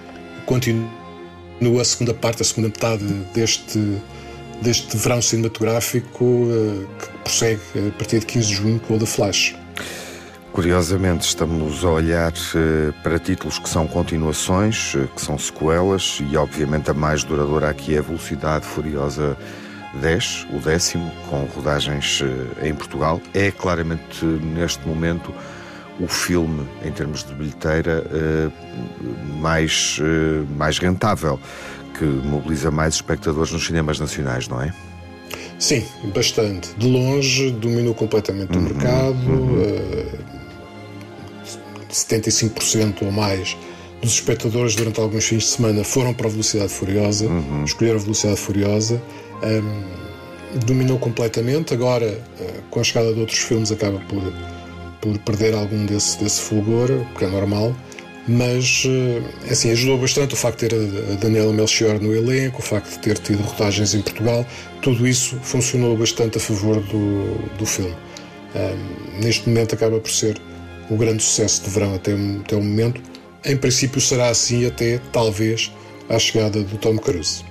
continua 0.45 0.89
a 1.81 1.85
segunda 1.85 2.13
parte, 2.13 2.41
a 2.41 2.45
segunda 2.45 2.69
metade 2.69 3.03
deste, 3.33 4.01
deste 4.61 4.97
verão 4.97 5.21
cinematográfico 5.21 6.47
eh, 6.49 6.85
que 6.99 7.17
prossegue 7.19 7.61
a 7.87 7.97
partir 7.97 8.19
de 8.19 8.25
15 8.25 8.47
de 8.47 8.53
junho 8.55 8.79
com 8.79 8.95
o 8.95 8.99
The 8.99 9.05
Flash. 9.05 9.55
Curiosamente, 10.51 11.27
estamos 11.27 11.83
a 11.85 11.89
olhar 11.89 12.33
eh, 12.33 12.91
para 13.03 13.19
títulos 13.19 13.59
que 13.59 13.69
são 13.69 13.87
continuações, 13.87 14.93
eh, 14.95 15.07
que 15.15 15.21
são 15.21 15.37
sequelas, 15.37 16.19
e 16.31 16.35
obviamente 16.35 16.89
a 16.89 16.93
mais 16.93 17.23
duradoura 17.23 17.69
aqui 17.69 17.95
é 17.95 17.99
a 17.99 18.01
Velocidade 18.01 18.65
Furiosa 18.65 19.37
10, 20.01 20.47
o 20.53 20.59
décimo, 20.59 21.11
com 21.29 21.45
rodagens 21.45 22.21
em 22.61 22.73
Portugal. 22.73 23.21
É 23.33 23.51
claramente 23.51 24.25
neste 24.25 24.85
momento 24.87 25.33
o 25.99 26.07
filme, 26.07 26.67
em 26.83 26.91
termos 26.91 27.23
de 27.23 27.33
bilheteira, 27.33 28.05
eh, 28.11 28.49
mais, 29.39 29.99
eh, 30.01 30.45
mais 30.55 30.77
rentável, 30.77 31.39
que 31.97 32.05
mobiliza 32.05 32.69
mais 32.69 32.95
espectadores 32.95 33.51
nos 33.51 33.65
cinemas 33.65 33.99
nacionais, 33.99 34.47
não 34.47 34.61
é? 34.61 34.71
Sim, 35.57 35.83
bastante. 36.13 36.69
De 36.77 36.87
longe, 36.87 37.51
dominou 37.51 37.95
completamente 37.95 38.55
uhum, 38.55 38.59
o 38.59 38.69
mercado. 38.69 39.27
Uhum. 39.27 39.59
Uh, 39.59 40.19
eh, 41.63 41.91
75% 41.91 43.01
ou 43.01 43.11
mais 43.11 43.57
dos 44.01 44.13
espectadores 44.13 44.75
durante 44.75 44.99
alguns 44.99 45.25
fins 45.25 45.43
de 45.43 45.49
semana 45.49 45.83
foram 45.83 46.13
para 46.13 46.27
a 46.27 46.29
Velocidade 46.29 46.71
Furiosa, 46.71 47.25
uhum. 47.25 47.63
escolheram 47.63 47.97
a 47.99 48.01
Velocidade 48.03 48.39
Furiosa. 48.39 49.01
Um, 49.41 50.59
dominou 50.65 50.99
completamente. 50.99 51.73
Agora, 51.73 52.05
uh, 52.05 52.61
com 52.69 52.79
a 52.79 52.83
chegada 52.83 53.11
de 53.11 53.19
outros 53.19 53.39
filmes, 53.39 53.71
acaba 53.71 53.99
por 54.07 54.21
por 55.07 55.17
perder 55.19 55.53
algum 55.53 55.85
desse, 55.85 56.21
desse 56.21 56.41
fulgor, 56.41 56.89
que 57.17 57.25
é 57.25 57.27
normal, 57.27 57.75
mas 58.27 58.83
eh, 58.85 59.21
assim, 59.51 59.71
ajudou 59.71 59.97
bastante 59.97 60.33
o 60.33 60.37
facto 60.37 60.59
de 60.59 60.69
ter 60.69 60.75
a 61.11 61.15
Daniela 61.15 61.53
Melchior 61.53 61.99
no 61.99 62.13
elenco, 62.13 62.59
o 62.59 62.61
facto 62.61 62.91
de 62.91 62.99
ter 62.99 63.17
tido 63.17 63.41
rodagens 63.41 63.93
em 63.93 64.01
Portugal, 64.01 64.45
tudo 64.81 65.07
isso 65.07 65.37
funcionou 65.41 65.95
bastante 65.95 66.37
a 66.37 66.41
favor 66.41 66.81
do, 66.81 67.35
do 67.57 67.65
filme. 67.65 67.95
Um, 68.55 69.21
neste 69.21 69.47
momento 69.47 69.75
acaba 69.75 69.99
por 69.99 70.11
ser 70.11 70.39
o 70.89 70.97
grande 70.97 71.23
sucesso 71.23 71.63
de 71.63 71.69
verão 71.69 71.95
até, 71.95 72.13
até 72.13 72.55
o 72.55 72.63
momento. 72.63 73.01
Em 73.45 73.55
princípio 73.55 74.01
será 74.01 74.29
assim 74.29 74.65
até, 74.65 74.99
talvez, 75.11 75.71
à 76.09 76.19
chegada 76.19 76.61
do 76.61 76.77
Tom 76.77 76.97
Cruise. 76.97 77.43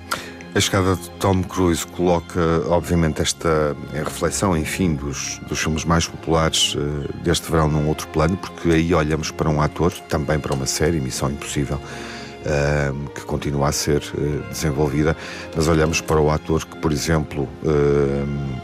A 0.57 0.59
chegada 0.59 0.95
de 0.95 1.07
Tom 1.19 1.43
Cruise 1.43 1.85
coloca, 1.85 2.39
obviamente, 2.67 3.21
esta 3.21 3.77
reflexão, 3.93 4.57
enfim, 4.57 4.95
dos, 4.95 5.37
dos 5.47 5.59
filmes 5.59 5.85
mais 5.85 6.07
populares 6.07 6.73
uh, 6.73 7.13
deste 7.21 7.51
verão 7.51 7.67
num 7.67 7.87
outro 7.87 8.07
plano, 8.07 8.35
porque 8.37 8.69
aí 8.69 8.91
olhamos 8.91 9.29
para 9.29 9.47
um 9.47 9.61
ator, 9.61 9.91
também 10.09 10.39
para 10.39 10.55
uma 10.55 10.65
série, 10.65 10.99
Missão 10.99 11.29
Impossível, 11.29 11.77
uh, 11.77 13.09
que 13.11 13.21
continua 13.21 13.67
a 13.67 13.71
ser 13.71 14.01
uh, 14.01 14.49
desenvolvida, 14.49 15.15
mas 15.55 15.67
olhamos 15.67 16.01
para 16.01 16.19
o 16.19 16.31
ator 16.31 16.65
que, 16.65 16.75
por 16.77 16.91
exemplo, 16.91 17.47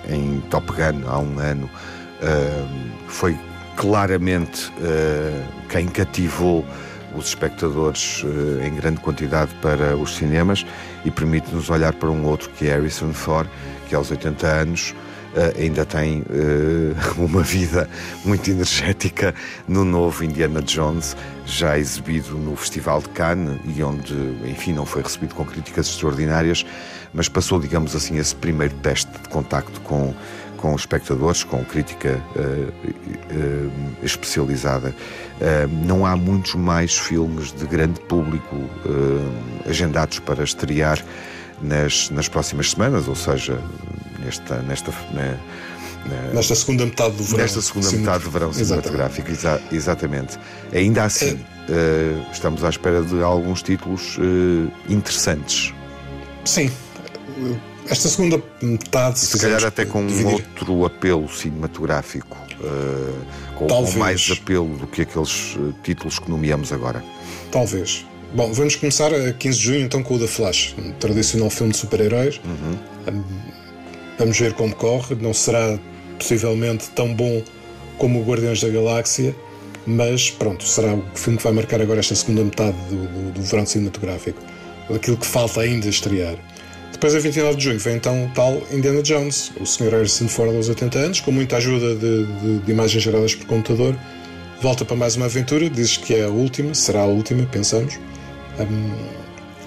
em 0.10 0.42
Top 0.50 0.66
Gun, 0.72 1.08
há 1.08 1.20
um 1.20 1.38
ano, 1.38 1.70
foi 3.08 3.38
claramente 3.76 4.74
quem 5.70 5.86
cativou 5.86 6.66
os 7.16 7.28
espectadores 7.28 8.24
em 8.66 8.76
grande 8.76 9.00
quantidade 9.00 9.54
para 9.62 9.96
os 9.96 10.16
cinemas 10.16 10.66
e 11.06 11.12
permite-nos 11.12 11.70
olhar 11.70 11.94
para 11.94 12.10
um 12.10 12.26
outro 12.26 12.50
que 12.52 12.68
é 12.68 12.74
Harrison 12.74 13.14
Ford, 13.14 13.50
que 13.88 13.96
aos 13.96 14.10
80 14.12 14.48
anos 14.48 14.96
uh, 15.34 15.60
ainda 15.60 15.86
tem 15.86 16.22
uh, 16.22 16.96
uma 17.22 17.42
vida 17.42 17.90
muito 18.24 18.50
energética 18.50 19.34
no 19.68 19.84
novo 19.84 20.24
Indiana 20.24 20.62
Jones, 20.62 21.16
já 21.46 21.78
exibido 21.78 22.38
no 22.38 22.56
Festival 22.56 23.02
de 23.02 23.10
Cannes 23.10 23.60
e 23.66 23.84
onde, 23.84 24.14
enfim, 24.46 24.74
não 24.74 24.86
foi 24.86 25.02
recebido 25.02 25.36
com 25.36 25.46
críticas 25.46 25.88
extraordinárias, 25.88 26.66
mas 27.14 27.28
passou, 27.28 27.60
digamos 27.60 27.96
assim, 27.96 28.18
esse 28.18 28.36
primeiro 28.36 28.74
teste 28.76 29.12
de 29.12 29.30
contacto 29.30 29.80
com 29.82 30.14
com 30.64 30.74
espectadores, 30.78 31.44
com 31.44 31.62
crítica 31.66 32.24
uh, 32.38 32.72
uh, 32.72 33.72
especializada. 34.02 34.96
Uh, 35.42 35.86
não 35.86 36.06
há 36.06 36.16
muitos 36.16 36.56
mais 36.56 36.98
filmes 36.98 37.52
de 37.52 37.66
grande 37.66 38.00
público 38.00 38.56
agendados 39.70 40.20
para 40.20 40.42
estrear 40.42 41.04
nas, 41.62 42.10
nas 42.12 42.30
próximas 42.30 42.72
semanas, 42.72 43.10
ou 43.10 43.16
seja, 43.16 43.60
nesta, 44.24 44.60
nesta, 44.62 44.94
na, 45.12 45.36
na, 46.10 46.34
nesta 46.34 46.56
segunda 46.56 46.86
metade 46.86 47.18
do 47.18 47.24
verão. 47.24 47.40
Nesta 47.40 47.62
segunda 47.62 47.88
sim, 47.88 47.98
metade 47.98 48.24
do 48.24 48.32
verão 48.32 48.54
cinematográfico, 48.54 49.32
exa 49.32 49.62
exatamente. 49.70 50.40
Ainda 50.72 51.04
assim, 51.04 51.44
é... 51.68 51.74
uh, 51.74 52.32
estamos 52.32 52.64
à 52.64 52.70
espera 52.70 53.02
de 53.02 53.22
alguns 53.22 53.62
títulos 53.62 54.18
uh, 54.18 54.72
interessantes. 54.88 55.74
Sim. 56.46 56.72
Esta 57.90 58.08
segunda 58.10 58.42
metade. 58.62 59.20
Se 59.20 59.38
calhar 59.38 59.64
até 59.66 59.86
com 59.86 60.06
dividir. 60.06 60.26
um 60.26 60.34
outro 60.34 60.86
apelo 60.86 61.30
cinematográfico, 61.30 62.38
uh, 62.60 63.56
com, 63.56 63.68
com, 63.68 63.92
mais 63.98 64.30
apelo 64.32 64.78
do 64.78 64.88
que 64.88 65.02
aqueles 65.02 65.58
títulos 65.84 66.20
que 66.20 66.30
nomeamos 66.30 66.72
agora. 66.72 67.04
Talvez. 67.52 68.06
Bom, 68.34 68.52
vamos 68.52 68.76
começar 68.76 69.14
a 69.14 69.32
15 69.34 69.60
de 69.60 69.64
junho 69.64 69.82
então 69.82 70.02
com 70.02 70.16
o 70.16 70.20
The 70.20 70.28
Flash, 70.28 70.76
um 70.78 70.92
tradicional 70.94 71.50
filme 71.52 71.72
de 71.72 71.78
super-heróis. 71.78 72.42
Uhum. 72.44 73.24
Vamos 74.18 74.40
ver 74.40 74.54
como 74.54 74.74
corre. 74.76 75.16
Não 75.16 75.34
será 75.34 75.78
possivelmente 76.18 76.90
tão 76.92 77.14
bom 77.14 77.44
como 77.98 78.22
o 78.22 78.24
Guardiões 78.24 78.60
da 78.62 78.70
Galáxia, 78.70 79.36
mas 79.86 80.32
pronto, 80.32 80.64
será 80.64 80.96
o 80.96 81.04
filme 81.14 81.38
que 81.38 81.44
vai 81.44 81.54
marcar 81.54 81.82
agora 81.82 82.00
esta 82.00 82.16
segunda 82.16 82.44
metade 82.44 82.78
do, 82.90 82.96
do, 82.96 83.32
do 83.34 83.42
verão 83.42 83.66
cinematográfico. 83.66 84.42
Aquilo 84.94 85.18
que 85.18 85.28
falta 85.28 85.62
ainda 85.62 85.88
estrear. 85.88 86.36
Depois, 87.04 87.16
a 87.16 87.20
29 87.20 87.58
de 87.58 87.64
junho, 87.66 87.80
vem 87.80 87.98
então 87.98 88.24
o 88.24 88.30
tal 88.30 88.64
Indiana 88.72 89.04
Jones, 89.04 89.52
o 89.60 89.66
Sr. 89.66 89.92
Harrison 89.92 90.30
Ford 90.30 90.56
aos 90.56 90.70
80 90.70 91.00
anos, 91.00 91.20
com 91.20 91.34
muita 91.34 91.58
ajuda 91.58 91.96
de, 91.96 92.26
de, 92.26 92.60
de 92.60 92.72
imagens 92.72 93.04
geradas 93.04 93.36
por 93.36 93.46
computador. 93.46 93.94
Volta 94.62 94.86
para 94.86 94.96
mais 94.96 95.18
uma 95.18 95.26
aventura, 95.26 95.70
diz 95.70 95.98
que 95.98 96.16
é 96.16 96.24
a 96.24 96.30
última, 96.30 96.74
será 96.74 97.02
a 97.02 97.06
última, 97.06 97.46
pensamos. 97.46 98.00
Um, 98.58 98.94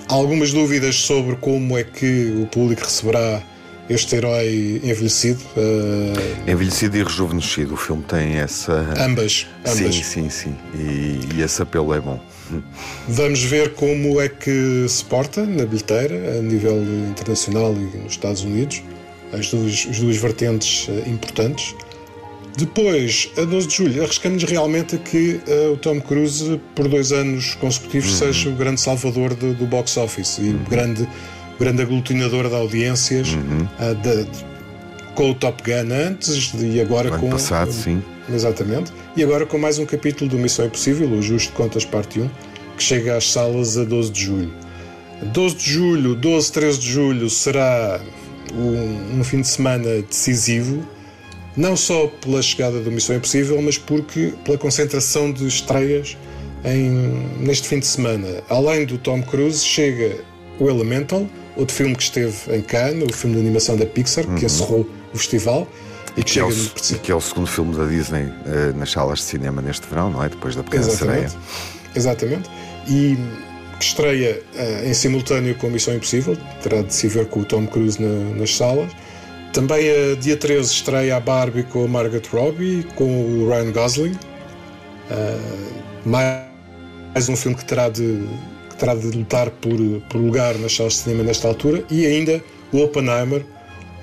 algumas 0.08 0.50
dúvidas 0.50 0.94
sobre 0.94 1.36
como 1.36 1.76
é 1.76 1.84
que 1.84 2.32
o 2.42 2.46
público 2.46 2.84
receberá 2.84 3.42
este 3.86 4.16
herói 4.16 4.80
envelhecido. 4.82 5.42
Uh... 5.58 6.50
Envelhecido 6.50 6.96
e 6.96 7.02
rejuvenescido. 7.02 7.74
O 7.74 7.76
filme 7.76 8.02
tem 8.04 8.36
essa. 8.36 8.72
Ambas. 8.98 9.46
ambas. 9.60 9.94
Sim, 9.94 10.02
sim, 10.02 10.30
sim. 10.30 10.56
E, 10.74 11.20
e, 11.34 11.42
esse 11.42 11.60
apelo 11.60 11.92
é 11.92 12.00
bom. 12.00 12.18
Vamos 13.08 13.42
ver 13.42 13.74
como 13.74 14.20
é 14.20 14.28
que 14.28 14.86
se 14.88 15.04
porta 15.04 15.44
na 15.44 15.64
bilheteira, 15.64 16.38
a 16.38 16.42
nível 16.42 16.82
internacional 17.08 17.74
e 17.74 17.98
nos 17.98 18.12
Estados 18.12 18.42
Unidos. 18.42 18.82
As 19.32 19.50
duas, 19.50 19.86
as 19.90 19.98
duas 19.98 20.16
vertentes 20.16 20.88
uh, 20.88 21.08
importantes. 21.08 21.74
Depois, 22.56 23.30
a 23.36 23.44
12 23.44 23.66
de 23.66 23.74
julho, 23.74 24.02
arriscamos 24.02 24.42
realmente 24.44 24.96
a 24.96 24.98
que 24.98 25.40
uh, 25.46 25.72
o 25.72 25.76
Tom 25.76 26.00
Cruise, 26.00 26.58
por 26.74 26.88
dois 26.88 27.12
anos 27.12 27.54
consecutivos, 27.56 28.12
uhum. 28.12 28.18
seja 28.18 28.48
o 28.48 28.54
grande 28.54 28.80
salvador 28.80 29.34
do, 29.34 29.52
do 29.52 29.66
box 29.66 29.96
office 29.98 30.38
e 30.38 30.50
uhum. 30.50 30.64
grande, 30.70 31.08
grande 31.60 31.82
aglutinador 31.82 32.48
de 32.48 32.54
audiências 32.54 33.28
uhum. 33.28 33.68
uh, 33.78 33.94
de, 33.96 34.24
de, 34.24 34.44
com 35.14 35.32
o 35.32 35.34
Top 35.34 35.62
Gun 35.62 35.92
antes 35.92 36.52
e 36.54 36.80
agora 36.80 37.10
com. 37.18 37.28
passado, 37.28 37.72
sim. 37.72 38.02
Exatamente. 38.32 38.90
E 39.16 39.22
agora 39.22 39.46
com 39.46 39.56
mais 39.56 39.78
um 39.78 39.86
capítulo 39.86 40.28
do 40.28 40.36
Missão 40.36 40.66
Impossível, 40.66 41.08
o 41.08 41.22
Justo 41.22 41.48
de 41.48 41.56
Contas, 41.56 41.86
parte 41.86 42.20
1, 42.20 42.28
que 42.76 42.82
chega 42.82 43.16
às 43.16 43.32
salas 43.32 43.78
a 43.78 43.84
12 43.84 44.12
de 44.12 44.24
julho. 44.24 44.52
12 45.32 45.56
de 45.56 45.70
julho, 45.70 46.14
12, 46.14 46.52
13 46.52 46.78
de 46.78 46.92
julho 46.92 47.30
será 47.30 47.98
um, 48.52 49.18
um 49.18 49.24
fim 49.24 49.40
de 49.40 49.48
semana 49.48 50.02
decisivo 50.02 50.86
não 51.56 51.74
só 51.74 52.08
pela 52.08 52.42
chegada 52.42 52.78
do 52.80 52.92
Missão 52.92 53.16
Impossível, 53.16 53.60
mas 53.62 53.78
porque 53.78 54.34
pela 54.44 54.58
concentração 54.58 55.32
de 55.32 55.46
estreias 55.46 56.14
em, 56.62 56.90
neste 57.40 57.66
fim 57.68 57.78
de 57.78 57.86
semana. 57.86 58.42
Além 58.50 58.84
do 58.84 58.98
Tom 58.98 59.22
Cruise, 59.22 59.64
chega 59.64 60.22
o 60.60 60.68
Elemental, 60.68 61.26
outro 61.56 61.74
filme 61.74 61.96
que 61.96 62.02
esteve 62.02 62.36
em 62.54 62.60
Cannes, 62.60 63.08
o 63.08 63.12
filme 63.14 63.36
de 63.36 63.40
animação 63.40 63.78
da 63.78 63.86
Pixar, 63.86 64.26
uhum. 64.26 64.34
que 64.34 64.44
encerrou 64.44 64.86
o 65.14 65.16
festival. 65.16 65.66
E 66.16 66.24
que, 66.24 66.32
que, 66.32 66.40
é 66.40 66.44
o, 66.44 66.48
no... 66.48 66.70
que, 66.70 67.12
é 67.12 67.14
o, 67.14 67.20
segundo 67.20 67.46
filme 67.46 67.76
da 67.76 67.86
Disney 67.86 68.24
uh, 68.24 68.76
nas 68.76 68.90
salas 68.90 69.18
de 69.18 69.24
cinema 69.26 69.60
neste 69.60 69.86
verão, 69.86 70.10
não 70.10 70.22
é? 70.22 70.28
Depois 70.28 70.56
da 70.56 70.62
pequena 70.62 70.86
Exatamente. 70.86 71.30
sereia. 71.30 71.42
Exatamente. 71.94 72.50
E 72.88 73.18
que 73.78 73.84
estreia 73.84 74.42
uh, 74.54 74.88
em 74.88 74.94
simultâneo 74.94 75.54
com 75.56 75.68
Missão 75.68 75.94
Impossível, 75.94 76.36
terá 76.62 76.82
de 76.82 76.94
se 76.94 77.06
ver 77.08 77.26
com 77.26 77.40
o 77.40 77.44
Tom 77.44 77.66
Cruise 77.66 78.00
na, 78.00 78.34
nas 78.34 78.54
salas. 78.54 78.90
Também 79.52 79.90
a 79.90 80.16
dia 80.16 80.36
13 80.36 80.70
estreia 80.70 81.16
a 81.16 81.20
Barbie 81.20 81.62
com 81.64 81.84
a 81.84 81.88
Margot 81.88 82.22
Robbie, 82.30 82.86
com 82.94 83.04
o 83.04 83.48
Ryan 83.48 83.72
Gosling. 83.72 84.12
Uh, 85.10 86.08
mais 86.08 87.28
um 87.28 87.36
filme 87.36 87.56
que 87.56 87.64
terá 87.64 87.88
de, 87.88 88.26
que 88.70 88.76
terá 88.76 88.94
de 88.94 89.06
lutar 89.06 89.50
por, 89.50 89.78
por 90.10 90.18
lugar 90.18 90.54
nas 90.56 90.74
salas 90.74 90.94
de 90.94 90.98
cinema 91.00 91.24
nesta 91.24 91.48
altura. 91.48 91.84
E 91.90 92.06
ainda 92.06 92.42
o 92.72 92.82
Oppenheimer, 92.82 93.44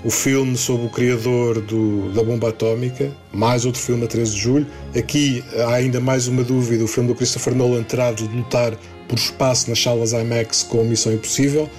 o 0.03 0.09
filme 0.09 0.57
sobre 0.57 0.85
o 0.85 0.89
criador 0.89 1.61
do, 1.61 2.11
da 2.11 2.23
bomba 2.23 2.49
atómica, 2.49 3.11
mais 3.31 3.65
outro 3.65 3.81
filme 3.81 4.03
a 4.03 4.07
13 4.07 4.35
de 4.35 4.41
julho. 4.41 4.67
Aqui 4.97 5.43
há 5.57 5.75
ainda 5.75 5.99
mais 5.99 6.27
uma 6.27 6.43
dúvida: 6.43 6.83
o 6.83 6.87
filme 6.87 7.09
do 7.09 7.15
Christopher 7.15 7.55
Nolan 7.55 7.83
terá 7.83 8.11
de 8.11 8.27
lutar 8.27 8.73
por 9.07 9.17
espaço 9.17 9.69
nas 9.69 9.81
salas 9.81 10.11
IMAX 10.11 10.63
com 10.63 10.83
Missão 10.83 11.13
Impossível. 11.13 11.69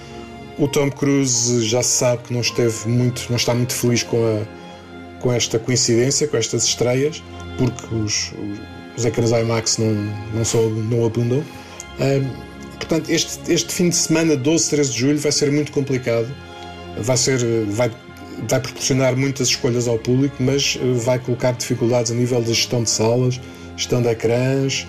O 0.57 0.67
Tom 0.67 0.89
Cruise 0.89 1.65
já 1.65 1.83
se 1.83 1.97
sabe 1.97 2.23
que 2.23 2.33
não 2.33 2.41
esteve 2.41 2.87
muito, 2.87 3.25
não 3.29 3.35
está 3.35 3.53
muito 3.53 3.73
feliz 3.73 4.03
com, 4.03 4.17
a, 4.17 5.21
com 5.21 5.31
esta 5.31 5.59
coincidência, 5.59 6.27
com 6.27 6.37
estas 6.37 6.63
estreias, 6.63 7.21
porque 7.57 7.93
os, 7.93 8.31
os 8.97 9.05
ecrãs 9.05 9.31
IMAX 9.31 9.77
não, 9.77 9.93
não, 10.33 10.69
não 10.69 11.05
abundam. 11.05 11.43
Um, 11.99 12.77
portanto, 12.77 13.09
este, 13.09 13.51
este 13.51 13.73
fim 13.73 13.89
de 13.89 13.97
semana, 13.97 14.35
12, 14.37 14.69
13 14.69 14.91
de 14.91 14.97
julho, 14.97 15.19
vai 15.19 15.31
ser 15.31 15.51
muito 15.51 15.73
complicado. 15.73 16.27
Vai 17.01 17.17
ser, 17.17 17.39
vai, 17.65 17.91
vai 18.47 18.59
proporcionar 18.59 19.15
muitas 19.15 19.49
escolhas 19.49 19.87
ao 19.87 19.97
público, 19.97 20.35
mas 20.39 20.77
vai 21.03 21.19
colocar 21.19 21.51
dificuldades 21.51 22.11
a 22.11 22.15
nível 22.15 22.41
da 22.41 22.47
gestão 22.47 22.83
de 22.83 22.89
salas, 22.89 23.39
gestão 23.75 24.01
de 24.01 24.09
ecrãs. 24.09 24.87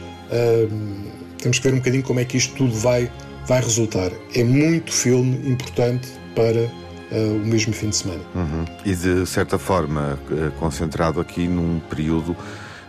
Temos 1.38 1.58
que 1.58 1.68
ver 1.68 1.74
um 1.74 1.78
bocadinho 1.78 2.02
como 2.02 2.20
é 2.20 2.24
que 2.24 2.36
isto 2.36 2.54
tudo 2.54 2.74
vai 2.74 3.10
vai 3.46 3.60
resultar. 3.60 4.10
É 4.34 4.44
muito 4.44 4.92
filme 4.92 5.48
importante 5.48 6.08
para 6.34 6.62
uh, 6.62 7.36
o 7.36 7.46
mesmo 7.46 7.72
fim 7.72 7.90
de 7.90 7.96
semana. 7.96 8.20
Uhum. 8.34 8.64
E 8.84 8.94
de 8.94 9.26
certa 9.26 9.58
forma 9.58 10.18
uh, 10.30 10.50
concentrado 10.58 11.20
aqui 11.20 11.46
num 11.46 11.80
período 11.88 12.36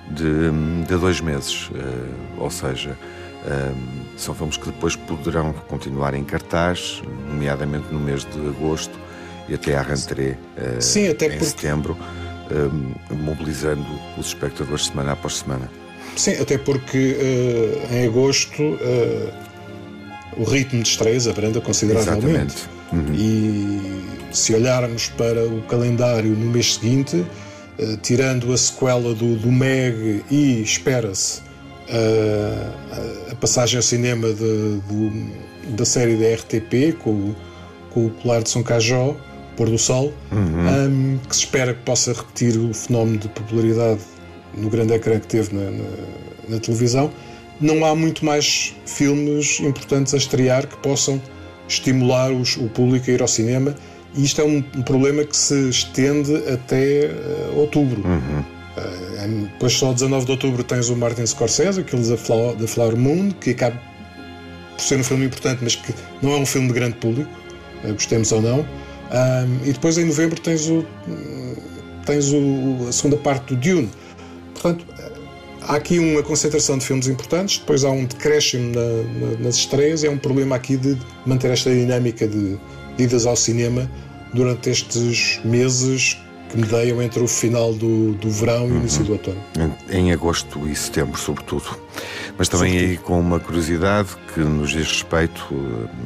de, 0.09 0.51
de 0.86 0.97
dois 0.97 1.22
meses, 1.22 1.70
uh, 1.70 1.74
ou 2.39 2.49
seja, 2.49 2.97
são 4.18 4.36
filmes 4.36 4.57
que 4.57 4.65
depois 4.65 4.93
poderão 4.97 5.53
continuar 5.70 6.13
em 6.13 6.24
cartaz, 6.24 7.01
nomeadamente 7.30 7.86
no 7.93 7.99
mês 7.99 8.26
de 8.26 8.39
agosto 8.49 8.99
e 9.48 9.54
até 9.54 9.76
à 9.76 9.82
rentrée 9.82 10.38
Sim, 10.80 11.08
até 11.08 11.28
em 11.28 11.30
porque... 11.32 11.45
setembro, 11.45 11.98
mobilizando 13.10 13.86
os 14.18 14.28
espectadores 14.28 14.88
semana 14.88 15.14
após 15.14 15.38
semana. 15.38 15.70
Sim, 16.16 16.34
até 16.41 16.58
porque 16.58 17.18
em 17.91 18.06
agosto 18.08 18.62
o 20.38 20.43
ritmo 20.43 20.82
de 20.82 20.89
estreias 20.89 21.28
abranda 21.28 21.60
consideravelmente. 21.60 22.56
Uhum. 22.91 23.14
E 23.14 24.04
se 24.32 24.54
olharmos 24.54 25.10
para 25.10 25.45
o 25.45 25.62
calendário 25.64 26.32
no 26.32 26.52
mês 26.52 26.76
seguinte, 26.76 27.18
uh, 27.18 27.98
tirando 28.02 28.54
a 28.54 28.58
sequela 28.58 29.14
do, 29.14 29.36
do 29.36 29.52
Meg 29.52 30.24
e 30.30 30.62
espera-se 30.62 31.41
uh, 31.41 33.32
a 33.32 33.36
passagem 33.36 33.78
ao 33.78 33.84
cinema 33.84 34.32
de, 34.32 34.80
de, 34.80 35.74
da 35.74 35.86
série 35.86 36.16
da 36.16 36.34
RTP 36.36 36.98
com, 37.00 37.34
com 37.89 38.06
o 38.06 38.10
Colar 38.12 38.41
de 38.41 38.50
São 38.50 38.64
Cajó, 38.64 39.16
Pôr 39.58 39.70
do 39.70 39.78
Sol, 39.78 40.14
uhum. 40.32 41.16
um, 41.16 41.20
que 41.28 41.36
se 41.36 41.41
espera 41.41 41.74
que 41.74 41.82
possa 41.82 42.14
repetir 42.14 42.58
o 42.58 42.74
fenómeno 42.74 43.18
de 43.18 43.28
popularidade 43.28 44.01
no 44.55 44.70
grande 44.70 44.93
ecrã 44.93 45.20
que 45.20 45.28
teve 45.28 45.53
na, 45.53 45.72
na, 45.72 45.86
na 46.49 46.60
televisão 46.60 47.12
não 47.60 47.86
há 47.86 47.95
muito 47.95 48.24
mais 48.24 48.76
filmes 48.86 49.60
importantes 49.60 50.14
a 50.14 50.18
estrear 50.18 50.68
que 50.68 50.78
possam 50.78 51.22
estimular 51.68 52.32
os, 52.32 52.55
o 52.58 52.70
público 52.70 53.10
a 53.10 53.14
ir 53.14 53.22
ao 53.22 53.28
cinema. 53.28 53.76
E 54.16 54.24
isto 54.24 54.41
é 54.41 54.43
um, 54.43 54.64
um 54.76 54.82
problema 54.82 55.24
que 55.24 55.36
se 55.36 55.70
estende 55.70 56.36
até 56.51 57.10
uh, 57.10 57.60
outubro. 57.60 58.01
Uhum. 58.05 58.39
Uh, 58.78 59.47
depois, 59.53 59.74
só 59.74 59.91
19 59.91 60.26
de 60.26 60.32
outubro, 60.32 60.64
tens 60.64 60.89
o 60.89 60.95
Martin 60.95 61.26
Scorsese, 61.26 61.82
aquele 61.82 62.08
da 62.08 62.18
Flower, 62.18 62.55
da 62.55 62.68
Flower 62.68 62.95
Moon, 62.95 63.32
que 63.32 63.51
acaba 63.51 63.80
por 64.76 64.84
ser 64.84 64.99
um 64.99 65.03
filme 65.03 65.26
importante, 65.26 65.60
mas 65.64 65.76
que 65.76 65.93
não 66.22 66.34
é 66.34 66.38
um 66.38 66.45
filme 66.45 66.68
de 66.68 66.74
grande 66.74 66.95
público, 66.97 67.32
uh, 67.84 67.93
gostemos 67.93 68.32
ou 68.32 68.41
não. 68.41 68.66
Um, 69.12 69.68
e 69.68 69.74
depois, 69.74 69.97
em 69.97 70.05
novembro, 70.05 70.39
tens, 70.39 70.70
o, 70.70 70.86
tens 72.05 72.32
o, 72.32 72.88
a 72.89 72.91
segunda 72.91 73.18
parte 73.18 73.53
do 73.53 73.60
Dune. 73.60 73.89
Portanto, 74.53 74.86
há 75.62 75.76
aqui 75.76 75.99
uma 75.99 76.24
concentração 76.24 76.78
de 76.78 76.86
filmes 76.86 77.08
importantes, 77.08 77.60
depois 77.60 77.84
há 77.84 77.91
um 77.91 78.05
decréscimo 78.05 78.74
na, 78.74 78.82
na, 78.82 79.38
nas 79.39 79.55
estreias, 79.55 80.03
é 80.03 80.10
um 80.10 80.18
problema 80.18 80.55
aqui 80.55 80.78
de 80.78 80.97
manter 81.26 81.51
esta 81.51 81.70
dinâmica 81.70 82.28
de, 82.28 82.58
de 82.97 83.03
idas 83.03 83.26
ao 83.26 83.36
cinema 83.36 83.89
durante 84.34 84.70
estes 84.70 85.39
meses 85.43 86.18
que 86.50 86.58
medeiam 86.58 87.02
entre 87.02 87.22
o 87.22 87.28
final 87.28 87.74
do, 87.74 88.14
do 88.14 88.30
verão 88.30 88.68
e 88.68 88.72
o 88.72 88.76
início 88.78 89.04
do 89.04 89.14
outono. 89.14 89.41
Em 89.89 90.12
agosto 90.12 90.68
e 90.68 90.76
setembro, 90.76 91.20
sobretudo. 91.20 91.78
Mas 92.38 92.48
também 92.48 92.72
sobretudo. 92.72 92.91
aí 92.91 92.98
com 92.98 93.20
uma 93.20 93.39
curiosidade 93.39 94.10
que 94.34 94.39
nos 94.39 94.72
diz 94.72 94.88
respeito 94.88 95.43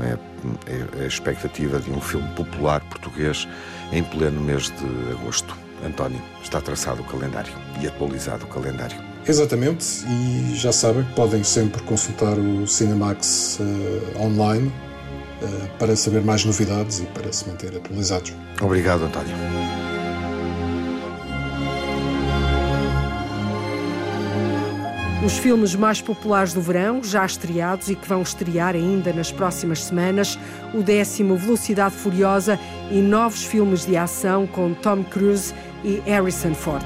é, 0.01 0.17
é 0.99 1.03
a 1.03 1.07
expectativa 1.07 1.79
de 1.79 1.91
um 1.91 2.01
filme 2.01 2.27
popular 2.35 2.81
português 2.81 3.47
em 3.91 4.03
pleno 4.03 4.41
mês 4.41 4.65
de 4.65 5.11
agosto. 5.11 5.55
António, 5.85 6.21
está 6.43 6.61
traçado 6.61 7.01
o 7.01 7.05
calendário 7.05 7.51
e 7.81 7.87
atualizado 7.87 8.45
o 8.45 8.47
calendário. 8.47 8.97
Exatamente, 9.27 9.85
e 10.07 10.55
já 10.55 10.71
sabem 10.71 11.03
que 11.03 11.13
podem 11.13 11.43
sempre 11.43 11.81
consultar 11.83 12.37
o 12.37 12.65
Cinemax 12.67 13.59
uh, 13.59 14.19
online 14.19 14.67
uh, 15.41 15.77
para 15.77 15.95
saber 15.95 16.21
mais 16.23 16.43
novidades 16.43 16.99
e 16.99 17.05
para 17.05 17.31
se 17.31 17.47
manter 17.47 17.75
atualizados. 17.75 18.33
Obrigado, 18.61 19.03
António. 19.05 19.35
Os 25.23 25.37
filmes 25.37 25.75
mais 25.75 26.01
populares 26.01 26.51
do 26.51 26.61
verão, 26.61 27.03
já 27.03 27.23
estreados 27.23 27.89
e 27.89 27.95
que 27.95 28.07
vão 28.07 28.23
estrear 28.23 28.73
ainda 28.73 29.13
nas 29.13 29.31
próximas 29.31 29.83
semanas, 29.83 30.37
o 30.73 30.81
décimo 30.81 31.37
Velocidade 31.37 31.95
Furiosa 31.95 32.59
e 32.89 32.99
novos 33.01 33.43
filmes 33.43 33.85
de 33.85 33.95
ação 33.95 34.47
com 34.47 34.73
Tom 34.73 35.03
Cruise 35.03 35.53
e 35.83 35.97
Harrison 36.07 36.55
Ford. 36.55 36.85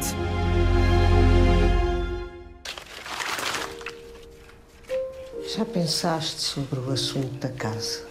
Já 5.55 5.63
pensaste 5.63 6.41
sobre 6.41 6.81
o 6.81 6.91
assunto 6.91 7.31
da 7.39 7.47
casa? 7.47 8.03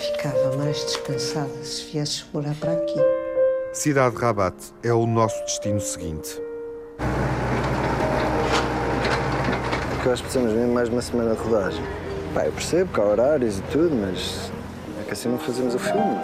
Ficava 0.00 0.56
mais 0.56 0.78
descansada 0.86 1.62
se 1.62 1.90
viesses 1.92 2.24
morar 2.32 2.54
para 2.54 2.72
aqui. 2.72 2.98
Cidade 3.74 4.16
Rabat 4.16 4.56
é 4.82 4.92
o 4.94 5.06
nosso 5.06 5.38
destino 5.44 5.80
seguinte. 5.80 6.49
Porque 10.00 10.08
eu 10.08 10.12
acho 10.14 10.22
que 10.22 10.30
precisamos 10.30 10.56
mesmo 10.56 10.72
mais 10.72 10.88
uma 10.88 11.02
semana 11.02 11.34
de 11.34 11.42
rodagem. 11.42 11.84
Pá, 12.32 12.46
eu 12.46 12.52
percebo 12.52 12.90
que 12.90 12.98
há 12.98 13.04
horários 13.04 13.58
e 13.58 13.62
tudo, 13.64 13.94
mas 13.94 14.50
é 14.98 15.04
que 15.04 15.12
assim 15.12 15.28
não 15.28 15.36
fazemos 15.36 15.74
o 15.74 15.78
filme. 15.78 16.18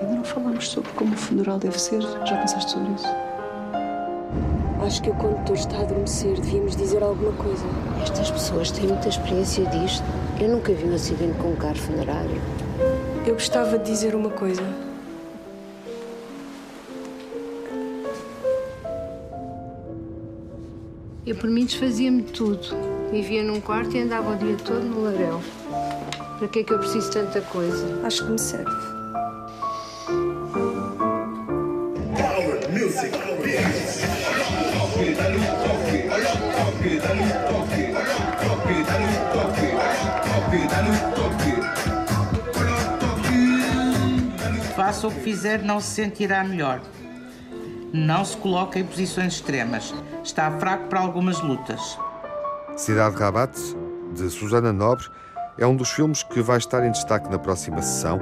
Ainda 0.00 0.14
não 0.14 0.22
falámos 0.22 0.68
sobre 0.68 0.92
como 0.92 1.14
o 1.14 1.16
funeral 1.16 1.58
deve 1.58 1.76
ser. 1.76 2.00
Já 2.00 2.36
pensaste 2.36 2.70
sobre 2.70 2.92
isso? 2.92 3.08
Acho 4.86 5.02
que 5.02 5.10
o 5.10 5.14
condutor 5.14 5.56
está 5.56 5.78
a 5.78 5.80
adormecer. 5.80 6.40
Devíamos 6.40 6.76
dizer 6.76 7.02
alguma 7.02 7.32
coisa. 7.32 7.64
Estas 8.00 8.30
pessoas 8.30 8.70
têm 8.70 8.86
muita 8.86 9.08
experiência 9.08 9.66
disto. 9.66 10.04
Eu 10.40 10.48
nunca 10.48 10.72
vi 10.72 10.84
um 10.84 10.94
acidente 10.94 11.36
com 11.38 11.48
um 11.48 11.56
carro 11.56 11.74
funerário. 11.74 12.40
Eu 13.26 13.34
gostava 13.34 13.76
de 13.78 13.90
dizer 13.90 14.14
uma 14.14 14.30
coisa. 14.30 14.62
Eu, 21.24 21.36
por 21.36 21.48
mim, 21.48 21.64
desfazia-me 21.64 22.22
de 22.22 22.32
tudo. 22.32 22.60
Vivia 23.12 23.44
num 23.44 23.60
quarto 23.60 23.96
e 23.96 24.00
andava 24.00 24.32
o 24.32 24.36
dia 24.36 24.56
todo 24.56 24.82
no 24.82 25.04
laréu. 25.04 25.40
Para 26.36 26.48
que 26.48 26.58
é 26.58 26.64
que 26.64 26.72
eu 26.72 26.80
preciso 26.80 27.10
de 27.10 27.12
tanta 27.12 27.40
coisa? 27.42 28.00
Acho 28.04 28.24
que 28.24 28.32
me 28.32 28.38
serve. 28.40 28.64
Power 32.16 32.70
Music 32.70 33.22
Faça 44.74 45.06
o 45.06 45.10
que 45.12 45.20
fizer, 45.20 45.62
não 45.62 45.80
se 45.80 45.94
sentirá 45.94 46.42
melhor. 46.42 46.80
Não 47.92 48.24
se 48.24 48.34
coloque 48.38 48.78
em 48.78 48.84
posições 48.84 49.34
extremas. 49.34 49.94
Está 50.24 50.50
fraco 50.52 50.88
para 50.88 51.00
algumas 51.00 51.40
lutas. 51.40 51.98
Cidade 52.74 53.16
Rabat, 53.16 53.52
de 54.14 54.30
Susana 54.30 54.72
Nobre, 54.72 55.06
é 55.58 55.66
um 55.66 55.76
dos 55.76 55.90
filmes 55.90 56.22
que 56.22 56.40
vai 56.40 56.56
estar 56.56 56.86
em 56.86 56.90
destaque 56.90 57.28
na 57.30 57.38
próxima 57.38 57.82
sessão, 57.82 58.18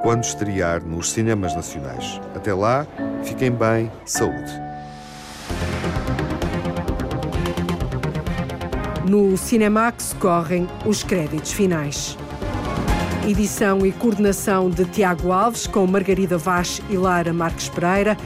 quando 0.00 0.24
estrear 0.24 0.84
nos 0.84 1.12
cinemas 1.12 1.54
nacionais. 1.54 2.20
Até 2.34 2.52
lá, 2.52 2.84
fiquem 3.22 3.52
bem, 3.52 3.92
saúde. 4.04 4.50
No 9.08 9.36
Cinemax 9.36 10.16
correm 10.18 10.66
os 10.84 11.04
créditos 11.04 11.52
finais. 11.52 12.18
Edição 13.24 13.86
e 13.86 13.92
coordenação 13.92 14.68
de 14.68 14.84
Tiago 14.84 15.30
Alves, 15.30 15.68
com 15.68 15.86
Margarida 15.86 16.36
Vaz 16.36 16.82
e 16.90 16.96
Lara 16.96 17.32
Marques 17.32 17.68
Pereira. 17.68 18.16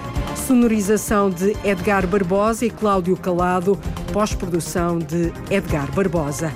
Sonorização 0.47 1.29
de 1.29 1.57
Edgar 1.65 2.07
Barbosa 2.07 2.65
e 2.65 2.71
Cláudio 2.71 3.17
Calado. 3.17 3.77
Pós-produção 4.13 5.01
de 5.01 5.33
Edgar 5.51 5.91
Barbosa. 5.91 6.53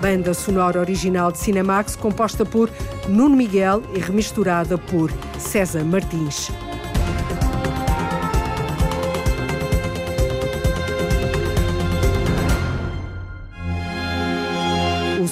Banda 0.00 0.34
sonora 0.34 0.80
original 0.80 1.30
de 1.30 1.38
Cinemax, 1.38 1.94
composta 1.94 2.44
por 2.44 2.68
Nuno 3.08 3.36
Miguel 3.36 3.80
e 3.94 4.00
remisturada 4.00 4.76
por 4.76 5.12
César 5.38 5.84
Martins. 5.84 6.50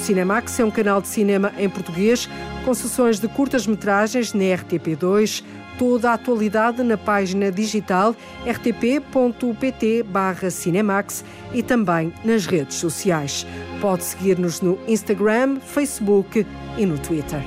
Cinemax 0.05 0.59
é 0.59 0.63
um 0.63 0.69
canal 0.69 1.01
de 1.01 1.07
cinema 1.07 1.51
em 1.57 1.67
português 1.67 2.29
com 2.65 2.73
sessões 2.73 3.19
de 3.19 3.27
curtas-metragens 3.27 4.33
na 4.33 4.43
RTP2. 4.43 5.43
Toda 5.77 6.09
a 6.09 6.13
atualidade 6.13 6.81
na 6.81 6.97
página 6.97 7.51
digital 7.51 8.15
rtp.pt/cinemax 8.45 11.23
e 11.53 11.61
também 11.61 12.11
nas 12.23 12.47
redes 12.47 12.77
sociais. 12.77 13.45
Pode 13.79 14.03
seguir-nos 14.03 14.61
no 14.61 14.79
Instagram, 14.87 15.59
Facebook 15.59 16.43
e 16.77 16.85
no 16.85 16.97
Twitter. 16.97 17.41